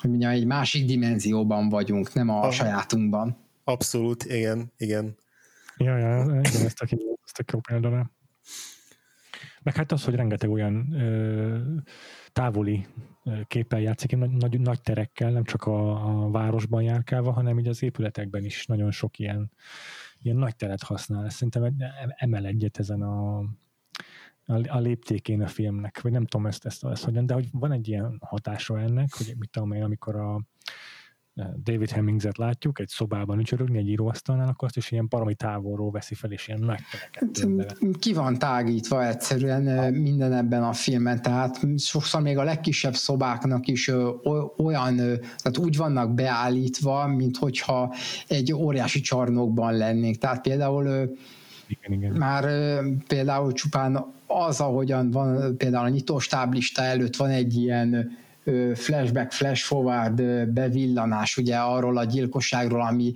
hogy 0.00 0.10
mondjam, 0.10 0.30
egy 0.30 0.46
másik 0.46 0.86
dimenzióban 0.86 1.68
vagyunk, 1.68 2.12
nem 2.12 2.28
a 2.28 2.38
Aha. 2.38 2.50
sajátunkban. 2.50 3.36
Abszolút, 3.64 4.24
igen, 4.24 4.72
igen. 4.76 5.16
Ja, 5.76 5.96
ja, 5.96 6.22
igen, 6.22 6.64
ezt 6.64 6.80
a, 6.80 6.86
ezt 7.24 7.38
a 7.38 7.44
jó 7.52 7.60
példára. 7.60 8.10
Meg 9.62 9.76
hát 9.76 9.92
az, 9.92 10.04
hogy 10.04 10.14
rengeteg 10.14 10.50
olyan 10.50 10.92
ö, 10.92 11.58
távoli 12.32 12.86
képpel 13.46 13.80
játszik, 13.80 14.16
nagy, 14.16 14.30
nagy, 14.30 14.60
nagy 14.60 14.80
terekkel, 14.80 15.30
nem 15.30 15.44
csak 15.44 15.64
a, 15.64 15.90
a 16.24 16.30
városban 16.30 16.82
járkálva, 16.82 17.32
hanem 17.32 17.58
így 17.58 17.68
az 17.68 17.82
épületekben 17.82 18.44
is 18.44 18.66
nagyon 18.66 18.90
sok 18.90 19.18
ilyen, 19.18 19.52
ilyen 20.22 20.36
nagy 20.36 20.56
teret 20.56 20.82
használ. 20.82 21.24
Ezt 21.24 21.36
szerintem 21.36 21.76
emel 22.16 22.46
egyet 22.46 22.78
ezen 22.78 23.02
a, 23.02 23.38
a, 24.44 24.76
a 24.76 24.78
léptékén 24.78 25.42
a 25.42 25.46
filmnek, 25.46 26.00
vagy 26.00 26.12
nem 26.12 26.26
tudom 26.26 26.46
ezt, 26.46 26.66
ezt, 26.66 26.84
ezt 26.84 27.04
hogyan, 27.04 27.26
de 27.26 27.34
hogy 27.34 27.48
van 27.52 27.72
egy 27.72 27.88
ilyen 27.88 28.16
hatása 28.20 28.80
ennek, 28.80 29.12
hogy 29.12 29.34
mit 29.38 29.50
tudom 29.50 29.72
én, 29.72 29.82
amikor 29.82 30.16
a, 30.16 30.40
David 31.62 31.90
Hemmingset 31.90 32.38
látjuk 32.38 32.80
egy 32.80 32.88
szobában 32.88 33.38
ücsörögni 33.38 33.78
egy 33.78 33.88
íróasztalnál, 33.88 34.48
akkor 34.48 34.68
azt 34.68 34.76
is 34.76 34.90
ilyen 34.90 35.08
parami 35.08 35.34
távolról 35.34 35.90
veszi 35.90 36.14
fel, 36.14 36.32
és 36.32 36.48
ilyen 36.48 36.60
nagy 36.60 36.80
tereket 36.90 37.64
Ki 37.98 38.12
van 38.12 38.38
tágítva 38.38 39.06
egyszerűen 39.06 39.92
minden 39.94 40.32
ebben 40.32 40.62
a 40.62 40.72
filmben, 40.72 41.22
tehát 41.22 41.60
sokszor 41.76 42.22
még 42.22 42.38
a 42.38 42.42
legkisebb 42.42 42.94
szobáknak 42.94 43.66
is 43.66 43.90
olyan, 44.56 44.96
tehát 44.96 45.58
úgy 45.58 45.76
vannak 45.76 46.14
beállítva, 46.14 47.06
mint 47.06 47.36
hogyha 47.36 47.94
egy 48.28 48.52
óriási 48.52 49.00
csarnokban 49.00 49.76
lennénk. 49.76 50.16
Tehát 50.16 50.40
például 50.40 51.16
igen, 51.66 51.92
igen. 51.92 52.12
Már 52.12 52.44
például 53.06 53.52
csupán 53.52 54.04
az, 54.26 54.60
ahogyan 54.60 55.10
van 55.10 55.56
például 55.56 55.84
a 55.84 55.88
nyitós 55.88 56.26
táblista 56.26 56.82
előtt 56.82 57.16
van 57.16 57.30
egy 57.30 57.54
ilyen 57.54 58.18
flashback, 58.74 59.32
flash 59.32 59.64
forward 59.64 60.22
bevillanás 60.46 61.36
ugye 61.36 61.56
arról 61.56 61.98
a 61.98 62.04
gyilkosságról, 62.04 62.80
ami 62.80 63.14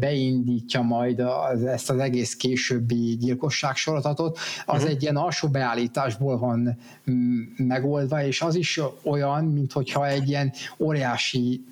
beindítja 0.00 0.82
majd 0.82 1.20
az, 1.20 1.64
ezt 1.64 1.90
az 1.90 1.98
egész 1.98 2.36
későbbi 2.36 3.16
gyilkosság 3.16 3.76
sorozatot, 3.76 4.38
az 4.66 4.76
uh-huh. 4.76 4.90
egy 4.90 5.02
ilyen 5.02 5.16
alsó 5.16 5.48
beállításból 5.48 6.38
van 6.38 6.78
megoldva, 7.56 8.24
és 8.24 8.42
az 8.42 8.54
is 8.54 8.80
olyan, 9.02 9.44
mint 9.44 9.72
hogyha 9.72 10.08
egy 10.08 10.28
ilyen 10.28 10.52
óriási 10.78 11.64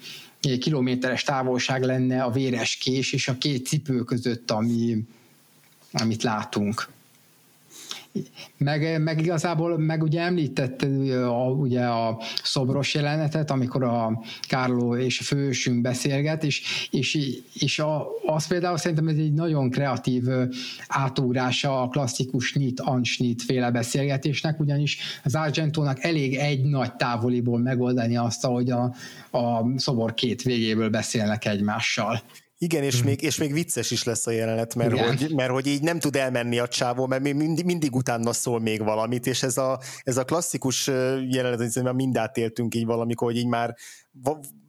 kilométeres 0.60 1.22
távolság 1.22 1.82
lenne 1.82 2.22
a 2.22 2.30
véres 2.30 2.76
kés 2.76 3.12
és 3.12 3.28
a 3.28 3.38
két 3.38 3.66
cipő 3.66 3.98
között, 3.98 4.50
ami, 4.50 5.04
amit 5.92 6.22
látunk. 6.22 6.88
Meg, 8.56 9.02
meg 9.02 9.20
igazából, 9.20 9.78
meg 9.78 10.02
ugye 10.02 10.20
említett 10.20 10.82
a, 10.82 11.50
ugye 11.50 11.84
a 11.84 12.22
szobros 12.42 12.94
jelenetet, 12.94 13.50
amikor 13.50 13.82
a 13.82 14.22
Kárló 14.48 14.96
és 14.96 15.20
a 15.20 15.22
fősünk 15.22 15.80
beszélget, 15.80 16.44
és, 16.44 16.88
és, 16.90 17.18
és 17.52 17.78
a, 17.78 18.06
az 18.26 18.46
például 18.46 18.76
szerintem 18.76 19.08
ez 19.08 19.16
egy 19.16 19.32
nagyon 19.32 19.70
kreatív 19.70 20.24
átugrása 20.86 21.82
a 21.82 21.88
klasszikus 21.88 22.52
nit 22.52 22.80
ansnit 22.80 23.42
féle 23.42 23.70
beszélgetésnek, 23.70 24.60
ugyanis 24.60 24.98
az 25.24 25.34
Argentónak 25.34 26.04
elég 26.04 26.34
egy 26.34 26.64
nagy 26.64 26.94
távoliból 26.94 27.58
megoldani 27.58 28.16
azt, 28.16 28.44
hogy 28.44 28.70
a, 28.70 28.94
a 29.30 29.78
szobor 29.78 30.14
két 30.14 30.42
végéből 30.42 30.88
beszélnek 30.88 31.44
egymással. 31.44 32.22
Igen, 32.60 32.82
és, 32.82 32.96
hmm. 32.96 33.04
még, 33.04 33.22
és 33.22 33.36
még 33.36 33.52
vicces 33.52 33.90
is 33.90 34.04
lesz 34.04 34.26
a 34.26 34.30
jelenet, 34.30 34.74
mert, 34.74 34.98
hogy, 34.98 35.32
mert 35.34 35.50
hogy 35.50 35.66
így 35.66 35.82
nem 35.82 35.98
tud 35.98 36.16
elmenni 36.16 36.58
a 36.58 36.68
csávó, 36.68 37.06
mert 37.06 37.22
mindig, 37.22 37.64
mindig 37.64 37.94
utána 37.94 38.32
szól 38.32 38.60
még 38.60 38.82
valamit, 38.84 39.26
és 39.26 39.42
ez 39.42 39.56
a, 39.56 39.80
ez 40.02 40.16
a 40.16 40.24
klasszikus 40.24 40.86
jelenet, 41.28 41.72
hogy 41.72 41.94
mind 41.94 42.16
átéltünk 42.16 42.74
így 42.74 42.86
valamikor, 42.86 43.28
hogy 43.28 43.38
így 43.38 43.46
már 43.46 43.76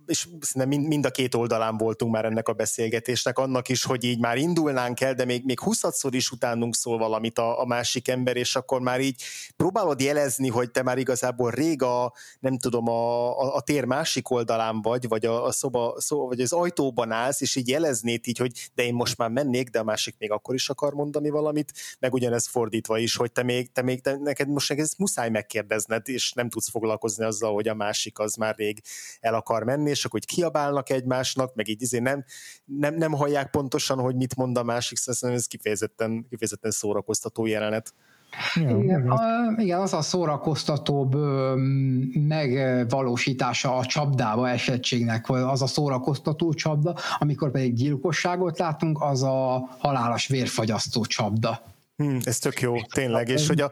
és 0.10 0.28
mind, 0.68 0.88
mind 0.88 1.06
a 1.06 1.10
két 1.10 1.36
oldalán 1.36 1.78
voltunk 1.78 2.12
már 2.12 2.26
ennek 2.26 2.48
a 2.48 2.54
beszélgetésnek, 2.54 3.38
annak 3.38 3.70
is, 3.70 3.84
hogy 3.84 4.04
így 4.04 4.20
már 4.20 4.38
indulnánk 4.38 5.02
el, 5.02 5.14
de 5.14 5.26
még, 5.26 5.46
még 5.46 5.60
huszadszor 5.60 6.16
is 6.16 6.32
utánunk 6.32 6.76
szól 6.76 6.98
valamit 6.98 7.38
a, 7.38 7.62
a 7.62 7.66
másik 7.66 8.08
ember, 8.08 8.38
és 8.38 8.56
akkor 8.56 8.82
már 8.82 9.00
így 9.00 9.24
próbálod 9.58 10.02
jelezni, 10.02 10.48
hogy 10.48 10.72
te 10.72 10.84
már 10.84 10.98
igazából 10.98 11.52
rég 11.52 11.82
a, 11.82 12.14
nem 12.40 12.58
tudom, 12.58 12.88
a, 12.88 13.30
a, 13.40 13.56
a 13.56 13.62
tér 13.62 13.86
másik 13.86 14.30
oldalán 14.30 14.82
vagy, 14.82 15.08
vagy 15.08 15.26
a, 15.26 15.46
a 15.46 15.52
szoba, 15.52 15.94
szoba, 15.98 16.26
vagy 16.26 16.42
az 16.42 16.54
ajtóban 16.54 17.12
állsz, 17.12 17.42
és 17.42 17.56
így 17.56 17.68
jeleznéd 17.68 18.28
így, 18.28 18.38
hogy 18.38 18.70
de 18.74 18.84
én 18.84 18.94
most 18.94 19.18
már 19.18 19.30
mennék, 19.30 19.70
de 19.70 19.80
a 19.80 19.84
másik 19.84 20.16
még 20.18 20.32
akkor 20.32 20.56
is 20.56 20.70
akar 20.70 20.94
mondani 20.94 21.30
valamit, 21.30 21.74
meg 22.00 22.14
ugyanez 22.14 22.48
fordítva 22.48 22.98
is, 22.98 23.16
hogy 23.16 23.32
te 23.32 23.44
még, 23.44 23.72
te 23.72 23.82
még 23.82 24.02
te, 24.02 24.18
neked 24.18 24.48
most 24.48 24.72
ezt 24.72 24.98
muszáj 24.98 25.30
megkérdezned, 25.30 26.10
és 26.10 26.32
nem 26.32 26.50
tudsz 26.50 26.70
foglalkozni 26.70 27.26
azzal, 27.26 27.54
hogy 27.54 27.68
a 27.68 27.74
másik 27.74 28.20
az 28.20 28.36
már 28.36 28.56
rég 28.56 28.82
el 29.20 29.34
akar 29.34 29.64
menni, 29.64 29.90
akkor 30.06 30.20
hogy 30.20 30.36
kiabálnak 30.36 30.90
egymásnak, 30.90 31.56
meg 31.56 31.68
így 31.68 31.82
izé 31.82 32.00
nem, 32.00 32.24
nem, 32.66 32.96
nem 32.96 33.12
hallják 33.12 33.50
pontosan, 33.50 34.00
hogy 34.00 34.16
mit 34.16 34.36
mond 34.36 34.58
a 34.58 34.64
másik, 34.64 34.98
szóval 34.98 35.36
ez 35.36 35.46
kifejezetten, 35.46 36.26
kifejezetten 36.30 36.72
szórakoztató 36.72 37.46
jelenet. 37.46 37.94
igen, 38.56 39.10
a, 39.10 39.20
igen, 39.58 39.80
az 39.80 39.94
a 39.94 40.02
szórakoztatóbb 40.02 41.16
megvalósítása 42.28 43.78
a 43.78 43.86
csapdába 43.86 44.50
esettségnek, 44.50 45.30
az 45.30 45.62
a 45.62 45.68
szórakoztató 45.68 46.54
csapda, 46.54 46.96
amikor 47.20 47.52
pedig 47.52 47.74
gyilkosságot 47.74 48.60
látunk, 48.60 49.02
az 49.02 49.24
a 49.24 49.68
halálos 49.80 50.28
vérfagyasztó 50.28 51.06
csapda. 51.06 51.62
Hmm, 52.00 52.20
ez 52.24 52.40
tök 52.40 52.62
jó, 52.62 52.76
tényleg, 52.94 53.30
és 53.30 53.48
hogy 53.48 53.62
a, 53.62 53.72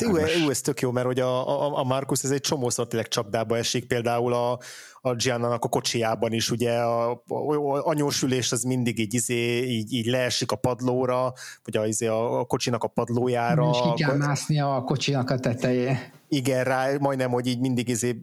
jó, 0.00 0.48
ez 0.48 0.60
tök 0.60 0.80
jó, 0.80 0.90
mert 0.90 1.06
hogy 1.06 1.20
a, 1.20 1.48
a, 1.48 1.78
a 1.78 1.84
Markus 1.84 2.22
ez 2.22 2.30
egy 2.30 2.40
csomószor 2.40 2.86
tényleg 2.86 3.08
csapdába 3.08 3.56
esik, 3.56 3.86
például 3.86 4.32
a, 4.32 4.58
a 5.00 5.14
Gianna-nak 5.14 5.64
a 5.64 5.68
kocsijában 5.68 6.32
is, 6.32 6.50
ugye 6.50 6.78
a, 6.78 7.10
a 7.10 7.86
anyósülés 7.86 8.52
az 8.52 8.62
mindig 8.62 8.98
így, 8.98 9.14
izé, 9.14 9.62
így, 9.62 9.92
így 9.92 10.06
leesik 10.06 10.52
a 10.52 10.56
padlóra, 10.56 11.32
vagy 11.64 11.76
a, 11.76 11.86
izé, 11.86 12.06
a, 12.06 12.38
a 12.38 12.44
kocsinak 12.44 12.84
a 12.84 12.88
padlójára. 12.88 13.70
És 13.72 13.78
ki 13.82 14.02
kell 14.02 14.16
mászni 14.16 14.60
a 14.60 14.82
kocsinak 14.86 15.30
a 15.30 15.38
tetején. 15.38 15.98
Igen, 16.28 16.64
rá, 16.64 16.96
majdnem, 16.98 17.30
hogy 17.30 17.46
így 17.46 17.60
mindig 17.60 17.88
izé 17.88 18.20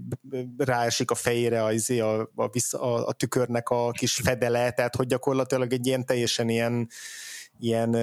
ráesik 0.58 1.12
a 1.12 1.16
fejére 1.16 1.64
a, 1.64 1.72
izé, 1.72 2.00
a, 2.00 2.32
a, 2.36 2.76
a, 2.78 3.08
a 3.08 3.14
tükörnek 3.14 3.70
a 3.70 3.92
kis 3.92 4.16
fedele, 4.16 4.72
tehát 4.72 4.96
hogy 4.96 5.08
gyakorlatilag 5.08 5.74
egy 5.74 5.88
ilyen 5.88 6.06
teljesen 6.06 6.50
ilyen, 6.50 6.88
ilyen 7.60 7.96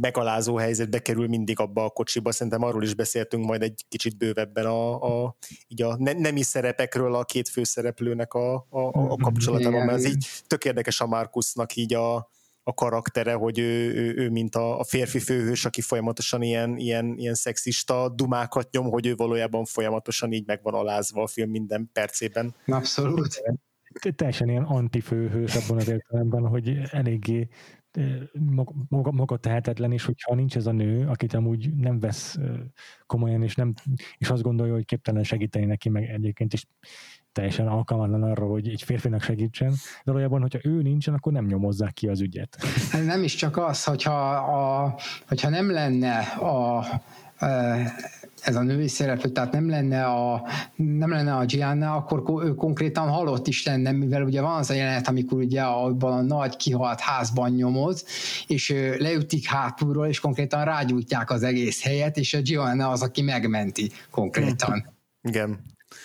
megalázó 0.00 0.56
helyzetbe 0.56 0.98
kerül 0.98 1.28
mindig 1.28 1.60
abba 1.60 1.84
a 1.84 1.90
kocsiba. 1.90 2.32
Szerintem 2.32 2.62
arról 2.62 2.82
is 2.82 2.94
beszéltünk 2.94 3.44
majd 3.44 3.62
egy 3.62 3.84
kicsit 3.88 4.16
bővebben 4.16 4.66
a, 4.66 5.02
a, 5.24 5.36
így 5.68 5.82
a 5.82 5.96
nemi 5.98 6.42
szerepekről 6.42 7.14
a 7.14 7.24
két 7.24 7.48
főszereplőnek 7.48 8.34
a, 8.34 8.54
a, 8.54 8.80
a 8.92 9.16
kapcsolatában, 9.16 9.84
mert 9.84 9.98
ez 9.98 10.04
így 10.04 10.26
tök 10.46 10.64
érdekes 10.64 11.00
a 11.00 11.06
Markusnak 11.06 11.76
így 11.76 11.94
a, 11.94 12.30
a 12.62 12.74
karaktere, 12.74 13.32
hogy 13.32 13.58
ő, 13.58 13.94
ő, 13.94 14.14
ő 14.16 14.30
mint 14.30 14.54
a, 14.54 14.78
a 14.78 14.84
férfi 14.84 15.18
főhős, 15.18 15.64
aki 15.64 15.80
folyamatosan 15.80 16.42
ilyen, 16.42 16.76
ilyen, 16.76 17.14
ilyen 17.16 17.34
szexista 17.34 18.08
dumákat 18.08 18.70
nyom, 18.70 18.90
hogy 18.90 19.06
ő 19.06 19.14
valójában 19.14 19.64
folyamatosan 19.64 20.32
így 20.32 20.46
meg 20.46 20.60
van 20.62 20.74
alázva 20.74 21.22
a 21.22 21.26
film 21.26 21.50
minden 21.50 21.90
percében. 21.92 22.54
Abszolút. 22.66 23.42
Teljesen 24.16 24.48
ilyen 24.48 24.62
antifőhős 24.62 25.54
abban 25.54 25.76
az 25.76 25.88
értelemben, 25.88 26.46
hogy 26.46 26.78
eléggé 26.90 27.48
maga, 28.88 29.10
maga 29.10 29.36
tehetetlen, 29.36 29.92
és 29.92 30.04
hogyha 30.04 30.34
nincs 30.34 30.56
ez 30.56 30.66
a 30.66 30.72
nő, 30.72 31.06
akit 31.08 31.34
amúgy 31.34 31.74
nem 31.74 32.00
vesz 32.00 32.38
komolyan, 33.06 33.42
és, 33.42 33.54
nem, 33.54 33.74
és 34.18 34.30
azt 34.30 34.42
gondolja, 34.42 34.72
hogy 34.72 34.84
képtelen 34.84 35.22
segíteni 35.22 35.64
neki, 35.64 35.88
meg 35.88 36.04
egyébként 36.04 36.52
is 36.52 36.66
teljesen 37.32 37.68
alkalmatlan 37.68 38.22
arra, 38.22 38.46
hogy 38.46 38.68
egy 38.68 38.82
férfinak 38.82 39.22
segítsen. 39.22 39.70
De 39.70 40.12
valójában, 40.12 40.40
hogyha 40.40 40.58
ő 40.62 40.82
nincsen, 40.82 41.14
akkor 41.14 41.32
nem 41.32 41.46
nyomozzák 41.46 41.92
ki 41.92 42.08
az 42.08 42.20
ügyet. 42.20 42.56
Hát 42.90 43.04
nem 43.04 43.22
is 43.22 43.34
csak 43.34 43.56
az, 43.56 43.84
hogyha, 43.84 44.30
a, 44.34 44.98
hogyha 45.28 45.48
nem 45.48 45.70
lenne 45.70 46.18
a, 46.20 46.78
a 46.78 46.86
ez 48.42 48.56
a 48.56 48.62
női 48.62 48.88
szereplő, 48.88 49.30
tehát 49.30 49.52
nem 49.52 49.68
lenne 49.68 50.04
a, 50.04 50.48
nem 50.76 51.10
lenne 51.10 51.34
a 51.34 51.44
Gianna, 51.44 51.94
akkor 51.94 52.44
ő 52.44 52.54
konkrétan 52.54 53.08
halott 53.08 53.46
is 53.46 53.64
lenne, 53.64 53.92
mivel 53.92 54.22
ugye 54.22 54.40
van 54.40 54.58
az 54.58 54.70
a 54.70 54.74
jelenet, 54.74 55.08
amikor 55.08 55.38
ugye 55.38 55.62
abban 55.62 56.12
a 56.12 56.22
nagy 56.22 56.56
kihalt 56.56 57.00
házban 57.00 57.50
nyomoz, 57.50 58.04
és 58.46 58.74
leütik 58.98 59.46
hátulról, 59.46 60.06
és 60.06 60.20
konkrétan 60.20 60.64
rágyújtják 60.64 61.30
az 61.30 61.42
egész 61.42 61.82
helyet, 61.82 62.16
és 62.16 62.34
a 62.34 62.40
Gianna 62.40 62.88
az, 62.88 63.02
aki 63.02 63.22
megmenti 63.22 63.90
konkrétan. 64.10 64.94
Igen. 65.22 65.58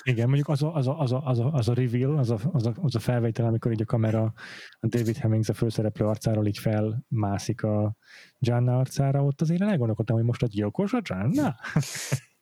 Igen, 0.04 0.26
mondjuk 0.26 0.50
az 0.50 0.64
a, 0.64 0.76
az 0.76 0.88
a, 0.88 1.00
az 1.00 1.12
a, 1.12 1.22
az 1.26 1.40
a, 1.40 1.52
az 1.54 1.70
a 1.70 1.74
reveal, 1.74 2.18
az 2.18 2.30
a, 2.30 2.38
az, 2.52 2.66
a, 2.66 2.74
az 2.82 2.96
a 2.96 3.00
felvétel, 3.00 3.46
amikor 3.46 3.72
így 3.72 3.82
a 3.82 3.86
kamera 3.86 4.34
a 4.80 4.88
David 4.88 5.18
Hemmings 5.18 5.50
a 5.50 5.54
főszereplő 5.54 6.06
arcáról 6.06 6.48
így 6.48 6.58
felmászik 6.58 7.64
a 7.64 7.96
Gianna 8.38 8.78
arcára, 8.78 9.24
ott 9.24 9.42
azért 9.42 9.62
elgondolkodtam, 9.62 10.16
hogy 10.16 10.26
most 10.26 10.44
a 10.44 10.48
gyilkos 10.48 10.94
a 10.94 11.02
Gianna? 11.02 11.56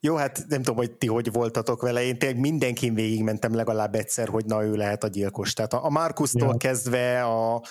Jó, 0.02 0.16
hát 0.16 0.44
nem 0.48 0.62
tudom, 0.62 0.76
hogy 0.76 0.92
ti 0.92 1.06
hogy 1.06 1.32
voltatok 1.32 1.82
vele, 1.82 2.02
én 2.02 2.18
tényleg 2.18 2.40
mindenkin 2.40 2.94
végigmentem 2.94 3.54
legalább 3.54 3.94
egyszer, 3.94 4.28
hogy 4.28 4.44
na 4.44 4.64
ő 4.64 4.74
lehet 4.74 5.04
a 5.04 5.08
gyilkos. 5.08 5.52
Tehát 5.52 5.72
a 5.72 5.88
Markusztól 5.90 6.48
ja. 6.48 6.56
kezdve 6.56 7.24
a, 7.24 7.62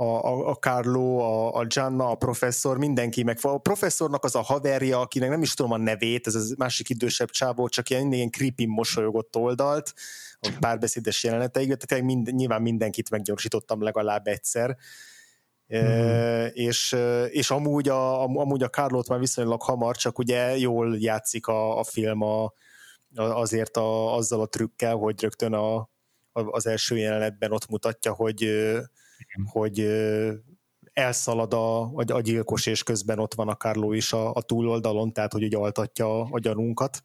a, 0.00 0.24
a, 0.24 0.48
a 0.48 0.54
Carlo, 0.54 1.18
a, 1.18 1.54
a 1.54 1.64
Gianna, 1.64 2.10
a 2.10 2.14
professzor, 2.14 2.78
mindenki 2.78 3.22
meg. 3.22 3.38
A 3.42 3.58
professzornak 3.58 4.24
az 4.24 4.34
a 4.34 4.40
haverja, 4.40 5.00
akinek 5.00 5.28
nem 5.28 5.42
is 5.42 5.54
tudom 5.54 5.72
a 5.72 5.76
nevét, 5.76 6.26
ez 6.26 6.34
az 6.34 6.54
másik 6.58 6.88
idősebb 6.88 7.30
csávó, 7.30 7.68
csak 7.68 7.90
ilyen, 7.90 8.12
ilyen 8.12 8.30
creepy 8.30 8.66
mosolyogott 8.66 9.36
oldalt, 9.36 9.94
a 10.40 10.48
párbeszédes 10.60 11.24
jeleneteig, 11.24 11.74
tehát 11.74 12.04
mind, 12.04 12.34
nyilván 12.34 12.62
mindenkit 12.62 13.10
meggyorsítottam 13.10 13.82
legalább 13.82 14.26
egyszer. 14.26 14.76
Mm. 15.76 16.46
és, 16.52 16.96
és 17.28 17.50
amúgy 17.50 17.88
a, 17.88 18.22
amúgy 18.22 18.62
a 18.62 18.68
Carlot 18.68 19.08
már 19.08 19.18
viszonylag 19.18 19.62
hamar, 19.62 19.96
csak 19.96 20.18
ugye 20.18 20.56
jól 20.56 20.96
játszik 20.98 21.46
a, 21.46 21.78
a 21.78 21.84
film 21.84 22.22
a, 22.22 22.52
azért 23.14 23.76
a, 23.76 24.14
azzal 24.16 24.40
a 24.40 24.48
trükkel, 24.48 24.94
hogy 24.94 25.22
rögtön 25.22 25.52
a, 25.52 25.88
az 26.32 26.66
első 26.66 26.96
jelenetben 26.96 27.52
ott 27.52 27.68
mutatja, 27.68 28.12
hogy, 28.12 28.68
hogy 29.44 29.86
elszalad 30.92 31.54
a, 31.54 31.82
a, 31.94 32.20
gyilkos, 32.20 32.66
és 32.66 32.82
közben 32.82 33.18
ott 33.18 33.34
van 33.34 33.48
a 33.48 33.56
Carlo 33.56 33.92
is 33.92 34.12
a, 34.12 34.32
a 34.34 34.42
túloldalon, 34.42 35.12
tehát 35.12 35.32
hogy 35.32 35.42
ugye 35.42 35.56
altatja 35.56 36.20
a 36.22 36.38
gyanunkat. 36.38 37.02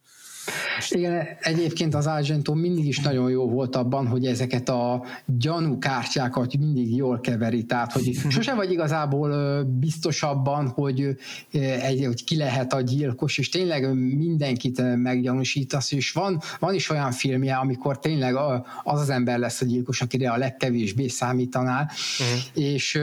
Igen, 0.90 1.28
egyébként 1.40 1.96
az 1.96 2.08
Argento 2.08 2.54
mindig 2.54 2.86
is 2.86 3.00
nagyon 3.00 3.30
jó 3.30 3.50
volt 3.50 3.76
abban, 3.76 4.08
hogy 4.08 4.26
ezeket 4.26 4.70
a 4.70 5.04
gyanúkártyákat 5.26 6.58
mindig 6.58 6.96
jól 6.96 7.20
keveri, 7.20 7.64
tehát 7.64 7.92
hogy 7.92 8.12
sose 8.30 8.54
vagy 8.54 8.72
igazából 8.72 9.62
biztos 9.64 10.24
abban, 10.24 10.68
hogy, 10.68 11.18
egy, 11.52 12.06
hogy 12.06 12.24
ki 12.24 12.38
lehet 12.38 12.74
a 12.74 12.82
gyilkos, 12.82 13.38
és 13.38 13.50
tényleg 13.50 13.94
mindenkit 13.96 14.96
meggyanúsítasz, 14.96 15.92
és 15.92 16.12
van, 16.12 16.42
van 16.60 16.74
is 16.74 16.90
olyan 16.90 17.12
filmje, 17.12 17.56
amikor 17.56 18.00
tényleg 18.00 18.36
az 18.84 19.00
az 19.02 19.10
ember 19.10 19.40
lesz 19.40 19.62
a 19.62 19.66
gyilkos, 19.66 20.02
akire 20.02 20.32
a 20.32 20.38
legkevésbé 20.38 21.08
számítanál, 21.08 21.90
uh-huh. 22.20 22.66
és 22.66 23.00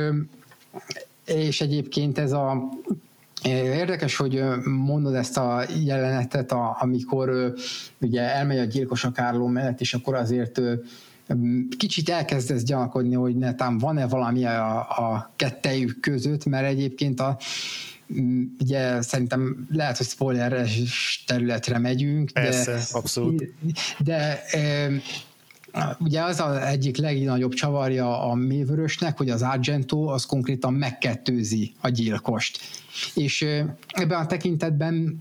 és 1.25 1.61
egyébként 1.61 2.19
ez 2.19 2.33
a 2.33 2.69
Érdekes, 3.45 4.17
hogy 4.17 4.43
mondod 4.65 5.15
ezt 5.15 5.37
a 5.37 5.65
jelenetet, 5.85 6.53
amikor 6.79 7.55
ugye 8.01 8.21
elmegy 8.21 8.59
a 8.59 8.65
gyilkos 8.65 9.05
a 9.05 9.11
Kárló 9.11 9.47
mellett, 9.47 9.81
és 9.81 9.95
akkor 9.95 10.15
azért 10.15 10.61
kicsit 11.77 12.09
elkezdesz 12.09 12.63
gyanakodni, 12.63 13.15
hogy 13.15 13.37
netán 13.37 13.79
van-e 13.79 14.07
valami 14.07 14.45
a, 14.45 14.79
a 14.79 15.33
kettejük 15.37 16.01
között, 16.01 16.45
mert 16.45 16.67
egyébként 16.67 17.21
a, 17.21 17.39
ugye 18.61 19.03
szerintem 19.03 19.67
lehet, 19.71 19.97
hogy 19.97 20.07
spoileres 20.07 21.25
területre 21.27 21.79
megyünk. 21.79 22.31
Persze, 22.33 22.73
de, 22.73 22.83
abszolút. 22.93 23.55
De 23.99 24.43
Ugye 25.99 26.23
az 26.23 26.41
az 26.41 26.57
egyik 26.57 26.97
legnagyobb 26.97 27.53
csavarja 27.53 28.23
a 28.23 28.35
mévörösnek, 28.35 29.17
hogy 29.17 29.31
az 29.31 29.43
Argento 29.43 30.05
az 30.07 30.25
konkrétan 30.25 30.75
megkettőzi 30.75 31.73
a 31.81 31.89
gyilkost. 31.89 32.59
És 33.15 33.43
ebben 33.89 34.21
a 34.21 34.27
tekintetben 34.27 35.21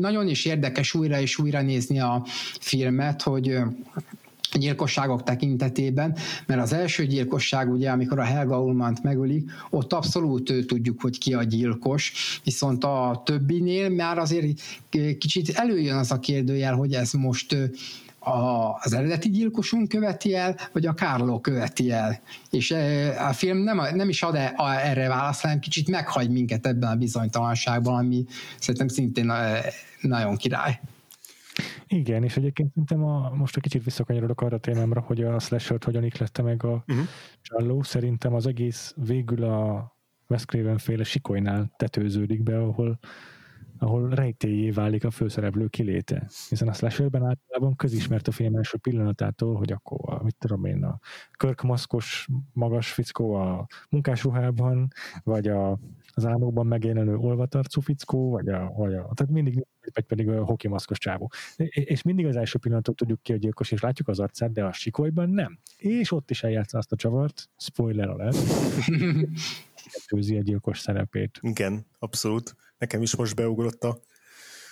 nagyon 0.00 0.28
is 0.28 0.44
érdekes 0.44 0.94
újra 0.94 1.20
és 1.20 1.38
újra 1.38 1.62
nézni 1.62 2.00
a 2.00 2.24
filmet, 2.60 3.22
hogy 3.22 3.58
gyilkosságok 4.58 5.22
tekintetében, 5.22 6.16
mert 6.46 6.60
az 6.60 6.72
első 6.72 7.06
gyilkosság, 7.06 7.72
ugye, 7.72 7.90
amikor 7.90 8.18
a 8.18 8.24
Helga 8.24 8.62
Ulmant 8.62 9.02
megölik, 9.02 9.50
ott 9.70 9.92
abszolút 9.92 10.66
tudjuk, 10.66 11.00
hogy 11.00 11.18
ki 11.18 11.34
a 11.34 11.42
gyilkos, 11.42 12.12
viszont 12.44 12.84
a 12.84 13.22
többinél 13.24 13.88
már 13.88 14.18
azért 14.18 14.60
kicsit 15.18 15.48
előjön 15.48 15.96
az 15.96 16.10
a 16.10 16.18
kérdőjel, 16.18 16.74
hogy 16.74 16.92
ez 16.92 17.12
most 17.12 17.56
a, 18.24 18.74
az 18.80 18.92
eredeti 18.92 19.30
gyilkosunk 19.30 19.88
követi 19.88 20.34
el, 20.34 20.56
vagy 20.72 20.86
a 20.86 20.92
Kárló 20.92 21.40
követi 21.40 21.90
el. 21.90 22.20
És 22.50 22.70
a 23.28 23.32
film 23.32 23.58
nem, 23.58 23.80
nem 23.94 24.08
is 24.08 24.22
ad 24.22 24.34
e, 24.34 24.54
erre 24.82 25.08
választ, 25.08 25.40
hanem 25.40 25.58
kicsit 25.58 25.88
meghagy 25.88 26.30
minket 26.30 26.66
ebben 26.66 26.90
a 26.90 26.96
bizonytalanságban, 26.96 28.04
ami 28.04 28.24
szerintem 28.58 28.88
szintén 28.88 29.32
nagyon 30.00 30.36
király. 30.36 30.80
Igen, 31.86 32.24
és 32.24 32.36
egyébként 32.36 32.70
szerintem 32.70 33.04
a, 33.04 33.34
most 33.34 33.56
egy 33.56 33.62
kicsit 33.62 33.84
visszakanyarodok 33.84 34.40
arra 34.40 34.56
a 34.56 34.60
témámra, 34.60 35.00
hogy 35.00 35.22
a 35.22 35.38
slasher 35.38 35.78
hogyan 35.84 36.04
iklette 36.04 36.42
meg 36.42 36.64
a 36.64 36.84
uh-huh. 36.88 37.06
csalló. 37.42 37.82
Szerintem 37.82 38.34
az 38.34 38.46
egész 38.46 38.94
végül 38.96 39.44
a 39.44 39.92
Wes 40.28 40.44
Craven 40.44 40.78
féle 40.78 41.04
sikolynál 41.04 41.72
tetőződik 41.76 42.42
be, 42.42 42.58
ahol 42.58 42.98
ahol 43.82 44.08
rejtélyé 44.08 44.70
válik 44.70 45.04
a 45.04 45.10
főszereplő 45.10 45.66
kiléte. 45.66 46.30
Hiszen 46.48 46.68
a 46.68 46.72
slasherben 46.72 47.26
általában 47.26 47.76
közismert 47.76 48.28
a 48.28 48.32
film 48.32 48.54
első 48.56 48.78
pillanatától, 48.78 49.54
hogy 49.54 49.72
akkor 49.72 49.98
a, 50.14 50.22
mit 50.22 50.36
tudom 50.38 50.64
én, 50.64 50.84
a 50.84 50.98
körkmaszkos 51.36 52.28
magas 52.52 52.92
fickó 52.92 53.34
a 53.34 53.66
munkásruhában, 53.90 54.88
vagy 55.22 55.48
a, 55.48 55.78
az 56.14 56.26
álmokban 56.26 56.66
megjelenő 56.66 57.16
olvatarcú 57.16 57.80
fickó, 57.80 58.30
vagy 58.30 58.48
a, 58.48 58.72
vagy 58.76 58.94
a 58.94 59.10
tehát 59.14 59.32
mindig 59.32 59.66
vagy 59.94 60.04
pedig 60.04 60.28
a 60.28 60.44
hokimaszkos 60.44 60.98
csávó. 60.98 61.30
És 61.68 62.02
mindig 62.02 62.26
az 62.26 62.36
első 62.36 62.58
pillanatot 62.58 62.96
tudjuk 62.96 63.22
ki 63.22 63.32
a 63.32 63.36
gyilkos, 63.36 63.70
és 63.70 63.80
látjuk 63.80 64.08
az 64.08 64.20
arcát, 64.20 64.52
de 64.52 64.64
a 64.64 64.72
sikolyban 64.72 65.30
nem. 65.30 65.58
És 65.76 66.12
ott 66.12 66.30
is 66.30 66.42
eljátsza 66.42 66.78
azt 66.78 66.92
a 66.92 66.96
csavart, 66.96 67.50
spoiler 67.56 68.08
alert, 68.08 68.36
a 70.08 70.42
gyilkos 70.42 70.78
szerepét. 70.78 71.38
Igen, 71.40 71.86
abszolút. 71.98 72.56
Nekem 72.82 73.02
is 73.02 73.14
most 73.16 73.34
beugrott 73.34 73.84
a 73.84 73.98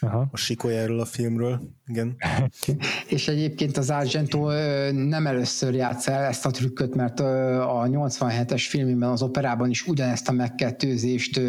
Aha. 0.01 0.28
a 0.32 0.36
sikolyáról 0.36 1.01
a 1.01 1.05
filmről, 1.05 1.61
igen. 1.86 2.16
És 3.07 3.28
egyébként 3.28 3.76
az 3.76 3.90
Argento 3.90 4.51
nem 4.90 5.26
először 5.26 5.74
játsz 5.74 6.09
el 6.09 6.22
ezt 6.22 6.46
a 6.46 6.51
trükköt, 6.51 6.94
mert 6.94 7.20
a 7.20 7.86
87-es 7.90 8.64
filmben, 8.68 9.11
az 9.11 9.22
operában 9.22 9.70
is 9.70 9.86
ugyanezt 9.86 10.28
a 10.28 10.32
megkettőzést 10.32 11.40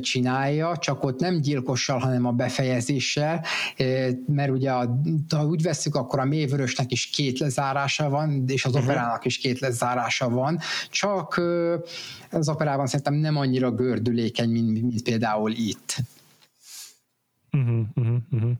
csinálja, 0.00 0.76
csak 0.76 1.04
ott 1.04 1.20
nem 1.20 1.40
gyilkossal, 1.40 1.98
hanem 1.98 2.24
a 2.24 2.32
befejezéssel, 2.32 3.44
mert 4.26 4.50
ugye 4.50 4.70
a, 4.70 5.00
ha 5.28 5.44
úgy 5.44 5.62
veszük, 5.62 5.94
akkor 5.94 6.18
a 6.18 6.24
mévörösnek 6.24 6.92
is 6.92 7.06
két 7.06 7.38
lezárása 7.38 8.08
van, 8.08 8.44
és 8.46 8.64
az 8.64 8.72
uh-huh. 8.72 8.88
operának 8.88 9.24
is 9.24 9.38
két 9.38 9.58
lezárása 9.58 10.28
van, 10.28 10.58
csak 10.90 11.40
az 12.30 12.48
operában 12.48 12.86
szerintem 12.86 13.14
nem 13.14 13.36
annyira 13.36 13.70
gördülékeny, 13.70 14.50
mint, 14.50 14.70
mint 14.70 15.02
például 15.02 15.50
itt. 15.50 15.96
Uh-huh, 17.52 17.86
uh-huh, 17.94 18.16
uh-huh. 18.30 18.52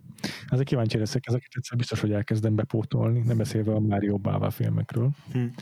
Azért 0.47 0.68
kíváncsi 0.68 0.99
leszek, 0.99 1.26
ezeket 1.26 1.49
egyszer 1.55 1.76
biztos, 1.76 2.01
hogy 2.01 2.12
elkezdem 2.12 2.55
bepótolni, 2.55 3.18
nem 3.20 3.36
beszélve 3.36 3.72
a 3.72 3.80
Mario 3.80 4.18
Bava 4.18 4.51
filmekről. 4.51 5.11
Hmm. 5.32 5.53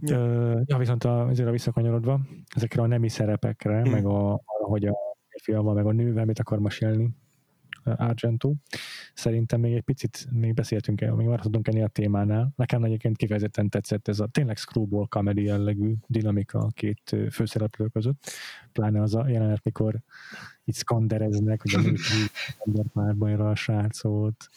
Ja. 0.00 0.18
Uh, 0.18 0.60
ja, 0.64 0.78
viszont 0.78 1.04
a, 1.04 1.26
azért 1.26 1.48
a 1.48 1.52
visszakanyarodva, 1.52 2.20
ezekre 2.54 2.82
a 2.82 2.86
nemi 2.86 3.08
szerepekre, 3.08 3.80
hmm. 3.80 3.90
meg 3.90 4.04
a, 4.04 4.32
arra, 4.32 4.66
hogy 4.66 4.86
a 4.86 4.94
férfiaval, 5.28 5.74
meg 5.74 5.86
a 5.86 5.92
nővel 5.92 6.24
mit 6.24 6.38
akar 6.38 6.58
mesélni, 6.58 7.16
Argento. 7.84 8.54
Szerintem 9.14 9.60
még 9.60 9.74
egy 9.74 9.82
picit 9.82 10.26
még 10.30 10.54
beszéltünk 10.54 11.00
el, 11.00 11.14
még 11.14 11.26
maradhatunk 11.26 11.68
ennél 11.68 11.84
a 11.84 11.88
témánál. 11.88 12.52
Nekem 12.56 12.84
egyébként 12.84 13.16
kifejezetten 13.16 13.68
tetszett 13.68 14.08
ez 14.08 14.20
a 14.20 14.26
tényleg 14.26 14.56
screwball 14.56 15.06
comedy 15.06 15.42
jellegű 15.42 15.94
dinamika 16.06 16.58
a 16.58 16.70
két 16.74 17.16
főszereplő 17.30 17.86
között. 17.86 18.30
Pláne 18.72 19.00
az 19.00 19.14
a 19.14 19.28
jelenet, 19.28 19.64
mikor 19.64 20.00
itt 20.64 20.74
skandereznek, 20.74 21.62
hogy 21.62 21.74
a 21.74 21.80
nők 22.72 22.86
párban 22.92 23.40
a 23.40 23.54
srácot. 23.54 24.48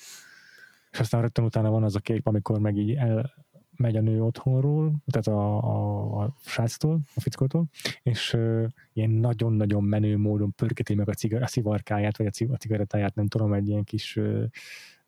És 0.91 0.99
aztán 0.99 1.21
rögtön 1.21 1.45
utána 1.45 1.69
van 1.69 1.83
az 1.83 1.95
a 1.95 1.99
kép, 1.99 2.27
amikor 2.27 2.59
meg 2.59 2.77
így 2.77 2.91
el, 2.91 3.33
megy 3.77 3.95
a 3.95 4.01
nő 4.01 4.23
otthonról, 4.23 4.93
tehát 5.05 5.27
a, 5.27 5.57
a, 5.57 6.23
a 6.23 6.35
sráctól, 6.45 6.99
a 7.15 7.21
fickótól, 7.21 7.65
és 8.03 8.33
uh, 8.33 8.65
ilyen 8.93 9.09
nagyon-nagyon 9.09 9.83
menő 9.83 10.17
módon 10.17 10.53
pörketi 10.55 10.95
meg 10.95 11.09
a, 11.09 11.13
cigar, 11.13 11.41
a 11.41 11.47
szivarkáját, 11.47 12.17
vagy 12.17 12.25
a, 12.27 12.53
a 12.53 12.57
cigarettáját, 12.57 13.15
nem 13.15 13.27
tudom, 13.27 13.53
egy 13.53 13.67
ilyen 13.67 13.83
kis 13.83 14.15
uh, 14.15 14.43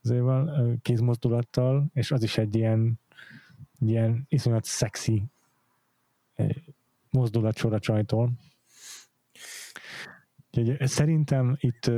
uh, 0.01 0.73
kézmozdulattal, 0.81 1.89
és 1.93 2.11
az 2.11 2.23
is 2.23 2.37
egy 2.37 2.55
ilyen, 2.55 2.99
ilyen 3.79 4.25
iszonyat 4.29 4.63
szexi 4.63 5.23
uh, 6.37 6.55
mozdulat 7.09 7.57
sor 7.57 7.73
a 7.73 7.79
csajtól. 10.65 10.87
Szerintem 10.87 11.57
itt 11.59 11.91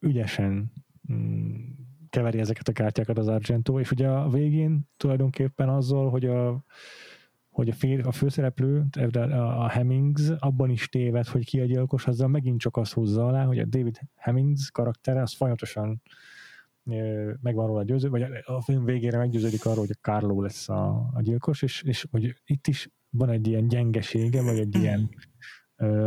ügyesen 0.00 0.72
um, 1.08 1.76
keveri 2.10 2.38
ezeket 2.38 2.68
a 2.68 2.72
kártyákat 2.72 3.18
az 3.18 3.28
Argento, 3.28 3.80
és 3.80 3.90
ugye 3.90 4.08
a 4.08 4.28
végén 4.28 4.88
tulajdonképpen 4.96 5.68
azzal, 5.68 6.10
hogy 6.10 6.24
a, 6.24 6.64
hogy 7.50 7.68
a, 7.68 7.72
fél, 7.72 8.00
a 8.00 8.12
főszereplő, 8.12 8.84
a 9.56 9.68
Hemmings 9.68 10.28
abban 10.38 10.70
is 10.70 10.88
téved, 10.88 11.26
hogy 11.26 11.44
ki 11.44 11.60
a 11.60 11.64
gyilkos, 11.64 12.06
azzal 12.06 12.28
megint 12.28 12.60
csak 12.60 12.76
azt 12.76 12.92
húzza 12.92 13.26
alá, 13.26 13.44
hogy 13.44 13.58
a 13.58 13.64
David 13.64 14.00
Hemmings 14.14 14.70
karaktere 14.70 15.22
az 15.22 15.34
folyamatosan 15.34 16.02
megvan 17.40 17.66
róla 17.66 17.82
győző, 17.82 18.08
vagy 18.08 18.22
a 18.44 18.62
film 18.62 18.84
végére 18.84 19.18
meggyőződik 19.18 19.64
arról, 19.64 19.78
hogy 19.78 19.90
a 19.90 20.00
Carlo 20.00 20.42
lesz 20.42 20.68
a, 20.68 21.10
a 21.14 21.20
gyilkos, 21.22 21.62
és, 21.62 21.82
és 21.82 22.06
hogy 22.10 22.34
itt 22.44 22.66
is 22.66 22.88
van 23.10 23.30
egy 23.30 23.46
ilyen 23.46 23.68
gyengesége, 23.68 24.42
vagy 24.42 24.58
egy 24.58 24.74
ilyen 24.74 25.08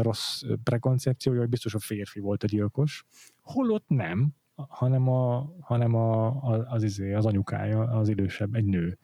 rossz 0.01 0.41
prekoncepció, 0.63 1.38
hogy 1.38 1.49
biztos 1.49 1.74
a 1.74 1.80
férfi 1.80 2.19
volt 2.19 2.43
a 2.43 2.47
gyilkos, 2.47 3.05
holott 3.41 3.86
nem, 3.88 4.34
hanem, 4.67 5.09
a, 5.09 5.53
hanem 5.59 5.95
a, 5.95 6.41
az, 6.69 6.84
izé, 6.84 7.13
az 7.13 7.26
anyukája, 7.26 7.80
az 7.80 8.09
idősebb, 8.09 8.55
egy 8.55 8.65
nő. 8.65 8.97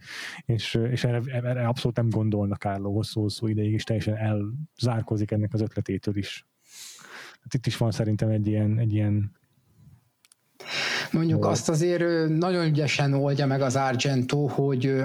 És, 0.45 0.73
és 0.73 1.03
erre, 1.03 1.21
erre 1.31 1.67
abszolút 1.67 1.97
nem 1.97 2.09
gondolnak 2.09 2.59
Kárló 2.59 2.93
hosszú-hosszú 2.93 3.47
ideig, 3.47 3.73
és 3.73 3.83
teljesen 3.83 4.15
elzárkozik 4.15 5.31
ennek 5.31 5.53
az 5.53 5.61
ötletétől 5.61 6.17
is. 6.17 6.45
Hát 7.41 7.53
itt 7.53 7.65
is 7.65 7.77
van 7.77 7.91
szerintem 7.91 8.29
egy 8.29 8.47
ilyen, 8.47 8.79
egy 8.79 8.93
ilyen 8.93 9.35
Mondjuk 11.11 11.45
azt 11.45 11.69
azért 11.69 12.29
nagyon 12.29 12.65
ügyesen 12.65 13.13
oldja 13.13 13.45
meg 13.45 13.61
az 13.61 13.75
Argento, 13.75 14.47
hogy 14.47 15.03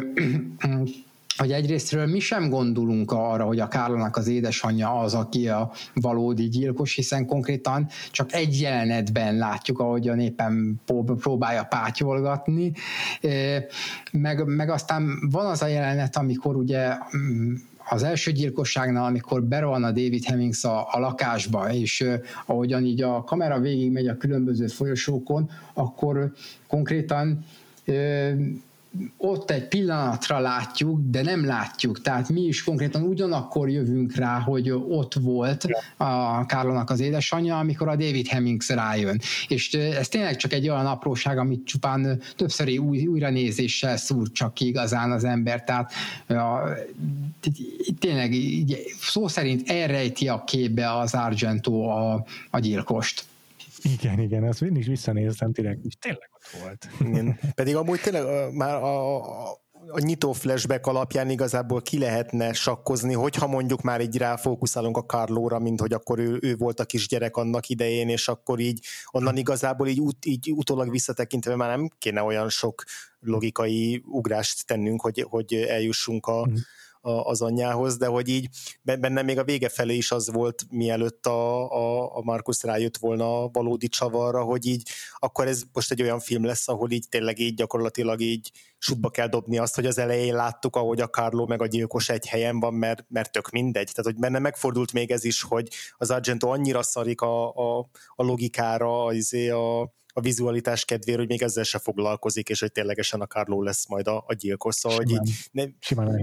hogy 1.36 1.52
egyrésztről 1.52 2.06
mi 2.06 2.18
sem 2.18 2.48
gondolunk 2.48 3.12
arra, 3.12 3.44
hogy 3.44 3.60
a 3.60 3.68
Kárlanak 3.68 4.16
az 4.16 4.28
édesanyja 4.28 4.98
az, 4.98 5.14
aki 5.14 5.48
a 5.48 5.72
valódi 5.94 6.48
gyilkos, 6.48 6.94
hiszen 6.94 7.26
konkrétan 7.26 7.88
csak 8.10 8.32
egy 8.32 8.60
jelenetben 8.60 9.36
látjuk, 9.36 9.78
ahogy 9.78 10.08
a 10.08 10.14
népen 10.14 10.80
próbálja 11.20 11.64
pátyolgatni, 11.64 12.72
meg, 14.12 14.44
meg 14.46 14.70
aztán 14.70 15.28
van 15.30 15.46
az 15.46 15.62
a 15.62 15.66
jelenet, 15.66 16.16
amikor 16.16 16.56
ugye 16.56 16.96
mm, 17.16 17.54
az 17.88 18.02
első 18.02 18.32
gyilkosságnál, 18.32 19.04
amikor 19.04 19.42
berohan 19.42 19.84
a 19.84 19.90
David 19.90 20.24
Hemmings 20.24 20.64
a, 20.64 20.86
a 20.90 20.98
lakásba, 20.98 21.72
és 21.72 22.04
ahogyan 22.46 22.84
így 22.84 23.02
a 23.02 23.24
kamera 23.24 23.60
végig 23.60 23.90
megy 23.92 24.08
a 24.08 24.16
különböző 24.16 24.66
folyosókon, 24.66 25.50
akkor 25.72 26.32
konkrétan 26.66 27.44
ott 29.16 29.50
egy 29.50 29.68
pillanatra 29.68 30.38
látjuk, 30.38 31.00
de 31.10 31.22
nem 31.22 31.44
látjuk. 31.44 32.00
Tehát 32.00 32.28
mi 32.28 32.40
is 32.40 32.64
konkrétan 32.64 33.02
ugyanakkor 33.02 33.68
jövünk 33.68 34.14
rá, 34.14 34.38
hogy 34.38 34.70
ott 34.70 35.14
volt 35.14 35.66
a 35.96 36.46
Kárlónak 36.46 36.90
az 36.90 37.00
édesanyja, 37.00 37.58
amikor 37.58 37.88
a 37.88 37.96
David 37.96 38.26
Hemmings 38.26 38.68
rájön. 38.68 39.20
És 39.48 39.72
ez 39.72 40.08
tényleg 40.08 40.36
csak 40.36 40.52
egy 40.52 40.68
olyan 40.68 40.86
apróság, 40.86 41.38
amit 41.38 41.66
csupán 41.66 42.20
többszöri 42.36 42.78
új, 42.78 43.06
újranézéssel 43.06 43.96
szúr 43.96 44.30
csak 44.32 44.54
ki 44.54 44.66
igazán 44.66 45.10
az 45.10 45.24
ember. 45.24 45.64
Tehát 45.64 45.92
a, 46.28 46.68
tényleg 47.98 48.34
szó 49.00 49.28
szerint 49.28 49.70
elrejti 49.70 50.28
a 50.28 50.44
képbe 50.44 50.96
az 50.96 51.14
Argento 51.14 51.82
a, 51.82 52.24
a 52.50 52.58
gyilkost. 52.58 53.24
Igen, 53.82 54.20
igen, 54.20 54.44
azt 54.44 54.60
mindig 54.60 54.80
is 54.80 54.88
visszanéztem 54.88 55.52
tényleg, 55.52 55.78
és 55.84 55.94
tényleg 56.00 56.31
volt. 56.60 56.88
Igen. 57.00 57.38
Pedig 57.54 57.76
amúgy 57.76 58.00
tényleg 58.00 58.54
már 58.54 58.74
a, 58.74 59.16
a, 59.16 59.50
a 59.88 60.00
nyitó 60.00 60.32
flashback 60.32 60.86
alapján 60.86 61.30
igazából 61.30 61.82
ki 61.82 61.98
lehetne 61.98 62.52
sakkozni, 62.52 63.14
hogyha 63.14 63.46
mondjuk 63.46 63.82
már 63.82 64.00
így 64.00 64.16
ráfókuszálunk 64.16 64.96
a 64.96 65.04
Carlóra, 65.04 65.58
mint 65.58 65.80
hogy 65.80 65.92
akkor 65.92 66.18
ő, 66.18 66.38
ő 66.40 66.56
volt 66.56 66.80
a 66.80 66.84
kisgyerek 66.84 67.36
annak 67.36 67.68
idején, 67.68 68.08
és 68.08 68.28
akkor 68.28 68.58
így 68.58 68.84
onnan 69.10 69.36
igazából 69.36 69.88
így, 69.88 70.00
út, 70.00 70.26
így 70.26 70.52
utólag 70.52 70.90
visszatekintve 70.90 71.56
már 71.56 71.76
nem 71.76 71.90
kéne 71.98 72.22
olyan 72.22 72.48
sok 72.48 72.82
logikai 73.20 74.02
ugrást 74.06 74.66
tennünk, 74.66 75.00
hogy, 75.00 75.26
hogy 75.28 75.54
eljussunk 75.54 76.26
a, 76.26 76.46
mm 76.48 76.54
az 77.02 77.42
anyjához, 77.42 77.96
de 77.96 78.06
hogy 78.06 78.28
így 78.28 78.48
benne 78.82 79.22
még 79.22 79.38
a 79.38 79.44
vége 79.44 79.68
felé 79.68 79.96
is 79.96 80.10
az 80.10 80.32
volt, 80.32 80.66
mielőtt 80.70 81.26
a, 81.26 81.70
a, 81.72 82.16
a 82.16 82.22
Markus 82.22 82.62
rájött 82.62 82.96
volna 82.96 83.42
a 83.42 83.48
valódi 83.52 83.88
csavarra, 83.88 84.42
hogy 84.42 84.66
így 84.66 84.88
akkor 85.18 85.46
ez 85.46 85.62
most 85.72 85.90
egy 85.90 86.02
olyan 86.02 86.20
film 86.20 86.44
lesz, 86.44 86.68
ahol 86.68 86.90
így 86.90 87.08
tényleg 87.08 87.38
így 87.38 87.54
gyakorlatilag 87.54 88.20
így 88.20 88.50
sútba 88.78 89.10
kell 89.10 89.28
dobni 89.28 89.58
azt, 89.58 89.74
hogy 89.74 89.86
az 89.86 89.98
elején 89.98 90.34
láttuk, 90.34 90.76
ahogy 90.76 91.00
a 91.00 91.08
Carlo 91.08 91.46
meg 91.46 91.62
a 91.62 91.66
gyilkos 91.66 92.08
egy 92.08 92.26
helyen 92.26 92.60
van, 92.60 92.74
mert, 92.74 93.04
mert 93.08 93.32
tök 93.32 93.50
mindegy. 93.50 93.90
Tehát, 93.94 94.12
hogy 94.12 94.20
benne 94.20 94.38
megfordult 94.38 94.92
még 94.92 95.10
ez 95.10 95.24
is, 95.24 95.42
hogy 95.42 95.68
az 95.96 96.10
Argento 96.10 96.48
annyira 96.48 96.82
szarik 96.82 97.20
a, 97.20 97.54
a, 97.54 97.88
a 98.14 98.22
logikára, 98.22 99.04
a, 99.04 99.12
izé, 99.12 99.48
a, 99.48 99.92
a 100.12 100.20
vizualitás 100.20 100.84
kedvéért, 100.84 101.20
hogy 101.20 101.28
még 101.28 101.42
ezzel 101.42 101.64
se 101.64 101.78
foglalkozik, 101.78 102.48
és 102.48 102.60
hogy 102.60 102.72
ténylegesen 102.72 103.20
a 103.20 103.26
Carlo 103.26 103.62
lesz 103.62 103.88
majd 103.88 104.06
a, 104.06 104.24
a 104.26 104.34
gyilkos, 104.34 104.74
szóval 104.74 104.98
hogy 104.98 105.10
így, 105.10 105.48
ne, 105.52 105.64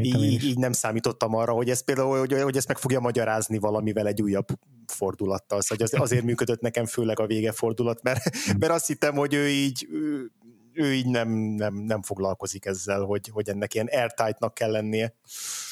így, 0.01 0.43
így, 0.43 0.57
nem 0.57 0.71
számítottam 0.71 1.35
arra, 1.35 1.53
hogy 1.53 1.69
ez 1.69 1.83
például, 1.83 2.19
hogy, 2.19 2.41
hogy 2.41 2.57
ezt 2.57 2.67
meg 2.67 2.77
fogja 2.77 2.99
magyarázni 2.99 3.57
valamivel 3.57 4.07
egy 4.07 4.21
újabb 4.21 4.47
fordulattal, 4.85 5.61
szóval 5.61 5.87
az, 5.91 6.01
azért 6.01 6.23
működött 6.23 6.61
nekem 6.61 6.85
főleg 6.85 7.19
a 7.19 7.25
vége 7.25 7.51
fordulat, 7.51 8.01
mert, 8.01 8.21
mert 8.59 8.71
azt 8.71 8.87
hittem, 8.87 9.15
hogy 9.15 9.33
ő 9.33 9.49
így 9.49 9.87
ő 9.91 10.31
így 10.75 11.05
nem, 11.05 11.29
nem, 11.29 11.73
nem 11.75 12.01
foglalkozik 12.01 12.65
ezzel, 12.65 13.01
hogy, 13.01 13.29
hogy 13.33 13.49
ennek 13.49 13.73
ilyen 13.73 13.89
airtightnak 13.91 14.53
kell 14.53 14.71
lennie. 14.71 15.13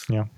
Ja. 0.08 0.32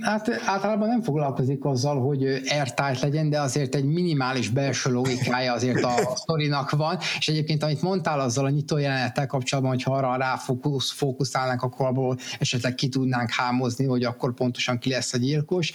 Hát 0.00 0.30
általában 0.46 0.88
nem 0.88 1.02
foglalkozik 1.02 1.64
azzal, 1.64 2.00
hogy 2.00 2.24
airtight 2.24 3.00
legyen, 3.00 3.30
de 3.30 3.40
azért 3.40 3.74
egy 3.74 3.84
minimális 3.84 4.48
belső 4.48 4.92
logikája 4.92 5.52
azért 5.52 5.84
a 5.84 6.16
sztorinak 6.16 6.70
van, 6.70 6.98
és 7.18 7.28
egyébként 7.28 7.62
amit 7.62 7.82
mondtál 7.82 8.20
azzal 8.20 8.44
a 8.44 8.50
nyitó 8.50 8.76
jelenettel 8.76 9.26
kapcsolatban, 9.26 9.72
hogy 9.72 9.82
ha 9.82 9.94
arra 9.94 10.16
ráfókusz, 10.16 10.92
fókuszálnánk, 10.92 11.62
akkor 11.62 11.86
abból 11.86 12.18
esetleg 12.38 12.74
ki 12.74 12.88
tudnánk 12.88 13.30
hámozni, 13.30 13.84
hogy 13.84 14.04
akkor 14.04 14.34
pontosan 14.34 14.78
ki 14.78 14.90
lesz 14.90 15.12
a 15.12 15.18
gyilkos 15.18 15.72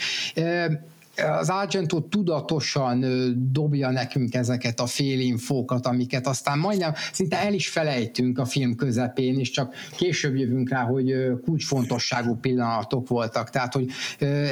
az 1.39 1.49
Argento 1.49 1.99
tudatosan 1.99 3.05
dobja 3.51 3.89
nekünk 3.89 4.33
ezeket 4.33 4.79
a 4.79 4.85
félinfókat, 4.85 5.85
amiket 5.85 6.27
aztán 6.27 6.59
majdnem 6.59 6.93
szinte 7.11 7.37
el 7.37 7.53
is 7.53 7.69
felejtünk 7.69 8.39
a 8.39 8.45
film 8.45 8.75
közepén, 8.75 9.39
és 9.39 9.49
csak 9.49 9.73
később 9.97 10.35
jövünk 10.35 10.69
rá, 10.69 10.81
hogy 10.81 11.13
kulcsfontosságú 11.43 12.35
pillanatok 12.35 13.07
voltak. 13.07 13.49
Tehát, 13.49 13.73
hogy 13.73 13.87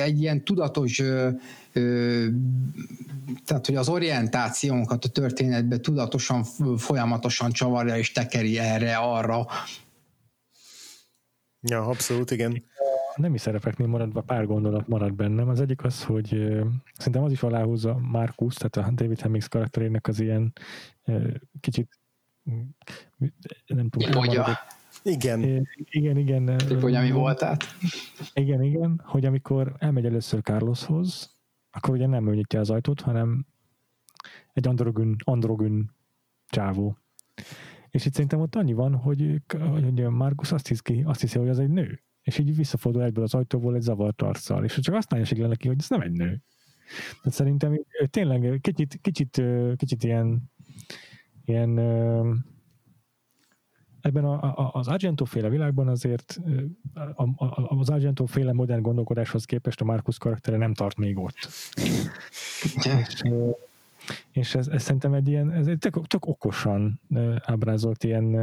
egy 0.03 0.21
ilyen 0.21 0.43
tudatos 0.43 1.01
tehát, 3.45 3.65
hogy 3.65 3.75
az 3.75 3.89
orientációnkat 3.89 5.05
a 5.05 5.09
történetbe 5.09 5.77
tudatosan, 5.77 6.43
folyamatosan 6.77 7.51
csavarja 7.51 7.97
és 7.97 8.11
tekeri 8.11 8.59
erre, 8.59 8.95
arra. 8.95 9.47
Ja, 11.61 11.85
abszolút, 11.85 12.31
igen 12.31 12.63
nemi 13.19 13.37
szerepeknél 13.37 13.87
maradva 13.87 14.21
pár 14.21 14.45
gondolat 14.45 14.87
marad 14.87 15.13
bennem. 15.13 15.49
Az 15.49 15.61
egyik 15.61 15.83
az, 15.83 16.03
hogy 16.03 16.27
szerintem 16.97 17.23
az 17.23 17.31
is 17.31 17.43
aláhúzza 17.43 17.97
Markus, 17.97 18.55
tehát 18.55 18.89
a 18.89 18.93
David 18.93 19.19
Hemmings 19.19 19.47
karakterének 19.47 20.07
az 20.07 20.19
ilyen 20.19 20.53
kicsit 21.59 21.99
nem 23.65 23.89
tudom. 23.89 24.09
Maradok. 24.13 24.55
Igen. 25.03 25.67
Igen, 25.75 26.17
igen. 26.17 26.59
Hogy 26.81 26.95
ami 26.95 27.11
volt 27.11 27.43
át. 27.43 27.63
Igen, 28.33 28.63
igen, 28.63 29.01
hogy 29.05 29.25
amikor 29.25 29.75
elmegy 29.79 30.05
először 30.05 30.41
Carloshoz, 30.41 31.37
akkor 31.71 31.93
ugye 31.93 32.07
nem 32.07 32.27
ő 32.27 32.35
nyitja 32.35 32.59
az 32.59 32.69
ajtót, 32.69 33.01
hanem 33.01 33.45
egy 34.53 34.67
androgyn, 34.67 35.15
androgyn 35.23 35.91
csávó. 36.47 36.97
És 37.89 38.05
itt 38.05 38.13
szerintem 38.13 38.39
ott 38.39 38.55
annyi 38.55 38.73
van, 38.73 38.95
hogy, 38.95 39.41
hogy 39.57 40.01
Markus 40.01 40.51
azt 40.51 40.67
hiszi, 40.67 41.03
azt 41.05 41.21
hiszi, 41.21 41.37
hogy 41.37 41.49
az 41.49 41.59
egy 41.59 41.69
nő 41.69 42.03
és 42.29 42.37
így 42.37 42.55
visszafordul 42.55 43.03
egyből 43.03 43.23
az 43.23 43.33
ajtóból 43.33 43.75
egy 43.75 43.81
zavart 43.81 44.21
arccal, 44.21 44.63
és 44.63 44.79
csak 44.79 44.95
azt 44.95 45.09
nagyon 45.09 45.47
neki, 45.47 45.67
hogy 45.67 45.77
ez 45.79 45.89
nem 45.89 46.01
egy 46.01 46.11
nő. 46.11 46.41
Tehát 47.21 47.37
szerintem 47.37 47.79
tényleg 48.09 48.59
kicsit, 48.61 48.99
kicsit, 49.01 49.41
kicsit 49.75 50.03
ilyen, 50.03 50.51
ilyen 51.45 51.77
ebben 54.01 54.25
a, 54.25 54.43
a, 54.43 54.71
az 54.73 54.87
Argento 54.87 55.25
féle 55.25 55.49
világban 55.49 55.87
azért 55.87 56.39
a, 56.93 57.23
a, 57.23 57.77
az 57.79 57.89
Argento 57.89 58.25
féle 58.25 58.53
modern 58.53 58.81
gondolkodáshoz 58.81 59.45
képest 59.45 59.81
a 59.81 59.85
Markus 59.85 60.17
karaktere 60.17 60.57
nem 60.57 60.73
tart 60.73 60.97
még 60.97 61.17
ott. 61.17 61.49
és 64.31 64.55
ez, 64.55 64.67
ez 64.67 64.83
szerintem 64.83 65.13
egy 65.13 65.27
ilyen, 65.27 65.51
ez 65.51 65.67
egy 65.67 65.77
tök, 65.77 66.07
tök 66.07 66.25
okosan 66.25 67.01
ábrázolt 67.45 68.03
ilyen 68.03 68.35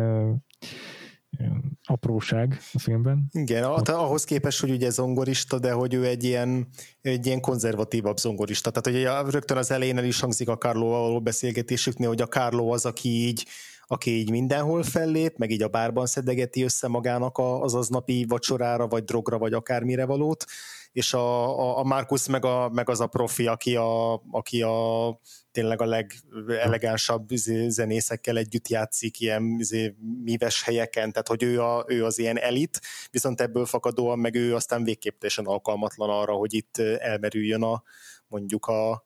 apróság 1.84 2.58
a 2.72 2.78
filmben. 2.78 3.28
Igen, 3.32 3.64
ahhoz 3.64 4.24
képest, 4.24 4.60
hogy 4.60 4.70
ugye 4.70 4.90
zongorista, 4.90 5.58
de 5.58 5.72
hogy 5.72 5.94
ő 5.94 6.04
egy 6.04 6.24
ilyen, 6.24 6.68
egy 7.00 7.26
ilyen 7.26 7.40
konzervatívabb 7.40 8.18
zongorista. 8.18 8.70
Tehát 8.70 9.16
hogy 9.24 9.32
rögtön 9.32 9.56
az 9.56 9.70
elején 9.70 9.98
el 9.98 10.04
is 10.04 10.20
hangzik 10.20 10.48
a 10.48 10.56
Carlo 10.56 10.86
való 10.86 11.20
beszélgetésüknél, 11.20 12.08
hogy 12.08 12.20
a 12.20 12.26
Carlo 12.26 12.72
az, 12.72 12.84
aki 12.84 13.08
így 13.08 13.46
aki 13.86 14.10
így 14.10 14.30
mindenhol 14.30 14.82
fellép, 14.82 15.36
meg 15.36 15.50
így 15.50 15.62
a 15.62 15.68
bárban 15.68 16.06
szedegeti 16.06 16.62
össze 16.62 16.88
magának 16.88 17.38
az 17.38 17.74
aznapi 17.74 18.24
vacsorára, 18.28 18.86
vagy 18.86 19.04
drogra, 19.04 19.38
vagy 19.38 19.52
akármire 19.52 20.04
valót, 20.04 20.44
és 20.92 21.14
a, 21.14 21.58
a, 21.58 21.78
a 21.78 21.84
Markus 21.84 22.28
meg, 22.28 22.44
a, 22.44 22.68
meg 22.68 22.88
az 22.88 23.00
a 23.00 23.06
profi, 23.06 23.46
aki 23.46 23.76
a, 23.76 24.22
aki 24.30 24.62
a 24.62 25.20
tényleg 25.50 25.82
a 25.82 25.84
legelegánsabb 25.84 27.30
izé, 27.30 27.68
zenészekkel 27.68 28.36
együtt 28.36 28.68
játszik 28.68 29.20
ilyen 29.20 29.56
izé, 29.58 29.94
míves 30.24 30.62
helyeken, 30.62 31.12
tehát 31.12 31.28
hogy 31.28 31.42
ő, 31.42 31.62
a, 31.62 31.84
ő 31.88 32.04
az 32.04 32.18
ilyen 32.18 32.38
elit, 32.38 32.80
viszont 33.10 33.40
ebből 33.40 33.66
fakadóan 33.66 34.18
meg 34.18 34.34
ő 34.34 34.54
aztán 34.54 34.84
végképp 34.84 35.22
alkalmatlan 35.44 36.10
arra, 36.10 36.32
hogy 36.32 36.54
itt 36.54 36.78
elmerüljön 36.98 37.62
a 37.62 37.82
mondjuk 38.28 38.66
a, 38.66 39.05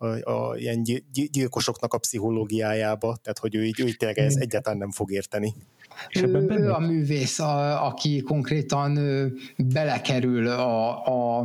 a, 0.00 0.30
a 0.30 0.56
ilyen 0.56 0.82
gyilkosoknak 1.30 1.94
a 1.94 1.98
pszichológiájába, 1.98 3.16
tehát 3.22 3.38
hogy 3.38 3.54
ő 3.54 3.64
így, 3.64 3.80
ő 3.80 3.86
így 3.86 3.96
tényleg 3.96 4.18
ez 4.18 4.36
egyáltalán 4.36 4.78
nem 4.78 4.90
fog 4.90 5.12
érteni. 5.12 5.54
És 6.08 6.22
ő, 6.22 6.46
ő 6.48 6.72
a 6.72 6.78
művész, 6.78 7.38
a, 7.38 7.86
aki 7.86 8.20
konkrétan 8.20 8.98
belekerül 9.56 10.48
a, 10.48 11.06
a 11.38 11.42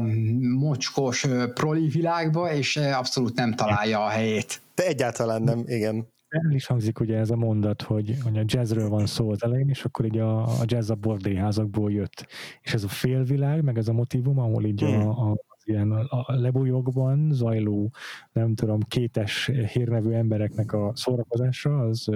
mocskos 0.57 1.27
proli 1.53 1.87
világba, 1.87 2.53
és 2.53 2.77
abszolút 2.77 3.35
nem 3.35 3.53
találja 3.53 4.03
a 4.03 4.07
helyét. 4.07 4.61
De 4.75 4.85
egyáltalán 4.85 5.41
nem, 5.41 5.63
igen. 5.65 6.07
El 6.27 6.51
is 6.51 6.65
hangzik 6.65 6.99
ugye 6.99 7.17
ez 7.17 7.29
a 7.29 7.35
mondat, 7.35 7.81
hogy, 7.81 8.17
hogy 8.23 8.37
a 8.37 8.43
jazzről 8.45 8.89
van 8.89 9.05
szó 9.05 9.31
az 9.31 9.43
elején, 9.43 9.69
és 9.69 9.83
akkor 9.83 10.05
így 10.05 10.17
a, 10.17 10.41
a 10.41 10.63
jazz 10.65 10.89
a 10.89 10.95
bordélyházakból 10.95 11.91
jött. 11.91 12.27
És 12.61 12.73
ez 12.73 12.83
a 12.83 12.87
félvilág, 12.87 13.63
meg 13.63 13.77
ez 13.77 13.87
a 13.87 13.93
motivum, 13.93 14.39
ahol 14.39 14.65
így 14.65 14.81
hmm. 14.81 15.07
a, 15.07 15.31
a 15.31 15.37
ilyen 15.66 15.91
a 15.91 16.34
lebújokban 16.34 17.32
zajló, 17.32 17.91
nem 18.32 18.55
tudom, 18.55 18.80
kétes 18.80 19.51
hírnevű 19.74 20.11
embereknek 20.11 20.74
a 20.74 20.91
szórakozása, 20.95 21.80
az, 21.80 22.09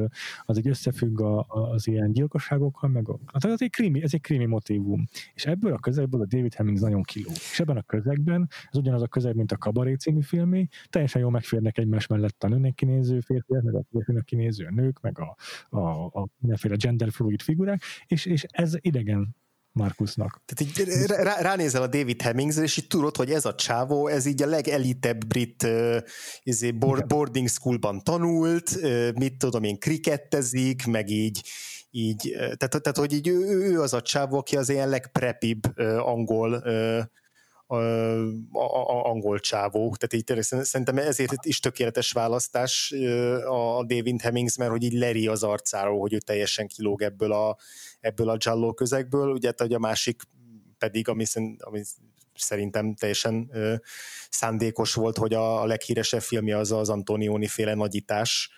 az 0.45 0.57
egy 0.57 0.67
összefügg 0.67 1.21
a, 1.21 1.45
az 1.47 1.87
ilyen 1.87 2.11
gyilkosságokkal, 2.11 2.89
meg 2.89 3.09
a, 3.09 3.17
tehát 3.17 3.55
ez 3.55 3.61
egy 3.61 3.69
krimi, 3.69 4.01
ez 4.01 4.13
egy 4.13 4.21
krimi 4.21 4.45
motivum. 4.45 5.07
És 5.33 5.45
ebből 5.45 5.73
a 5.73 5.79
közegből 5.79 6.21
a 6.21 6.25
David 6.25 6.53
Hemmings 6.53 6.81
nagyon 6.81 7.01
kiló. 7.01 7.29
És 7.31 7.59
ebben 7.59 7.77
a 7.77 7.81
közegben, 7.81 8.47
ez 8.71 8.79
ugyanaz 8.79 9.01
a 9.01 9.07
közeg, 9.07 9.35
mint 9.35 9.51
a 9.51 9.57
Kabaré 9.57 9.93
című 9.93 10.21
filmé, 10.21 10.67
teljesen 10.89 11.21
jól 11.21 11.31
megférnek 11.31 11.77
egymás 11.77 12.07
mellett 12.07 12.43
a 12.43 12.47
nőnek 12.47 12.73
kinéző 12.73 13.19
férfiak, 13.19 13.63
meg 13.63 13.75
a 13.75 13.83
férfinak 13.91 14.25
kinéző 14.25 14.69
nők, 14.69 15.01
meg 15.01 15.19
a, 15.19 15.35
a, 15.69 16.05
a 16.05 16.27
mindenféle 16.37 16.75
genderfluid 16.75 17.41
figurák, 17.41 17.81
és, 18.07 18.25
és 18.25 18.45
ez 18.49 18.73
idegen 18.79 19.35
Markusnak. 19.71 20.41
Tehát 20.45 20.79
így 20.79 21.05
rá, 21.05 21.41
ránézel 21.41 21.81
a 21.81 21.87
David 21.87 22.21
hemmings 22.21 22.57
és 22.57 22.77
így 22.77 22.87
tudod, 22.87 23.15
hogy 23.15 23.31
ez 23.31 23.45
a 23.45 23.55
csávó, 23.55 24.07
ez 24.07 24.25
így 24.25 24.41
a 24.41 24.47
legelitebb 24.47 25.25
brit 25.25 25.63
uh, 25.63 25.97
izé, 26.43 26.71
board, 26.71 27.07
boarding 27.07 27.47
schoolban 27.47 28.03
tanult, 28.03 28.69
uh, 28.69 29.11
mit 29.13 29.37
tudom 29.37 29.63
én, 29.63 29.79
krikettezik, 29.79 30.85
meg 30.85 31.09
így 31.09 31.41
így 31.91 32.31
tehát, 32.31 32.81
tehát 32.81 32.97
hogy 32.97 33.13
így 33.13 33.27
ő, 33.27 33.39
ő 33.71 33.81
az 33.81 33.93
a 33.93 34.01
csávó, 34.01 34.37
aki 34.37 34.57
az 34.57 34.69
ilyen 34.69 34.89
legprepibb 34.89 35.77
angol 35.97 36.53
a, 37.67 37.75
a, 38.59 39.05
angol 39.05 39.39
csávó, 39.39 39.95
tehát 39.95 40.13
így 40.13 40.23
tényleg 40.23 40.65
szerintem 40.65 40.97
ezért 40.97 41.45
is 41.45 41.59
tökéletes 41.59 42.11
választás 42.11 42.93
a 43.45 43.83
David 43.85 44.21
Hemmings, 44.21 44.57
mert 44.57 44.71
hogy 44.71 44.83
így 44.83 44.93
leri 44.93 45.27
az 45.27 45.43
arcáról, 45.43 45.99
hogy 45.99 46.13
ő 46.13 46.17
teljesen 46.17 46.67
kilóg 46.67 47.01
ebből 47.01 47.31
a, 47.31 47.57
ebből 47.99 48.29
a 48.29 48.37
Giallo 48.37 48.73
közegből, 48.73 49.31
ugye 49.31 49.53
hogy 49.57 49.73
a 49.73 49.79
másik 49.79 50.21
pedig, 50.77 51.07
ami, 51.07 51.25
ami 51.57 51.83
szerintem 52.35 52.95
teljesen 52.95 53.49
ö, 53.51 53.75
szándékos 54.29 54.93
volt, 54.93 55.17
hogy 55.17 55.33
a, 55.33 55.61
a 55.61 55.65
leghíresebb 55.65 56.21
filmje 56.21 56.57
az 56.57 56.71
az 56.71 56.89
Antonioni 56.89 57.47
féle 57.47 57.73
nagyítás, 57.73 58.51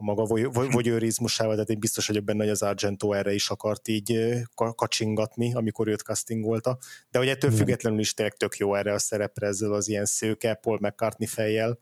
a 0.00 0.04
maga 0.04 0.24
voyeurizmusával, 0.70 1.52
tehát 1.54 1.70
én 1.70 1.78
biztos 1.78 2.06
vagyok 2.06 2.24
benne, 2.24 2.42
hogy 2.42 2.52
az 2.52 2.62
Argento 2.62 3.12
erre 3.12 3.32
is 3.32 3.50
akart 3.50 3.88
így 3.88 4.18
kacsingatni, 4.54 5.54
amikor 5.54 5.88
őt 5.88 6.00
castingolta. 6.00 6.78
De 7.10 7.18
hogy 7.18 7.28
ettől 7.28 7.50
függetlenül 7.50 7.98
is 7.98 8.14
tényleg 8.14 8.36
tök 8.36 8.56
jó 8.56 8.74
erre 8.74 8.92
a 8.92 8.98
szerepre 8.98 9.46
ezzel 9.46 9.72
az 9.72 9.88
ilyen 9.88 10.04
szőke 10.04 10.54
Paul 10.54 10.78
McCartney 10.80 11.26
fejjel. 11.26 11.78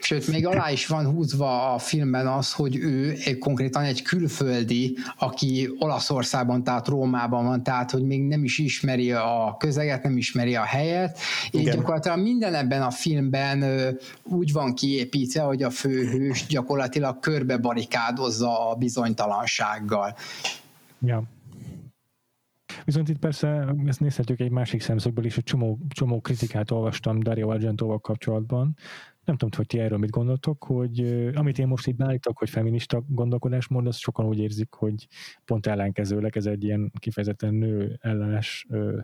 Sőt, 0.00 0.26
még 0.26 0.46
alá 0.46 0.70
is 0.70 0.86
van 0.86 1.06
húzva 1.06 1.74
a 1.74 1.78
filmben 1.78 2.26
az, 2.26 2.52
hogy 2.52 2.76
ő 2.76 3.16
konkrétan 3.38 3.82
egy 3.82 4.02
külföldi, 4.02 4.96
aki 5.18 5.70
Olaszországban, 5.78 6.64
tehát 6.64 6.88
Rómában 6.88 7.44
van, 7.44 7.62
tehát 7.62 7.90
hogy 7.90 8.02
még 8.02 8.22
nem 8.22 8.44
is 8.44 8.58
ismeri 8.58 9.12
a 9.12 9.56
közeget, 9.58 10.02
nem 10.02 10.16
ismeri 10.16 10.54
a 10.54 10.64
helyet, 10.64 11.18
és 11.50 11.62
gyakorlatilag 11.62 12.18
minden 12.20 12.54
ebben 12.54 12.82
a 12.82 12.90
filmben 12.90 13.64
úgy 14.22 14.52
van 14.52 14.74
kiépítve, 14.74 15.40
hogy 15.40 15.62
a 15.62 15.70
főhős 15.70 16.46
gyakorlatilag 16.46 17.18
körbe 17.18 17.56
barikádozza 17.56 18.70
a 18.70 18.74
bizonytalansággal. 18.74 20.16
Ja. 21.00 21.22
Viszont 22.84 23.08
itt 23.08 23.18
persze 23.18 23.74
ezt 23.86 24.00
nézhetjük 24.00 24.40
egy 24.40 24.50
másik 24.50 24.80
szemszögből 24.80 25.24
is, 25.24 25.34
hogy 25.34 25.44
csomó, 25.44 25.78
csomó 25.88 26.20
kritikát 26.20 26.70
olvastam 26.70 27.18
Dario 27.18 27.48
Argentóval 27.48 27.98
kapcsolatban. 27.98 28.76
Nem 29.24 29.36
tudom, 29.36 29.50
hogy 29.56 29.66
ti 29.66 29.78
erről 29.78 29.98
mit 29.98 30.10
gondoltok, 30.10 30.64
hogy 30.64 31.00
amit 31.34 31.58
én 31.58 31.66
most 31.66 31.86
itt 31.86 31.96
beállítok, 31.96 32.38
hogy 32.38 32.50
feminista 32.50 33.04
gondolkodásmód, 33.08 33.86
azt 33.86 33.98
sokan 33.98 34.26
úgy 34.26 34.38
érzik, 34.38 34.74
hogy 34.74 35.06
pont 35.44 35.66
ellenkezőleg 35.66 36.36
ez 36.36 36.46
egy 36.46 36.64
ilyen 36.64 36.92
kifejezetten 36.98 37.54
nő 37.54 37.98
ellenes 38.00 38.66
ö, 38.68 38.98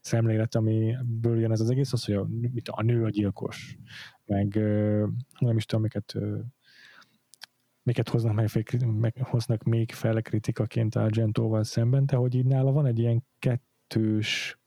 szemlélet, 0.00 0.54
amiből 0.54 1.40
jön 1.40 1.50
ez 1.50 1.60
az 1.60 1.70
egész, 1.70 1.92
az, 1.92 2.04
hogy 2.04 2.14
a, 2.14 2.26
mit, 2.52 2.68
a 2.68 2.82
nő 2.82 3.04
a 3.04 3.08
gyilkos, 3.08 3.76
meg 4.24 4.56
ö, 4.56 5.06
nem 5.38 5.56
is 5.56 5.64
tudom, 5.64 5.82
amiket 5.84 6.14
miket 7.88 8.08
hoznak, 8.08 8.34
meg, 8.34 8.50
meg, 9.00 9.14
hoznak 9.22 9.62
még 9.62 9.92
fel 9.92 10.22
kritikaként 10.22 10.94
Argentóval 10.94 11.64
szemben, 11.64 12.06
de 12.06 12.16
hogy 12.16 12.34
így 12.34 12.46
nála 12.46 12.72
van 12.72 12.86
egy 12.86 12.98
ilyen 12.98 13.24
kettős 13.38 14.58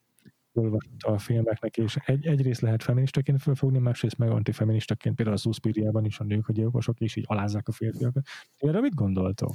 olvasta 0.53 1.07
a 1.07 1.17
filmeknek, 1.17 1.77
és 1.77 1.97
egy, 2.05 2.25
egyrészt 2.25 2.61
lehet 2.61 2.83
feministaként 2.83 3.41
felfogni, 3.41 3.79
másrészt 3.79 4.17
meg 4.17 4.29
antifeministaként, 4.29 5.15
például 5.15 5.37
a 5.37 5.39
Suspiriában 5.39 6.05
is 6.05 6.19
a 6.19 6.23
nők 6.23 6.47
a 6.47 6.51
gyilkosok, 6.51 6.99
és 6.99 7.15
így 7.15 7.25
alázzák 7.27 7.67
a 7.67 7.71
férfiakat. 7.71 8.25
Erre 8.57 8.79
mit 8.79 8.95
gondoltok? 8.95 9.53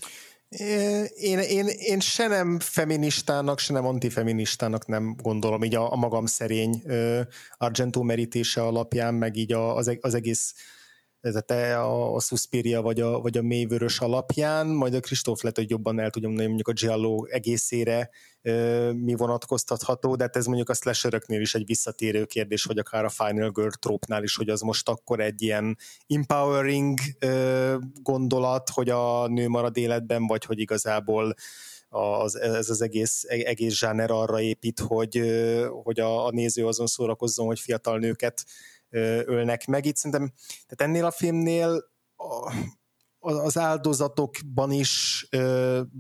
Én, 1.15 1.39
én, 1.39 1.67
én 1.67 2.01
se 2.01 2.27
nem 2.27 2.59
feministának, 2.61 3.59
se 3.59 3.73
nem 3.73 3.87
antifeministának 3.87 4.87
nem 4.87 5.15
gondolom, 5.23 5.63
így 5.63 5.75
a, 5.75 5.93
a 5.93 5.97
magam 5.97 6.27
szerény 6.27 6.83
uh, 6.85 7.21
Argentó 7.57 8.03
merítése 8.03 8.63
alapján, 8.63 9.15
meg 9.15 9.37
így 9.37 9.53
az, 9.53 9.99
az 10.01 10.15
egész 10.15 10.55
tehát 11.33 11.77
a, 11.77 12.15
a 12.15 12.21
Suspiria 12.21 12.83
vagy 12.83 13.01
a, 13.01 13.21
vagy 13.21 13.39
a 13.39 13.43
mélyvörös 13.43 14.01
alapján, 14.01 14.67
majd 14.67 14.95
a 14.95 15.01
Kristóf 15.01 15.43
lehet, 15.43 15.57
hogy 15.57 15.71
jobban 15.71 15.99
el 15.99 16.11
tudjam 16.11 16.31
mondani, 16.31 16.55
mondjuk 16.55 16.77
a 16.77 16.87
Giallo 16.87 17.25
egészére 17.25 18.11
ö, 18.43 18.91
mi 18.93 19.15
vonatkoztatható, 19.15 20.17
de 20.17 20.25
hát 20.25 20.37
ez 20.37 20.47
mondjuk 20.47 20.69
a 20.69 20.75
slasheröknél 20.75 21.41
is 21.41 21.55
egy 21.55 21.67
visszatérő 21.67 22.25
kérdés, 22.25 22.65
vagy 22.65 22.79
akár 22.79 23.05
a 23.05 23.09
Final 23.09 23.51
Girl 23.51 23.69
trópnál 23.69 24.23
is, 24.23 24.37
hogy 24.37 24.49
az 24.49 24.61
most 24.61 24.89
akkor 24.89 25.21
egy 25.21 25.43
ilyen 25.43 25.79
empowering 26.07 26.99
ö, 27.19 27.77
gondolat, 28.03 28.71
hogy 28.71 28.89
a 28.89 29.29
nő 29.29 29.49
marad 29.49 29.77
életben, 29.77 30.27
vagy 30.27 30.45
hogy 30.45 30.59
igazából 30.59 31.35
az, 31.89 32.41
ez 32.41 32.71
az 32.71 32.83
egész, 32.83 33.25
egész 33.29 33.75
zsáner 33.75 34.11
arra 34.11 34.41
épít, 34.41 34.81
hogy, 34.81 35.23
hogy 35.83 36.01
a, 36.01 36.27
a 36.27 36.31
néző 36.31 36.67
azon 36.67 36.87
szórakozzon, 36.87 37.47
hogy 37.47 37.61
fiatal 37.61 37.99
nőket 37.99 38.45
ölnek 39.27 39.67
meg. 39.67 39.87
Itt 39.87 39.97
szerintem, 39.97 40.33
tehát 40.67 40.93
ennél 40.93 41.05
a 41.05 41.11
filmnél 41.11 41.85
az 43.19 43.59
áldozatokban 43.59 44.73
is 44.73 45.27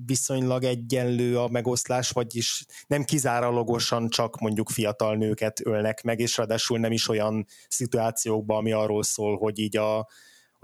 viszonylag 0.06 0.64
egyenlő 0.64 1.38
a 1.38 1.48
megoszlás, 1.48 2.10
vagyis 2.10 2.66
nem 2.86 3.04
kizárólagosan 3.04 4.08
csak 4.08 4.38
mondjuk 4.38 4.70
fiatal 4.70 5.16
nőket 5.16 5.66
ölnek 5.66 6.02
meg, 6.02 6.20
és 6.20 6.36
ráadásul 6.36 6.78
nem 6.78 6.92
is 6.92 7.08
olyan 7.08 7.46
szituációkban, 7.68 8.56
ami 8.56 8.72
arról 8.72 9.02
szól, 9.02 9.36
hogy 9.36 9.58
így 9.58 9.76
a, 9.76 10.08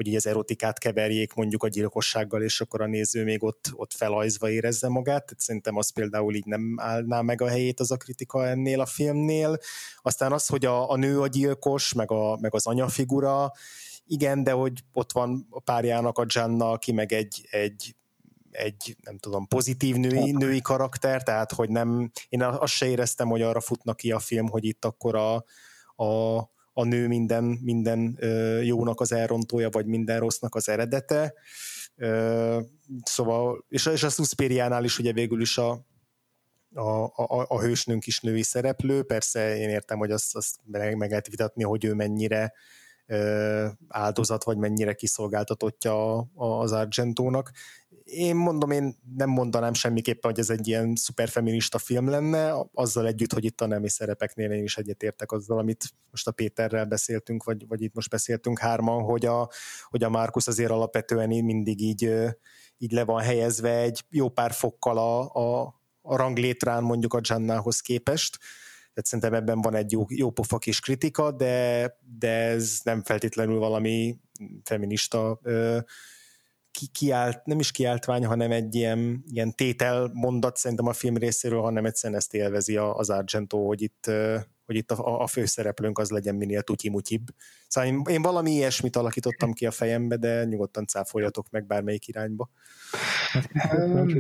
hogy 0.03 0.11
így 0.11 0.17
az 0.17 0.27
erotikát 0.27 0.79
keverjék 0.79 1.35
mondjuk 1.35 1.63
a 1.63 1.69
gyilkossággal, 1.69 2.43
és 2.43 2.61
akkor 2.61 2.81
a 2.81 2.87
néző 2.87 3.25
még 3.25 3.43
ott, 3.43 3.71
ott 3.73 3.93
felajzva 3.93 4.51
érezze 4.51 4.89
magát. 4.89 5.25
Tehát 5.25 5.41
szerintem 5.41 5.77
az 5.77 5.93
például 5.93 6.35
így 6.35 6.45
nem 6.45 6.75
állná 6.77 7.21
meg 7.21 7.41
a 7.41 7.49
helyét 7.49 7.81
az 7.81 7.91
a 7.91 7.97
kritika 7.97 8.47
ennél 8.47 8.81
a 8.81 8.87
filmnél. 8.87 9.59
Aztán 10.03 10.33
az, 10.33 10.47
hogy 10.47 10.65
a, 10.65 10.91
a 10.91 10.97
nő 10.97 11.21
a 11.21 11.27
gyilkos, 11.27 11.93
meg, 11.93 12.11
a, 12.11 12.39
meg 12.41 12.55
az 12.55 12.67
anyafigura, 12.67 13.53
igen, 14.07 14.45
de 14.45 14.51
hogy 14.51 14.73
ott 14.93 15.13
van 15.13 15.47
a 15.51 15.61
párjának 15.61 16.19
a 16.19 16.25
Gianna, 16.25 16.71
aki 16.71 16.93
meg 16.93 17.13
egy, 17.13 17.47
egy 17.51 17.97
egy, 18.51 18.97
nem 19.03 19.19
tudom, 19.19 19.47
pozitív 19.47 19.97
női, 19.97 20.31
női 20.31 20.61
karakter, 20.61 21.23
tehát 21.23 21.53
hogy 21.53 21.69
nem, 21.69 22.11
én 22.29 22.43
azt 22.43 22.73
se 22.73 22.87
éreztem, 22.87 23.29
hogy 23.29 23.43
arra 23.43 23.61
futnak 23.61 23.97
ki 23.97 24.13
a 24.13 24.19
film, 24.19 24.49
hogy 24.49 24.65
itt 24.65 24.85
akkor 24.85 25.17
a, 25.17 25.35
a, 26.05 26.39
a 26.73 26.85
nő 26.85 27.07
minden, 27.07 27.45
minden 27.45 28.19
jónak 28.63 29.01
az 29.01 29.13
elrontója, 29.13 29.69
vagy 29.71 29.87
minden 29.87 30.19
rossznak 30.19 30.55
az 30.55 30.69
eredete. 30.69 31.35
Szóval, 33.03 33.65
és, 33.69 33.87
és 33.87 34.03
a 34.03 34.09
Suspiriánál 34.09 34.85
is 34.85 34.99
ugye 34.99 35.13
végül 35.13 35.41
is 35.41 35.59
a, 35.59 35.71
a, 36.75 37.05
a, 37.05 37.47
a 37.49 37.61
hősnőnk 37.61 38.07
is 38.07 38.21
női 38.21 38.43
szereplő, 38.43 39.03
persze 39.03 39.57
én 39.57 39.69
értem, 39.69 39.99
hogy 39.99 40.11
azt, 40.11 40.37
azt 40.37 40.57
meg, 40.65 40.97
meg 40.97 41.09
lehet 41.09 41.29
vitatni, 41.29 41.63
hogy 41.63 41.85
ő 41.85 41.95
mennyire 41.95 42.53
áldozat, 43.89 44.45
vagy 44.45 44.57
mennyire 44.57 44.93
kiszolgáltatottja 44.93 46.19
az 46.35 46.73
Argentónak 46.73 47.51
én 48.13 48.37
mondom, 48.37 48.71
én 48.71 48.97
nem 49.17 49.31
mondanám 49.31 49.73
semmiképpen, 49.73 50.31
hogy 50.31 50.41
ez 50.41 50.51
egy 50.51 50.69
ilyen 50.69 50.95
szuperfeminista 50.95 51.79
film 51.79 52.09
lenne, 52.09 52.55
azzal 52.73 53.07
együtt, 53.07 53.33
hogy 53.33 53.45
itt 53.45 53.61
a 53.61 53.67
nemi 53.67 53.89
szerepeknél 53.89 54.51
én 54.51 54.63
is 54.63 54.77
egyetértek 54.77 55.33
azzal, 55.33 55.59
amit 55.59 55.85
most 56.11 56.27
a 56.27 56.31
Péterrel 56.31 56.85
beszéltünk, 56.85 57.45
vagy, 57.45 57.67
vagy 57.69 57.83
itt 57.83 57.95
most 57.95 58.11
beszéltünk 58.11 58.59
hárman, 58.59 59.03
hogy 59.03 59.27
a, 59.27 59.51
hogy 59.89 60.03
a 60.03 60.11
Márkusz 60.11 60.47
azért 60.47 60.71
alapvetően 60.71 61.31
így 61.31 61.45
mindig 61.45 61.81
így, 61.81 62.13
így 62.79 62.93
le 62.93 63.05
van 63.05 63.23
helyezve 63.23 63.77
egy 63.77 64.05
jó 64.11 64.29
pár 64.29 64.53
fokkal 64.53 64.99
a, 64.99 65.35
a, 65.35 65.75
a 66.03 66.17
ranglétrán 66.17 66.83
mondjuk 66.83 67.15
a 67.15 67.21
Giannához 67.21 67.81
képest, 67.81 68.39
tehát 68.95 69.09
szerintem 69.09 69.35
ebben 69.35 69.61
van 69.61 69.75
egy 69.75 69.93
jó, 69.93 70.05
jó 70.09 70.31
pofa 70.31 70.59
kis 70.59 70.81
kritika, 70.81 71.31
de, 71.31 71.97
de 72.19 72.29
ez 72.29 72.81
nem 72.85 73.03
feltétlenül 73.03 73.59
valami 73.59 74.19
feminista 74.65 75.39
ö, 75.43 75.79
ki, 76.73 76.87
kiált, 76.87 77.45
nem 77.45 77.59
is 77.59 77.71
kiáltvány, 77.71 78.27
hanem 78.27 78.51
egy 78.51 78.75
ilyen, 78.75 79.25
ilyen 79.31 79.55
tétel 79.55 80.11
mondat 80.13 80.57
szerintem 80.57 80.87
a 80.87 80.93
film 80.93 81.17
részéről, 81.17 81.61
hanem 81.61 81.85
egyszerűen 81.85 82.19
ezt 82.19 82.35
élvezi 82.35 82.77
az 82.77 83.11
Argento, 83.11 83.67
hogy 83.67 83.83
itt, 83.83 84.11
hogy 84.67 84.77
itt 84.77 84.91
a, 84.91 85.21
a 85.23 85.27
főszereplőnk 85.27 85.99
az 85.99 86.11
legyen 86.11 86.35
minél 86.35 86.63
tutyi-mutyibb. 86.63 87.23
Szóval 87.73 87.91
én, 87.91 88.03
én 88.09 88.23
valami 88.23 88.51
ilyesmit 88.51 88.97
alakítottam 88.97 89.53
ki 89.53 89.67
a 89.67 89.71
fejembe, 89.71 90.17
de 90.17 90.45
nyugodtan 90.45 90.87
cáfoljatok 90.87 91.47
meg 91.51 91.67
bármelyik 91.67 92.09
irányba. 92.09 92.51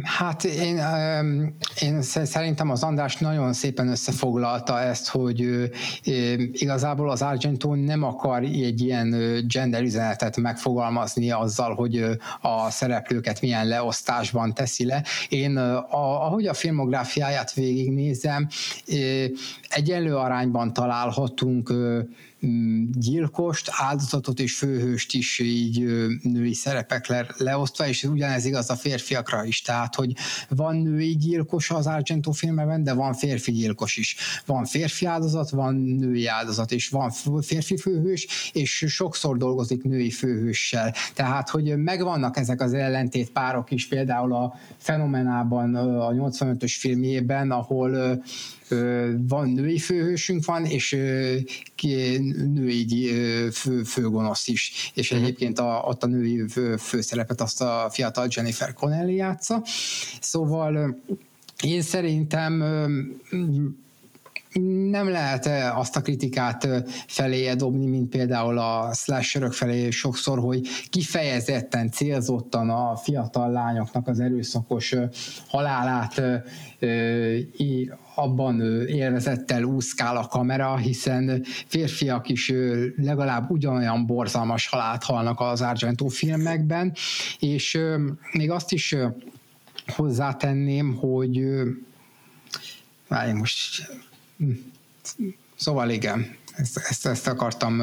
Hát 0.02 0.44
én, 0.44 0.80
én 1.80 2.02
szerintem 2.02 2.70
az 2.70 2.82
András 2.82 3.16
nagyon 3.16 3.52
szépen 3.52 3.88
összefoglalta 3.88 4.80
ezt, 4.80 5.08
hogy 5.08 5.70
igazából 6.52 7.10
az 7.10 7.22
Argento 7.22 7.74
nem 7.74 8.02
akar 8.02 8.42
egy 8.42 8.80
ilyen 8.80 9.14
gender 9.48 9.82
üzenetet 9.82 10.36
megfogalmazni 10.36 11.30
azzal, 11.30 11.74
hogy 11.74 12.04
a 12.40 12.70
szereplőket 12.70 13.40
milyen 13.40 13.66
leosztásban 13.66 14.54
teszi 14.54 14.84
le. 14.84 15.04
Én, 15.28 15.56
ahogy 15.56 16.46
a 16.46 16.54
filmográfiáját 16.54 17.52
végignézem, 17.52 18.48
egyenlő 19.68 20.16
arányban 20.16 20.72
találhatunk 20.72 21.72
gyilkost, 22.92 23.68
áldozatot 23.72 24.40
és 24.40 24.56
főhőst 24.56 25.14
is 25.14 25.38
így 25.38 25.84
női 26.22 26.54
szerepekre 26.54 27.26
leosztva, 27.36 27.86
és 27.88 28.04
ugyanez 28.04 28.44
igaz 28.44 28.70
a 28.70 28.74
férfiakra 28.74 29.44
is, 29.44 29.62
tehát, 29.62 29.94
hogy 29.94 30.12
van 30.48 30.76
női 30.76 31.16
gyilkos 31.16 31.70
az 31.70 31.86
Argento 31.86 32.32
filmben, 32.32 32.82
de 32.82 32.92
van 32.92 33.14
férfi 33.14 33.52
gyilkos 33.52 33.96
is. 33.96 34.16
Van 34.46 34.64
férfi 34.64 35.06
áldozat, 35.06 35.50
van 35.50 35.74
női 35.74 36.26
áldozat, 36.26 36.72
és 36.72 36.88
van 36.88 37.10
férfi 37.42 37.76
főhős, 37.76 38.50
és 38.52 38.84
sokszor 38.88 39.36
dolgozik 39.36 39.82
női 39.82 40.10
főhőssel. 40.10 40.94
Tehát, 41.14 41.48
hogy 41.48 41.76
megvannak 41.76 42.36
ezek 42.36 42.60
az 42.60 42.72
ellentét 42.72 43.30
párok 43.30 43.70
is, 43.70 43.88
például 43.88 44.34
a 44.34 44.54
Fenomenában, 44.76 45.74
a 45.74 46.10
85-ös 46.10 46.74
filmjében, 46.78 47.50
ahol 47.50 48.22
van 49.28 49.48
női 49.48 49.78
főhősünk 49.78 50.44
van, 50.44 50.64
és 50.64 50.90
női 52.54 53.10
fő, 53.50 53.82
főgonosz 53.82 54.48
is, 54.48 54.92
és 54.94 55.10
uh-huh. 55.10 55.26
egyébként 55.26 55.58
a, 55.58 55.84
ott 55.86 56.02
a 56.02 56.06
női 56.06 56.48
fő, 56.48 56.76
főszerepet 56.76 57.40
azt 57.40 57.60
a 57.60 57.88
fiatal 57.90 58.26
Jennifer 58.30 58.72
Connelly 58.74 59.14
játsza. 59.14 59.62
Szóval 60.20 61.02
én 61.62 61.82
szerintem 61.82 62.62
nem 64.90 65.08
lehet 65.08 65.74
azt 65.74 65.96
a 65.96 66.00
kritikát 66.00 66.68
feléje 67.06 67.54
dobni, 67.54 67.86
mint 67.86 68.08
például 68.08 68.58
a 68.58 68.92
slasherök 68.94 69.52
felé 69.52 69.90
sokszor, 69.90 70.38
hogy 70.38 70.66
kifejezetten, 70.90 71.90
célzottan 71.90 72.70
a 72.70 72.96
fiatal 72.96 73.50
lányoknak 73.50 74.08
az 74.08 74.20
erőszakos 74.20 74.94
halálát 75.46 76.22
abban 78.14 78.60
élvezettel 78.86 79.62
úszkál 79.62 80.16
a 80.16 80.26
kamera, 80.26 80.76
hiszen 80.76 81.44
férfiak 81.66 82.28
is 82.28 82.52
legalább 82.96 83.50
ugyanolyan 83.50 84.06
borzalmas 84.06 84.66
halált 84.66 85.02
halnak 85.02 85.40
az 85.40 85.60
Argento 85.60 86.08
filmekben, 86.08 86.92
és 87.38 87.78
még 88.32 88.50
azt 88.50 88.72
is 88.72 88.96
hozzátenném, 89.86 90.94
hogy 90.94 91.42
várj, 93.08 93.32
most 93.32 93.90
Szóval 95.62 95.90
igen, 95.90 96.36
ezt, 96.56 96.76
ezt, 96.76 97.06
ezt 97.06 97.26
akartam. 97.26 97.82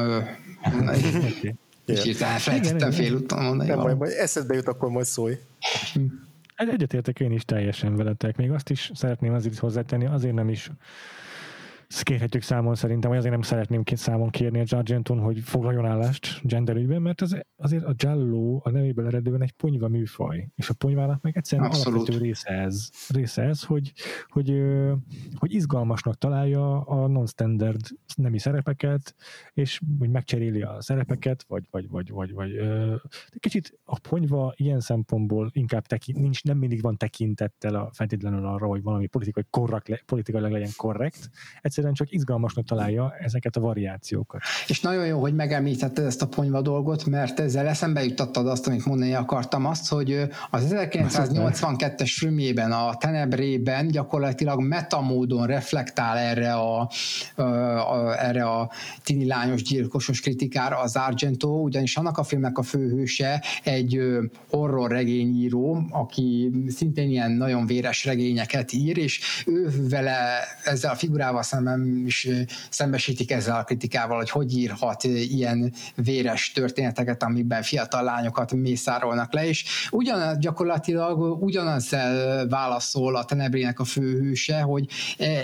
Kicsit 1.86 2.20
elfelejtettem 2.20 2.90
félúton 2.90 3.42
mondani. 3.42 3.68
Nem 3.68 3.78
baj, 3.78 3.94
majd 3.94 4.12
eszedbe 4.12 4.54
jut, 4.54 4.68
akkor 4.68 4.90
majd 4.90 5.06
szólj. 5.06 5.38
Egyetértek 6.68 7.20
én 7.20 7.32
is 7.32 7.44
teljesen 7.44 7.96
veletek. 7.96 8.36
Még 8.36 8.50
azt 8.50 8.70
is 8.70 8.90
szeretném 8.94 9.32
azért 9.32 9.58
hozzátenni, 9.58 10.06
azért 10.06 10.34
nem 10.34 10.48
is 10.48 10.70
ezt 11.90 12.02
kérhetjük 12.02 12.42
számon 12.42 12.74
szerintem, 12.74 13.10
vagy 13.10 13.18
azért 13.18 13.34
nem 13.34 13.42
szeretném 13.42 13.82
két 13.82 13.98
számon 13.98 14.30
kérni 14.30 14.60
a 14.60 14.76
Argenton, 14.76 15.18
hogy 15.18 15.40
foglaljon 15.40 15.86
állást 15.86 16.40
genderügyben, 16.42 17.02
mert 17.02 17.20
az, 17.20 17.42
azért 17.56 17.84
a 17.84 17.92
Giallo 17.92 18.60
a 18.62 18.70
nevéből 18.70 19.06
eredően 19.06 19.42
egy 19.42 19.52
ponyva 19.52 19.88
műfaj, 19.88 20.48
és 20.54 20.68
a 20.68 20.74
ponyvának 20.74 21.22
meg 21.22 21.36
egyszerűen 21.36 21.68
Abszolút. 21.68 21.94
alapvető 21.98 22.24
része 22.24 22.48
ez, 22.50 22.88
része 23.08 23.42
ez 23.42 23.64
hogy, 23.64 23.92
hogy, 24.28 24.62
hogy 25.34 25.54
izgalmasnak 25.54 26.18
találja 26.18 26.80
a 26.80 27.06
non-standard 27.06 27.80
nemi 28.16 28.38
szerepeket, 28.38 29.14
és 29.52 29.80
hogy 29.98 30.10
megcseréli 30.10 30.62
a 30.62 30.76
szerepeket, 30.82 31.44
vagy, 31.48 31.66
vagy, 31.70 31.88
vagy, 31.88 32.10
vagy, 32.10 32.32
vagy 32.32 32.52
de 33.30 33.38
kicsit 33.38 33.78
a 33.84 33.98
ponyva 34.08 34.52
ilyen 34.56 34.80
szempontból 34.80 35.50
inkább 35.52 35.86
tekint, 35.86 36.18
nincs, 36.18 36.44
nem 36.44 36.58
mindig 36.58 36.82
van 36.82 36.96
tekintettel 36.96 37.74
a, 37.74 37.90
feltétlenül 37.92 38.46
arra, 38.46 38.66
hogy 38.66 38.82
valami 38.82 39.06
politikai 39.06 39.44
korrekt, 39.50 40.02
politikailag 40.06 40.52
legyen 40.52 40.72
korrekt. 40.76 41.30
Egyszerűen 41.60 41.79
egyszerűen 41.80 41.94
csak 41.94 42.12
izgalmasnak 42.12 42.64
találja 42.64 43.14
ezeket 43.18 43.56
a 43.56 43.60
variációkat. 43.60 44.40
És 44.66 44.80
nagyon 44.80 45.06
jó, 45.06 45.20
hogy 45.20 45.34
megemlítetted 45.34 46.04
ezt 46.04 46.22
a 46.22 46.26
ponyva 46.26 46.60
dolgot, 46.60 47.04
mert 47.04 47.40
ezzel 47.40 47.66
eszembe 47.66 48.04
jutottad 48.04 48.46
azt, 48.46 48.66
amit 48.66 48.84
mondani 48.84 49.14
akartam, 49.14 49.66
azt, 49.66 49.88
hogy 49.88 50.28
az 50.50 50.66
1982-es 50.70 52.14
filmjében, 52.18 52.72
a 52.72 52.94
Tenebrében 52.96 53.88
gyakorlatilag 53.88 54.60
metamódon 54.60 55.46
reflektál 55.46 56.16
erre 56.16 56.52
a, 56.52 56.90
a, 57.34 57.42
a, 57.42 58.24
erre 58.24 58.44
a 58.44 58.70
tini 59.04 59.26
lányos 59.26 59.62
gyilkosos 59.62 60.20
kritikára 60.20 60.78
az 60.78 60.96
Argento, 60.96 61.48
ugyanis 61.48 61.96
annak 61.96 62.18
a 62.18 62.22
filmnek 62.22 62.58
a 62.58 62.62
főhőse 62.62 63.42
egy 63.62 64.00
horror 64.50 64.90
regényíró, 64.90 65.82
aki 65.90 66.50
szintén 66.68 67.10
ilyen 67.10 67.30
nagyon 67.30 67.66
véres 67.66 68.04
regényeket 68.04 68.72
ír, 68.72 68.98
és 68.98 69.44
ő 69.46 69.70
vele 69.88 70.40
ezzel 70.64 70.90
a 70.90 70.94
figurával 70.94 71.42
szemben 71.42 71.69
szemem 71.70 72.06
is 72.06 72.28
szembesítik 72.70 73.30
ezzel 73.30 73.56
a 73.56 73.64
kritikával, 73.64 74.16
hogy 74.16 74.30
hogy 74.30 74.56
írhat 74.56 75.04
ilyen 75.04 75.72
véres 75.94 76.52
történeteket, 76.52 77.22
amiben 77.22 77.62
fiatal 77.62 78.02
lányokat 78.02 78.52
mészárolnak 78.52 79.32
le, 79.32 79.46
és 79.46 79.64
ugyan, 79.90 80.38
gyakorlatilag 80.38 81.42
ugyanazzel 81.42 82.46
válaszol 82.48 83.16
a 83.16 83.24
Tenebrének 83.24 83.80
a 83.80 83.84
főhőse, 83.84 84.60
hogy 84.60 84.86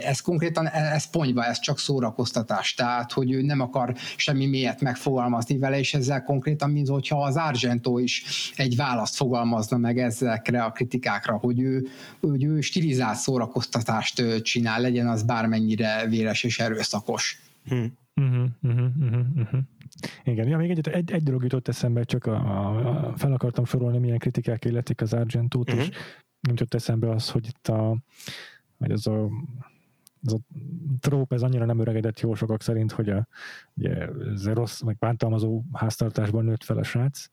ez 0.03 0.21
konkrétan, 0.21 0.67
e, 0.67 0.95
ez 0.95 1.05
ponyva, 1.11 1.45
ez 1.45 1.61
csak 1.61 1.79
szórakoztatás, 1.79 2.75
tehát 2.75 3.13
hogy 3.13 3.33
ő 3.33 3.43
nem 3.43 3.61
akar 3.61 3.95
semmi 4.17 4.47
mélyet 4.47 4.81
megfogalmazni 4.81 5.59
vele, 5.59 5.79
és 5.79 5.95
ezzel 5.95 6.23
konkrétan, 6.23 6.71
mint 6.71 6.89
hogyha 6.89 7.23
az 7.23 7.37
Argento 7.37 7.99
is 7.99 8.25
egy 8.57 8.77
választ 8.77 9.17
fogalmazna 9.17 9.77
meg 9.77 9.99
ezekre 9.99 10.63
a 10.63 10.71
kritikákra, 10.71 11.37
hogy 11.37 11.61
ő, 11.61 11.87
hogy 12.21 12.45
ő 12.45 12.61
stilizált 12.61 13.19
szórakoztatást 13.19 14.43
csinál, 14.43 14.81
legyen 14.81 15.09
az 15.09 15.23
bármennyire 15.23 16.07
véres 16.17 16.45
és 16.45 16.59
erőszakos. 16.59 17.43
Uh-huh, 17.65 17.87
uh-huh, 18.15 18.49
uh-huh, 18.63 19.27
uh-huh. 19.37 19.61
Igen, 20.25 20.49
ja, 20.49 20.57
még 20.57 20.71
egy, 20.71 20.89
egy, 20.89 21.13
egy 21.13 21.23
dolog 21.23 21.43
jutott 21.43 21.69
eszembe, 21.69 22.05
csak 22.05 22.27
a, 22.27 22.35
a, 22.35 23.09
a, 23.09 23.17
fel 23.17 23.33
akartam 23.33 23.65
sorolni, 23.65 23.99
milyen 23.99 24.19
kritikák 24.19 24.65
illetik 24.65 25.01
az 25.01 25.13
Argentót, 25.13 25.71
uh-huh. 25.71 25.87
és 25.87 25.97
nem 26.41 26.55
jutott 26.55 26.75
eszembe 26.75 27.11
az, 27.11 27.31
hogy 27.31 27.47
itt 27.47 27.69
a, 27.69 27.97
hogy 28.79 28.91
az 28.91 29.07
a 29.07 29.29
ez 30.27 30.33
a 30.33 30.39
tróp, 31.01 31.33
ez 31.33 31.43
annyira 31.43 31.65
nem 31.65 31.81
öregedett 31.81 32.21
jó 32.21 32.35
sokak 32.35 32.63
szerint, 32.63 32.93
hogy 32.93 33.11
a, 33.11 33.29
ugye, 33.75 34.09
ez 34.33 34.47
a 34.47 34.55
rossz, 34.55 34.81
meg 34.81 34.99
bántalmazó 34.99 35.63
háztartásban 35.73 36.45
nőtt 36.45 36.65
fel 36.65 36.79
a 36.79 36.83
srác, 36.83 37.27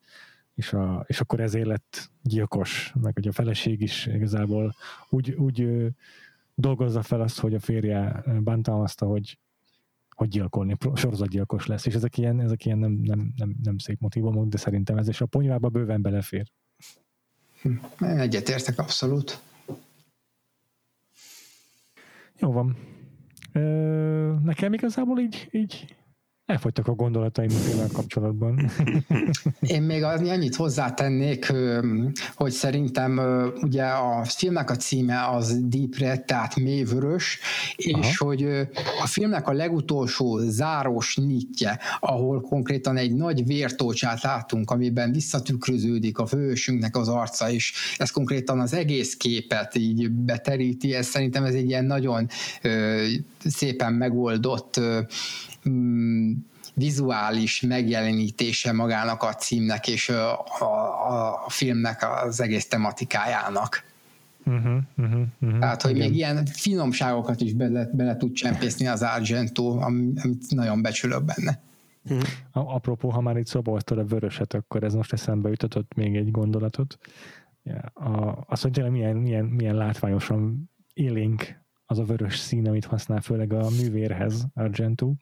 és, 0.56 0.74
a, 0.74 1.04
és 1.08 1.20
akkor 1.20 1.40
ezért 1.40 1.66
lett 1.66 2.12
gyilkos, 2.22 2.94
meg 3.02 3.14
hogy 3.14 3.28
a 3.28 3.32
feleség 3.32 3.82
is 3.82 4.06
igazából 4.06 4.76
úgy, 5.10 5.32
úgy 5.32 5.68
dolgozza 6.56 7.02
fel 7.02 7.22
azt, 7.22 7.40
hogy 7.40 7.54
a 7.54 7.60
férje 7.60 8.24
bántalmazta, 8.40 9.06
hogy, 9.06 9.40
hogy 10.16 10.28
gyilkolni, 10.28 10.78
sorozatgyilkos 10.94 11.66
lesz, 11.66 11.86
és 11.86 11.94
ezek 11.94 12.18
ilyen, 12.18 12.40
ezek 12.40 12.66
ilyen 12.66 12.78
nem, 12.78 12.92
nem, 12.92 13.34
nem, 13.36 13.56
nem 13.64 13.78
szép 13.78 14.00
motivumok, 14.00 14.48
de 14.48 14.58
szerintem 14.58 14.98
ez 14.98 15.08
is 15.08 15.22
a 15.22 15.26
ponyvába 15.26 15.70
bőven 15.70 16.02
belefér. 16.02 16.52
Hm. 17.62 18.06
Egyetértek 18.06 18.80
abszolút. 18.80 19.42
Jó 22.40 22.52
van. 22.52 22.78
Ö, 23.52 23.62
nekem 24.44 24.74
igazából 24.74 25.20
így, 25.20 25.48
így 25.52 25.96
Elfogytak 26.46 26.88
a 26.88 26.92
gondolataim 26.92 27.50
a 27.90 27.94
kapcsolatban. 27.94 28.70
Én 29.76 29.82
még 29.82 30.04
annyit 30.04 30.56
hozzátennék, 30.56 31.54
hogy 32.36 32.52
szerintem 32.52 33.22
ugye 33.62 33.84
a 33.84 34.24
filmnek 34.24 34.70
a 34.70 34.76
címe 34.76 35.28
az 35.28 35.60
Deep 35.62 35.98
Red, 35.98 36.26
tehát 36.26 36.56
mélyvörös, 36.56 37.40
és 37.76 37.94
Aha. 37.94 38.26
hogy 38.26 38.44
a 39.02 39.08
filmnek 39.08 39.48
a 39.48 39.52
legutolsó 39.52 40.38
zárós 40.38 41.18
nyitje, 41.18 41.80
ahol 42.00 42.42
konkrétan 42.42 42.98
egy 42.98 43.14
nagy 43.14 43.46
vértócsát 43.46 44.22
látunk, 44.22 44.72
amiben 44.72 45.12
visszatükröződik 45.12 46.18
a 46.18 46.26
fősünknek 46.26 46.98
az 46.98 47.08
arca, 47.08 47.52
és 47.52 47.74
ez 47.98 48.12
konkrétan 48.12 48.60
az 48.60 48.74
egész 48.74 49.18
képet 49.18 49.76
így 49.76 50.12
beteríti, 50.12 50.94
ez 50.94 51.08
szerintem 51.08 51.44
ez 51.44 51.54
egy 51.54 51.70
ilyen 51.70 51.86
nagyon 51.86 52.28
szépen 53.46 53.94
megoldott 53.94 54.80
mm, 55.70 56.32
vizuális 56.74 57.62
megjelenítése 57.62 58.72
magának 58.72 59.24
a 59.24 59.34
címnek 59.34 59.88
és 59.88 60.10
a, 60.10 60.40
a, 60.60 61.46
a 61.46 61.50
filmnek 61.50 62.06
az 62.26 62.42
egész 62.42 62.68
tematikájának. 62.68 63.92
Uh-huh, 64.46 64.78
uh-huh, 64.98 65.22
uh-huh, 65.42 65.60
Tehát, 65.60 65.82
hogy 65.82 65.96
igen. 65.96 66.08
még 66.08 66.18
ilyen 66.18 66.46
finomságokat 66.46 67.42
is 67.42 67.54
bele, 67.54 67.90
bele 67.94 68.18
tud 68.18 68.34
csempészni 68.34 68.88
az 68.88 69.02
Argento, 69.02 69.78
amit 69.80 70.50
nagyon 70.50 70.82
becsülök 70.82 71.24
benne. 71.24 71.62
Uh-huh. 72.10 72.28
Apropó, 72.52 73.10
ha 73.10 73.22
már 73.22 73.38
itt 73.38 73.48
szoboltad 73.48 73.98
a 73.98 74.06
vöröset, 74.06 74.54
akkor 74.54 74.84
ez 74.84 74.94
most 74.94 75.14
eszembe 75.14 75.50
jutott 75.50 75.94
még 75.94 76.16
egy 76.16 76.32
gondolatot. 76.32 76.98
Ja, 77.64 77.80
a, 77.80 78.44
az, 78.48 78.62
hogy 78.62 78.72
tényleg 78.72 78.92
milyen, 78.92 79.16
milyen, 79.16 79.46
milyen 79.46 79.76
látványosan 79.76 80.70
élénk 80.94 81.63
az 81.94 82.00
a 82.00 82.04
vörös 82.04 82.38
szín, 82.38 82.68
amit 82.68 82.86
használ 82.86 83.22
főleg 83.22 83.54
a 83.54 83.70
művérhez 83.70 84.48
Argento, 84.54 85.14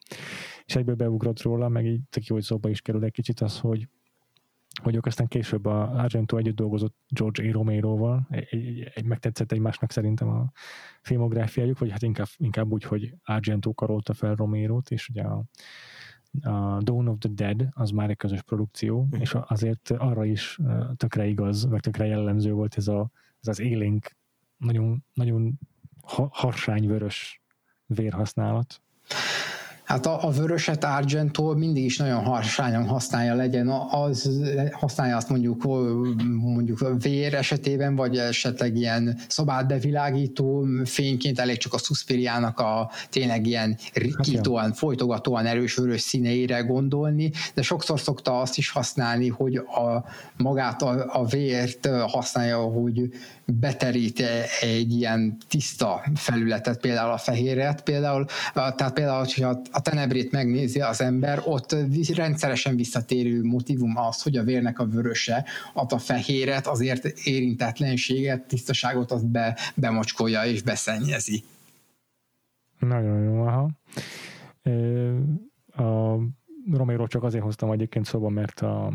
és 0.65 0.75
egyből 0.75 0.95
beugrott 0.95 1.41
róla, 1.41 1.67
meg 1.69 1.85
így 1.85 2.01
tök 2.09 2.25
jó, 2.25 2.35
hogy 2.35 2.43
szóba 2.43 2.69
is 2.69 2.81
kerül 2.81 3.03
egy 3.03 3.11
kicsit 3.11 3.39
az, 3.39 3.59
hogy 3.59 3.87
hogy 4.81 4.95
ők 4.95 5.05
aztán 5.05 5.27
később 5.27 5.65
a 5.65 5.89
Argento 5.89 6.37
együtt 6.37 6.55
dolgozott 6.55 6.95
George 7.07 7.49
A. 7.49 7.51
Romero-val, 7.51 8.27
egy, 8.29 8.47
egy, 8.49 8.91
egy 8.93 9.05
megtetszett 9.05 9.51
egymásnak 9.51 9.91
szerintem 9.91 10.29
a 10.29 10.51
filmográfiájuk, 11.01 11.79
vagy 11.79 11.91
hát 11.91 12.01
inkább, 12.01 12.27
inkább 12.37 12.71
úgy, 12.71 12.83
hogy 12.83 13.15
Argento 13.23 13.73
karolta 13.73 14.13
fel 14.13 14.35
Romero-t, 14.35 14.91
és 14.91 15.09
ugye 15.09 15.21
a, 15.21 15.43
a 16.41 16.81
Dawn 16.81 17.07
of 17.07 17.17
the 17.19 17.29
Dead, 17.33 17.67
az 17.71 17.89
már 17.89 18.09
egy 18.09 18.17
közös 18.17 18.41
produkció, 18.41 19.03
mm. 19.03 19.19
és 19.19 19.37
azért 19.47 19.89
arra 19.89 20.25
is 20.25 20.59
tökre 20.95 21.25
igaz, 21.25 21.65
meg 21.65 21.79
tökre 21.79 22.05
jellemző 22.05 22.51
volt 22.51 22.75
ez, 22.77 22.87
a, 22.87 23.11
ez 23.41 23.47
az 23.47 23.59
élénk, 23.59 24.15
nagyon, 24.57 25.03
nagyon 25.13 25.59
harsányvörös 26.31 27.41
vérhasználat. 27.85 28.81
Hát 29.91 30.05
a, 30.05 30.27
a 30.27 30.29
vöröset 30.29 30.83
Argento 30.83 31.53
mindig 31.55 31.83
is 31.83 31.97
nagyon 31.97 32.23
harsányan 32.23 32.87
használja 32.87 33.35
legyen, 33.35 33.67
az 33.89 34.29
használja 34.71 35.15
azt 35.15 35.29
mondjuk 35.29 35.63
mondjuk 36.41 36.85
vér 37.01 37.33
esetében, 37.33 37.95
vagy 37.95 38.17
esetleg 38.17 38.75
ilyen 38.75 39.19
szobát 39.27 39.67
bevilágító 39.67 40.65
fényként, 40.85 41.39
elég 41.39 41.57
csak 41.57 41.73
a 41.73 41.77
Suspiriának 41.77 42.59
a 42.59 42.91
tényleg 43.09 43.47
ilyen 43.47 43.77
ritkítóan, 43.93 44.63
hát 44.63 44.77
folytogatóan 44.77 45.45
erős 45.45 45.75
vörös 45.75 46.01
színeire 46.01 46.59
gondolni, 46.59 47.31
de 47.53 47.61
sokszor 47.61 47.99
szokta 47.99 48.39
azt 48.39 48.57
is 48.57 48.69
használni, 48.69 49.27
hogy 49.27 49.55
a 49.55 50.05
magát 50.37 50.81
a, 50.81 51.19
a 51.21 51.25
vért 51.25 51.87
használja, 52.07 52.57
hogy 52.57 53.09
beterít 53.59 54.23
egy 54.61 54.91
ilyen 54.91 55.37
tiszta 55.47 56.03
felületet, 56.15 56.79
például 56.79 57.11
a 57.11 57.17
fehéret, 57.17 57.83
például, 57.83 58.25
tehát 58.53 58.93
például, 58.93 59.17
hogyha 59.17 59.61
a 59.71 59.81
tenebrét 59.81 60.31
megnézi 60.31 60.81
az 60.81 61.01
ember, 61.01 61.41
ott 61.45 61.75
rendszeresen 62.15 62.75
visszatérő 62.75 63.43
motivum 63.43 63.97
az, 63.97 64.21
hogy 64.21 64.37
a 64.37 64.43
vérnek 64.43 64.79
a 64.79 64.85
vöröse, 64.85 65.45
a 65.73 65.97
fehéret, 65.97 66.67
azért 66.67 67.05
érintetlenséget, 67.05 68.47
tisztaságot 68.47 69.11
azt 69.11 69.27
be, 69.27 69.57
bemocskolja 69.75 70.43
és 70.43 70.61
beszennyezi. 70.61 71.43
Nagyon 72.79 73.23
jó, 73.23 73.41
aha. 73.41 73.69
A 75.85 76.19
Romero 76.71 77.07
csak 77.07 77.23
azért 77.23 77.43
hoztam 77.43 77.71
egyébként 77.71 78.05
szóba, 78.05 78.29
mert 78.29 78.59
a 78.59 78.93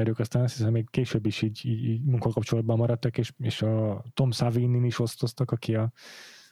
mert 0.00 0.12
ők 0.12 0.18
aztán 0.18 0.42
azt 0.42 0.56
hiszem 0.56 0.72
még 0.72 0.90
később 0.90 1.26
is 1.26 1.42
így, 1.42 1.60
így, 1.64 1.84
így 1.84 2.04
munkakapcsolatban 2.04 2.76
maradtak, 2.76 3.18
és, 3.18 3.32
és 3.38 3.62
a 3.62 4.04
Tom 4.14 4.30
Savini 4.30 4.86
is 4.86 4.98
osztoztak, 4.98 5.50
aki 5.50 5.74
a 5.74 5.92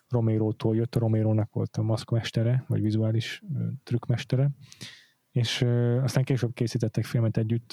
Romero-tól 0.08 0.76
jött, 0.76 0.94
a 0.94 0.98
Romero-nak 0.98 1.52
volt 1.52 1.76
a 1.76 1.82
maszkmestere, 1.82 2.64
vagy 2.66 2.80
vizuális 2.80 3.42
trükkmestere, 3.84 4.50
és 5.32 5.60
uh, 5.60 6.00
aztán 6.02 6.24
később 6.24 6.54
készítettek 6.54 7.04
filmet 7.04 7.36
együtt 7.36 7.72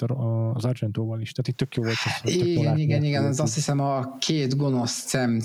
az 0.54 0.64
Argentóval 0.64 1.20
is, 1.20 1.32
tehát 1.32 1.48
itt 1.48 1.56
tök 1.56 1.74
jó 1.74 1.82
volt. 1.82 1.96
Ez, 2.22 2.34
igen, 2.34 2.78
igen, 2.78 3.04
igen, 3.04 3.24
az 3.24 3.40
azt 3.40 3.54
hiszem 3.54 3.80
a 3.80 4.16
Két 4.18 4.56
gonosz 4.56 5.06
szem 5.06 5.40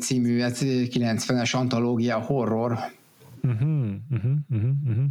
című 0.00 0.40
90-es 0.42 1.56
antológia 1.56 2.20
horror. 2.20 2.78
Uh-huh, 3.42 3.94
uh-huh, 4.10 4.32
uh-huh, 4.50 4.70
uh-huh 4.84 5.04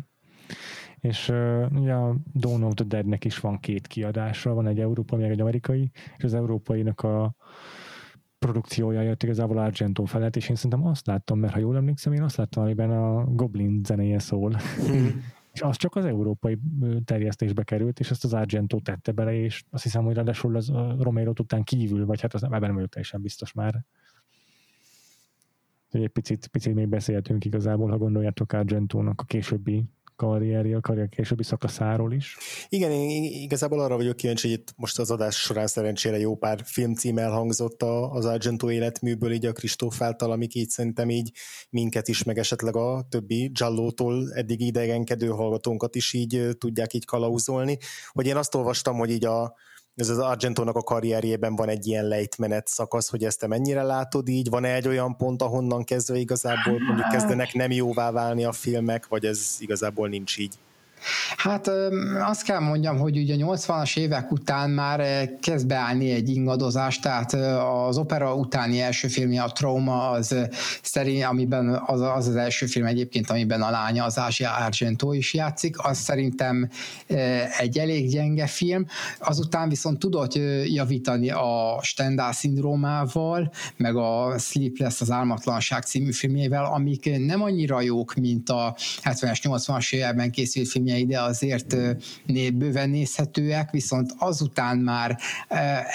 és 0.99 1.29
uh, 1.29 1.65
ugye 1.71 1.93
a 1.93 2.15
Dawn 2.33 2.63
of 2.63 2.73
the 2.73 2.85
Deadnek 2.85 3.25
is 3.25 3.39
van 3.39 3.59
két 3.59 3.87
kiadása, 3.87 4.53
van 4.53 4.67
egy 4.67 4.79
európai, 4.79 5.19
meg 5.19 5.31
egy 5.31 5.41
amerikai, 5.41 5.91
és 6.17 6.23
az 6.23 6.33
európainak 6.33 7.01
a 7.01 7.35
produkciója 8.39 9.01
jött 9.01 9.23
igazából 9.23 9.57
Argento 9.57 10.05
felett, 10.05 10.35
és 10.35 10.49
én 10.49 10.55
szerintem 10.55 10.85
azt 10.85 11.07
láttam, 11.07 11.39
mert 11.39 11.53
ha 11.53 11.59
jól 11.59 11.75
emlékszem, 11.75 12.13
én 12.13 12.23
azt 12.23 12.35
láttam, 12.35 12.63
amiben 12.63 12.91
a 12.91 13.23
Goblin 13.23 13.81
zenéje 13.83 14.19
szól. 14.19 14.55
Mm. 14.91 15.07
és 15.53 15.61
az 15.61 15.77
csak 15.77 15.95
az 15.95 16.05
európai 16.05 16.57
terjesztésbe 17.05 17.63
került, 17.63 17.99
és 17.99 18.11
ezt 18.11 18.23
az 18.23 18.33
Argento 18.33 18.79
tette 18.79 19.11
bele, 19.11 19.33
és 19.33 19.63
azt 19.69 19.83
hiszem, 19.83 20.03
hogy 20.03 20.15
ráadásul 20.15 20.55
az 20.55 20.71
Romero 20.99 21.31
után 21.39 21.63
kívül, 21.63 22.05
vagy 22.05 22.21
hát 22.21 22.33
az 22.33 22.43
ebben 22.43 22.61
nem 22.61 22.73
vagyok 22.73 22.89
teljesen 22.89 23.21
biztos 23.21 23.53
már. 23.53 23.85
Egy 25.91 26.07
picit, 26.07 26.47
picit 26.47 26.73
még 26.73 26.87
beszéltünk 26.87 27.45
igazából, 27.45 27.89
ha 27.89 27.97
gondoljátok 27.97 28.53
Argentónak 28.53 29.21
a 29.21 29.23
későbbi 29.23 29.83
karrierje, 30.19 30.77
karrier 30.81 31.09
későbbi 31.09 31.43
szakaszáról 31.43 32.13
is. 32.13 32.37
Igen, 32.69 32.91
én 32.91 33.23
igazából 33.23 33.79
arra 33.79 33.95
vagyok 33.95 34.15
kíváncsi, 34.15 34.49
hogy 34.49 34.57
itt 34.57 34.73
most 34.75 34.99
az 34.99 35.11
adás 35.11 35.35
során 35.35 35.67
szerencsére 35.67 36.17
jó 36.17 36.35
pár 36.35 36.61
filmcím 36.65 37.17
elhangzott 37.17 37.83
az 37.83 38.25
Argento 38.25 38.71
életműből, 38.71 39.31
így 39.31 39.45
a 39.45 39.51
Kristóf 39.51 40.01
által, 40.01 40.31
amik 40.31 40.55
így 40.55 40.69
szerintem 40.69 41.09
így 41.09 41.31
minket 41.69 42.07
is, 42.07 42.23
meg 42.23 42.37
esetleg 42.37 42.75
a 42.75 43.05
többi 43.09 43.49
Giallótól 43.53 44.33
eddig 44.33 44.61
idegenkedő 44.61 45.27
hallgatónkat 45.27 45.95
is 45.95 46.13
így 46.13 46.49
tudják 46.57 46.93
így 46.93 47.05
kalauzolni. 47.05 47.77
Hogy 48.11 48.27
én 48.27 48.35
azt 48.35 48.55
olvastam, 48.55 48.97
hogy 48.97 49.11
így 49.11 49.25
a, 49.25 49.55
ez 49.99 50.09
az 50.09 50.17
Argentónak 50.17 50.75
a 50.75 50.81
karrierjében 50.81 51.55
van 51.55 51.69
egy 51.69 51.87
ilyen 51.87 52.07
lejtmenet 52.07 52.67
szakasz, 52.67 53.09
hogy 53.09 53.23
ezt 53.23 53.39
te 53.39 53.47
mennyire 53.47 53.83
látod 53.83 54.27
így? 54.27 54.49
Van-e 54.49 54.73
egy 54.73 54.87
olyan 54.87 55.17
pont, 55.17 55.41
ahonnan 55.41 55.83
kezdve 55.83 56.17
igazából 56.17 56.79
mondjuk 56.79 57.07
kezdenek 57.11 57.53
nem 57.53 57.71
jóvá 57.71 58.11
válni 58.11 58.45
a 58.45 58.51
filmek, 58.51 59.07
vagy 59.07 59.25
ez 59.25 59.55
igazából 59.59 60.07
nincs 60.07 60.37
így? 60.37 60.55
Hát 61.37 61.71
azt 62.21 62.43
kell 62.43 62.59
mondjam, 62.59 62.97
hogy 62.97 63.17
ugye 63.17 63.35
80-as 63.37 63.97
évek 63.97 64.31
után 64.31 64.69
már 64.69 65.29
kezd 65.41 65.67
beállni 65.67 66.11
egy 66.11 66.29
ingadozás, 66.29 66.99
tehát 66.99 67.33
az 67.87 67.97
opera 67.97 68.35
utáni 68.35 68.81
első 68.81 69.07
filmje, 69.07 69.41
a 69.41 69.51
Trauma, 69.51 70.09
az 70.09 70.35
szerint, 70.81 71.23
amiben 71.23 71.81
az, 71.85 72.01
az 72.01 72.27
az 72.27 72.35
első 72.35 72.65
film 72.65 72.85
egyébként, 72.85 73.29
amiben 73.29 73.61
a 73.61 73.69
lánya, 73.69 74.03
az 74.05 74.17
Ázsia 74.17 74.51
Argento 74.51 75.13
is 75.13 75.33
játszik, 75.33 75.85
az 75.85 75.97
szerintem 75.97 76.69
egy 77.57 77.77
elég 77.77 78.09
gyenge 78.09 78.47
film. 78.47 78.85
Azután 79.19 79.69
viszont 79.69 79.99
tudott 79.99 80.33
javítani 80.65 81.29
a 81.29 81.79
Stendhal 81.81 82.31
szindrómával, 82.31 83.51
meg 83.77 83.95
a 83.95 84.35
Sleepless, 84.37 85.01
az 85.01 85.11
Álmatlanság 85.11 85.83
című 85.83 86.11
filmjével, 86.11 86.65
amik 86.65 87.17
nem 87.25 87.41
annyira 87.41 87.81
jók, 87.81 88.13
mint 88.13 88.49
a 88.49 88.75
70-es, 89.03 89.39
80-as 89.43 89.93
években 89.93 90.31
készült 90.31 90.67
film 90.67 90.87
de 91.07 91.21
azért 91.21 91.75
bőven 92.53 92.89
nézhetőek, 92.89 93.71
viszont 93.71 94.13
azután 94.17 94.77
már 94.77 95.19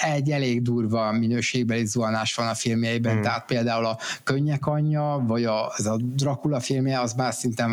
egy 0.01 0.31
elég 0.31 0.61
durva 0.61 1.11
minőségbeli 1.11 1.85
zuhanás 1.85 2.35
van 2.35 2.47
a 2.47 2.53
filmjeiben, 2.53 3.13
hmm. 3.13 3.21
tehát 3.21 3.45
például 3.45 3.85
a 3.85 3.97
Könnyek 4.23 4.65
anyja, 4.65 5.23
vagy 5.27 5.43
a, 5.43 5.67
az 5.67 5.85
a 5.85 5.97
Dracula 6.01 6.59
filmje, 6.59 6.99
az 6.99 7.13
már 7.13 7.33
szinte 7.33 7.67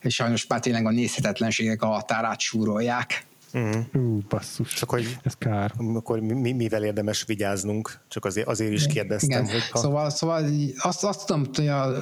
és 0.00 0.14
sajnos 0.14 0.46
már 0.46 0.60
tényleg 0.60 0.86
a 0.86 0.90
nézhetetlenségek 0.90 1.82
a 1.82 1.86
határát 1.86 2.40
súrolják. 2.40 3.26
Uh-huh. 3.52 3.84
Ú, 3.94 4.18
basszus. 4.28 4.72
Csak 4.72 4.90
hogy 4.90 5.18
ez 5.22 5.34
kár. 5.34 5.72
Akkor 5.94 6.20
mi, 6.20 6.52
mivel 6.52 6.84
érdemes 6.84 7.24
vigyáznunk? 7.24 8.00
Csak 8.08 8.24
azért, 8.24 8.46
azért 8.46 8.72
is 8.72 8.86
kérdeztem. 8.86 9.42
Igen. 9.42 9.52
Hogy 9.52 9.68
ha... 9.70 9.78
Szóval, 9.78 10.10
szóval 10.10 10.44
azt, 10.78 11.04
azt 11.04 11.26
tudom 11.26 11.42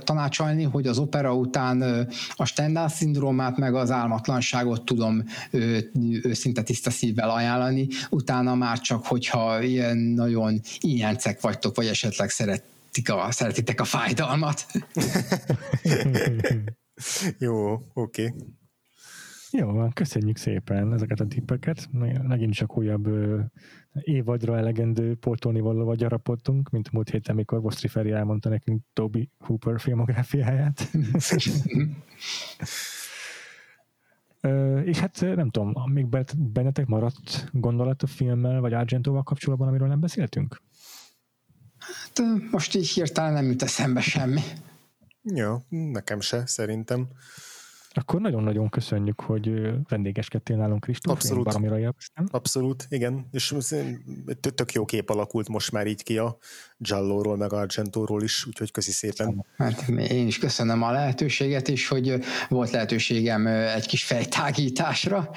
tanácsolni, 0.01 0.63
hogy 0.63 0.87
az 0.87 0.99
opera 0.99 1.35
után 1.35 2.09
a 2.37 2.45
Stendhal 2.45 2.89
szindrómát 2.89 3.57
meg 3.57 3.75
az 3.75 3.91
álmatlanságot 3.91 4.85
tudom 4.85 5.25
őszinte 6.23 6.63
tiszta 6.63 6.91
szívvel 6.91 7.31
ajánlani. 7.31 7.89
Utána 8.11 8.55
már 8.55 8.81
csak, 8.81 9.07
hogyha 9.07 9.63
ilyen 9.63 9.97
nagyon 9.97 10.61
ilyencek 10.81 11.41
vagytok, 11.41 11.77
vagy 11.77 11.87
esetleg 11.87 12.31
szeretik 12.31 13.11
a, 13.11 13.29
szeretitek 13.31 13.81
a 13.81 13.85
fájdalmat. 13.85 14.67
Jó, 17.39 17.73
oké. 17.95 18.25
Okay. 18.25 18.33
Jó 19.51 19.73
van, 19.73 19.93
köszönjük 19.93 20.37
szépen 20.37 20.93
ezeket 20.93 21.21
a 21.21 21.27
tippeket. 21.27 21.89
Megint 22.23 22.55
csak 22.55 22.77
újabb 22.77 23.09
évadra 23.93 24.57
elegendő 24.57 25.15
pótolni 25.15 25.61
valóval 25.61 25.95
gyarapodtunk, 25.95 26.71
mint 26.71 26.93
múlt 26.93 27.11
héten, 27.11 27.35
amikor 27.35 27.61
Vosztri 27.61 27.89
Feri 27.89 28.11
elmondta 28.11 28.49
nekünk 28.49 28.83
Toby 28.93 29.31
Hooper 29.39 29.81
filmográfiáját. 29.81 30.91
és 34.85 34.99
hát 34.99 35.21
nem 35.21 35.51
tudom, 35.51 35.93
még 35.93 36.07
bennetek 36.37 36.87
maradt 36.87 37.49
gondolat 37.53 38.03
a 38.03 38.07
filmmel, 38.07 38.61
vagy 38.61 38.73
Argentóval 38.73 39.23
kapcsolatban, 39.23 39.69
amiről 39.69 39.89
nem 39.89 40.01
beszéltünk? 40.01 40.63
Hát 41.79 42.23
most 42.51 42.75
így 42.75 42.89
hirtelen 42.89 43.33
nem 43.33 43.45
jut 43.45 43.63
eszembe 43.63 44.01
semmi. 44.01 44.41
Jó, 45.23 45.57
nekem 45.69 46.21
se, 46.21 46.47
szerintem. 46.47 47.09
Akkor 47.99 48.21
nagyon-nagyon 48.21 48.69
köszönjük, 48.69 49.21
hogy 49.21 49.73
vendégeskedtél 49.89 50.57
nálunk, 50.57 50.81
Kristóf. 50.81 51.15
Abszolút. 51.15 51.45
baromira. 51.45 51.95
Abszolút, 52.31 52.87
igen. 52.89 53.29
És 53.33 53.55
tök 54.55 54.73
jó 54.73 54.85
kép 54.85 55.11
alakult 55.11 55.49
most 55.49 55.73
már 55.73 55.87
így 55.87 56.03
ki 56.03 56.19
a 56.19 56.37
Giallóról, 56.77 57.37
meg 57.37 57.53
Argentóról 57.53 58.23
is, 58.23 58.47
úgyhogy 58.47 58.71
köszi 58.71 58.91
szépen. 58.91 59.47
Hát 59.57 59.89
én 59.89 60.27
is 60.27 60.39
köszönöm 60.39 60.83
a 60.83 60.91
lehetőséget, 60.91 61.69
és 61.69 61.89
hogy 61.89 62.19
volt 62.49 62.71
lehetőségem 62.71 63.47
egy 63.47 63.87
kis 63.87 64.05
fejtágításra. 64.05 65.31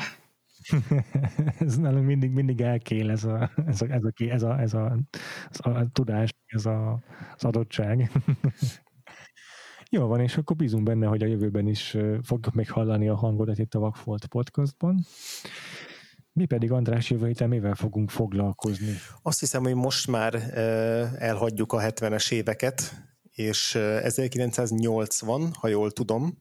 ez 1.60 1.77
nálunk 1.77 2.06
mindig, 2.06 2.31
mindig 2.31 2.61
elkél 2.61 3.10
ez 3.10 3.23
a, 3.23 3.52
ez 3.68 3.81
a, 3.81 3.86
ez 3.86 4.03
a, 4.03 4.11
ez 4.30 4.44
a, 4.44 4.60
ez 4.60 4.73
a, 4.73 4.98
ez 5.52 5.60
a, 5.60 5.69
a 5.69 5.88
tudás, 5.94 6.34
ez 6.45 6.65
a, 6.65 6.99
az 7.36 7.44
adottság. 7.44 8.11
Jó 9.91 10.07
van, 10.07 10.20
és 10.20 10.38
akkor 10.38 10.56
bízunk 10.56 10.84
benne, 10.84 11.06
hogy 11.06 11.24
a 11.24 11.28
jövőben 11.28 11.68
is 11.68 11.98
fogjuk 12.24 12.53
még 12.53 12.72
hallani 12.72 13.07
a 13.07 13.16
hangodat 13.16 13.57
itt 13.57 13.74
a 13.74 13.80
Vagfolt 13.80 14.26
podcastban. 14.26 15.06
Mi 16.34 16.45
pedig, 16.45 16.72
András, 16.72 17.10
jövő 17.10 17.28
héten 17.28 17.49
mivel 17.49 17.76
fogunk 17.76 18.10
foglalkozni? 18.10 18.94
Azt 19.22 19.40
hiszem, 19.40 19.64
hogy 19.64 19.76
most 19.76 20.07
már 20.07 20.36
elhagyjuk 21.20 21.74
a 21.74 21.80
70-es 21.80 22.32
éveket, 22.32 23.07
és 23.32 23.76
1980, 23.76 25.53
ha 25.53 25.68
jól 25.68 25.91
tudom, 25.91 26.38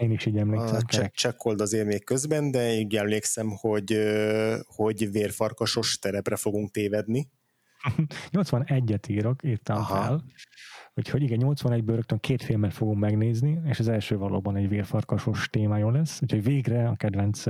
Én 0.00 0.10
is 0.10 0.26
így 0.26 0.36
emlékszem. 0.36 0.80
Check, 0.80 1.14
csekkold 1.14 1.60
azért 1.60 1.86
még 1.86 2.04
közben, 2.04 2.50
de 2.50 2.72
így 2.72 2.96
emlékszem, 2.96 3.50
hogy, 3.50 3.98
hogy 4.66 5.10
vérfarkasos 5.10 5.98
terepre 5.98 6.36
fogunk 6.36 6.70
tévedni. 6.70 7.30
81-et 8.32 9.08
írok, 9.08 9.44
írtam 9.44 9.76
Aha. 9.76 10.02
fel. 10.02 10.24
Úgyhogy 10.94 11.22
igen, 11.22 11.40
81-ből 11.42 11.94
rögtön 11.94 12.18
két 12.18 12.42
filmet 12.42 12.74
fogunk 12.74 12.98
megnézni, 12.98 13.60
és 13.64 13.78
az 13.78 13.88
első 13.88 14.16
valóban 14.16 14.56
egy 14.56 14.68
vérfarkasos 14.68 15.48
témája 15.48 15.90
lesz, 15.90 16.22
úgyhogy 16.22 16.42
végre 16.42 16.88
a 16.88 16.96
kedvenc 16.96 17.42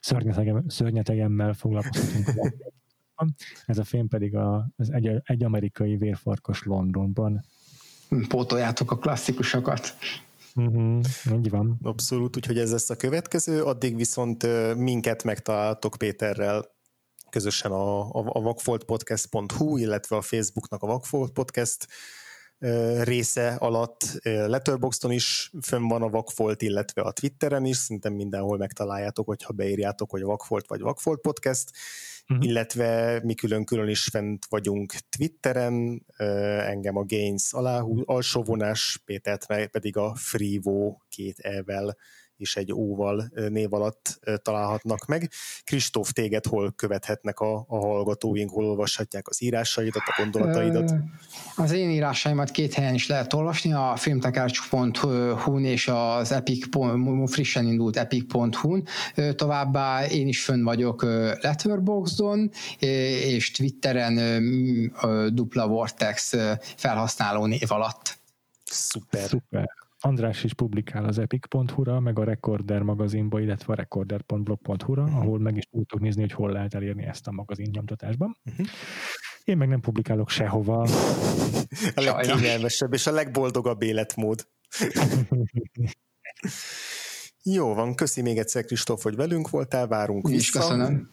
szörnyetegem, 0.00 0.64
szörnyetegemmel 0.68 1.52
foglalkozhatunk. 1.52 2.54
Ez 3.66 3.78
a 3.78 3.84
film 3.84 4.08
pedig 4.08 4.36
a, 4.36 4.68
az 4.76 4.92
egy, 4.92 5.20
egy 5.24 5.44
amerikai 5.44 5.96
vérfarkas 5.96 6.62
Londonban. 6.62 7.44
Pótoljátok 8.28 8.90
a 8.90 8.98
klasszikusokat. 8.98 9.96
Uh-huh, 10.54 11.00
így 11.34 11.50
van. 11.50 11.78
Abszolút, 11.82 12.36
úgyhogy 12.36 12.58
ez 12.58 12.70
lesz 12.70 12.90
a 12.90 12.96
következő, 12.96 13.62
addig 13.62 13.96
viszont 13.96 14.46
minket 14.76 15.24
megtaláltok 15.24 15.94
Péterrel 15.98 16.75
közösen 17.36 17.72
a, 17.72 18.00
a, 18.00 18.24
a 18.26 18.40
vakfoltpodcast.hu, 18.40 19.76
illetve 19.76 20.16
a 20.16 20.22
Facebooknak 20.22 20.82
a 20.82 20.86
Vakfolt 20.86 21.32
Podcast 21.32 21.86
része 23.02 23.54
alatt 23.54 24.18
Letterboxdon 24.22 25.10
is 25.10 25.50
fönn 25.62 25.88
van 25.88 26.02
a 26.02 26.08
Vakfolt, 26.08 26.62
illetve 26.62 27.02
a 27.02 27.12
Twitteren 27.12 27.64
is, 27.64 27.76
szerintem 27.76 28.12
mindenhol 28.12 28.56
megtaláljátok, 28.56 29.26
hogyha 29.26 29.52
beírjátok, 29.52 30.10
hogy 30.10 30.22
Vakfolt 30.22 30.66
vagy 30.68 30.80
Vakfolt 30.80 31.20
Podcast, 31.20 31.70
uh-huh. 32.28 32.46
illetve 32.46 33.20
mi 33.24 33.34
külön-külön 33.34 33.88
is 33.88 34.04
fent 34.04 34.46
vagyunk 34.48 34.92
Twitteren, 35.16 36.06
engem 36.66 36.96
a 36.96 37.04
Gains 37.04 37.52
alá, 37.52 37.80
alsóvonás, 38.04 39.02
Pétert 39.04 39.70
pedig 39.70 39.96
a 39.96 40.14
Freevo 40.14 40.96
két 41.08 41.38
evel 41.38 41.96
és 42.36 42.56
egy 42.56 42.72
óval 42.72 43.30
név 43.48 43.74
alatt 43.74 44.20
találhatnak 44.42 45.06
meg. 45.06 45.30
Kristóf, 45.64 46.12
téged 46.12 46.46
hol 46.46 46.72
követhetnek 46.76 47.40
a, 47.40 47.64
a 47.68 47.76
hallgatóink, 47.76 48.50
hol 48.50 48.64
olvashatják 48.64 49.28
az 49.28 49.42
írásaidat, 49.42 50.02
a 50.06 50.14
gondolataidat? 50.16 50.94
Az 51.56 51.72
én 51.72 51.90
írásaimat 51.90 52.50
két 52.50 52.74
helyen 52.74 52.94
is 52.94 53.08
lehet 53.08 53.32
olvasni, 53.32 53.72
a 53.72 53.96
filmtekercs.hu-n 53.96 55.64
és 55.64 55.88
az 55.88 56.32
epic. 56.32 56.66
frissen 57.26 57.66
indult 57.66 57.96
epic.hu-n. 57.96 58.86
Továbbá 59.34 60.06
én 60.06 60.28
is 60.28 60.44
fönn 60.44 60.62
vagyok 60.62 61.02
Letterboxdon, 61.40 62.50
és 62.78 63.50
Twitteren 63.50 64.14
dupla 65.34 65.66
Vortex 65.66 66.34
felhasználó 66.76 67.46
név 67.46 67.72
alatt. 67.72 68.18
Szuper. 68.64 69.28
Szuper. 69.28 69.85
András 70.06 70.44
is 70.44 70.54
publikál 70.54 71.04
az 71.04 71.18
epic.hu-ra, 71.18 72.00
meg 72.00 72.18
a 72.18 72.24
Recorder 72.24 72.82
magazinba, 72.82 73.40
illetve 73.40 73.72
a 73.72 73.76
recorder.blog.hu-ra, 73.76 75.02
uh-huh. 75.02 75.18
ahol 75.18 75.38
meg 75.38 75.56
is 75.56 75.64
tudtok 75.70 76.00
nézni, 76.00 76.20
hogy 76.20 76.32
hol 76.32 76.52
lehet 76.52 76.74
elérni 76.74 77.04
ezt 77.04 77.26
a 77.26 77.32
magazin 77.32 77.68
nyomtatásban. 77.72 78.36
Uh-huh. 78.44 78.66
Én 79.44 79.56
meg 79.56 79.68
nem 79.68 79.80
publikálok 79.80 80.30
sehova. 80.30 80.80
a 81.94 82.00
legkényelmesebb 82.00 82.92
és 82.92 83.06
a 83.06 83.10
legboldogabb 83.10 83.82
életmód. 83.82 84.46
Jó 87.42 87.74
van, 87.74 87.94
köszi 87.94 88.22
még 88.22 88.38
egyszer 88.38 88.64
Kristóf, 88.64 89.02
hogy 89.02 89.16
velünk 89.16 89.50
voltál, 89.50 89.86
várunk 89.86 90.28
Mi 90.28 90.32
vissza. 90.32 90.58
köszönöm. 90.58 91.10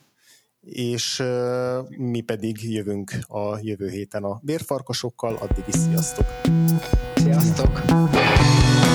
És 0.62 1.20
uh, 1.20 1.90
mi 1.98 2.22
pedig 2.22 2.72
jövünk 2.74 3.12
a 3.28 3.58
jövő 3.62 3.90
héten 3.90 4.24
a 4.24 4.40
bérfarkasokkal, 4.44 5.36
addig 5.36 5.64
is 5.68 5.76
sziasztok! 5.76 6.26
Владивосток. 7.34 8.93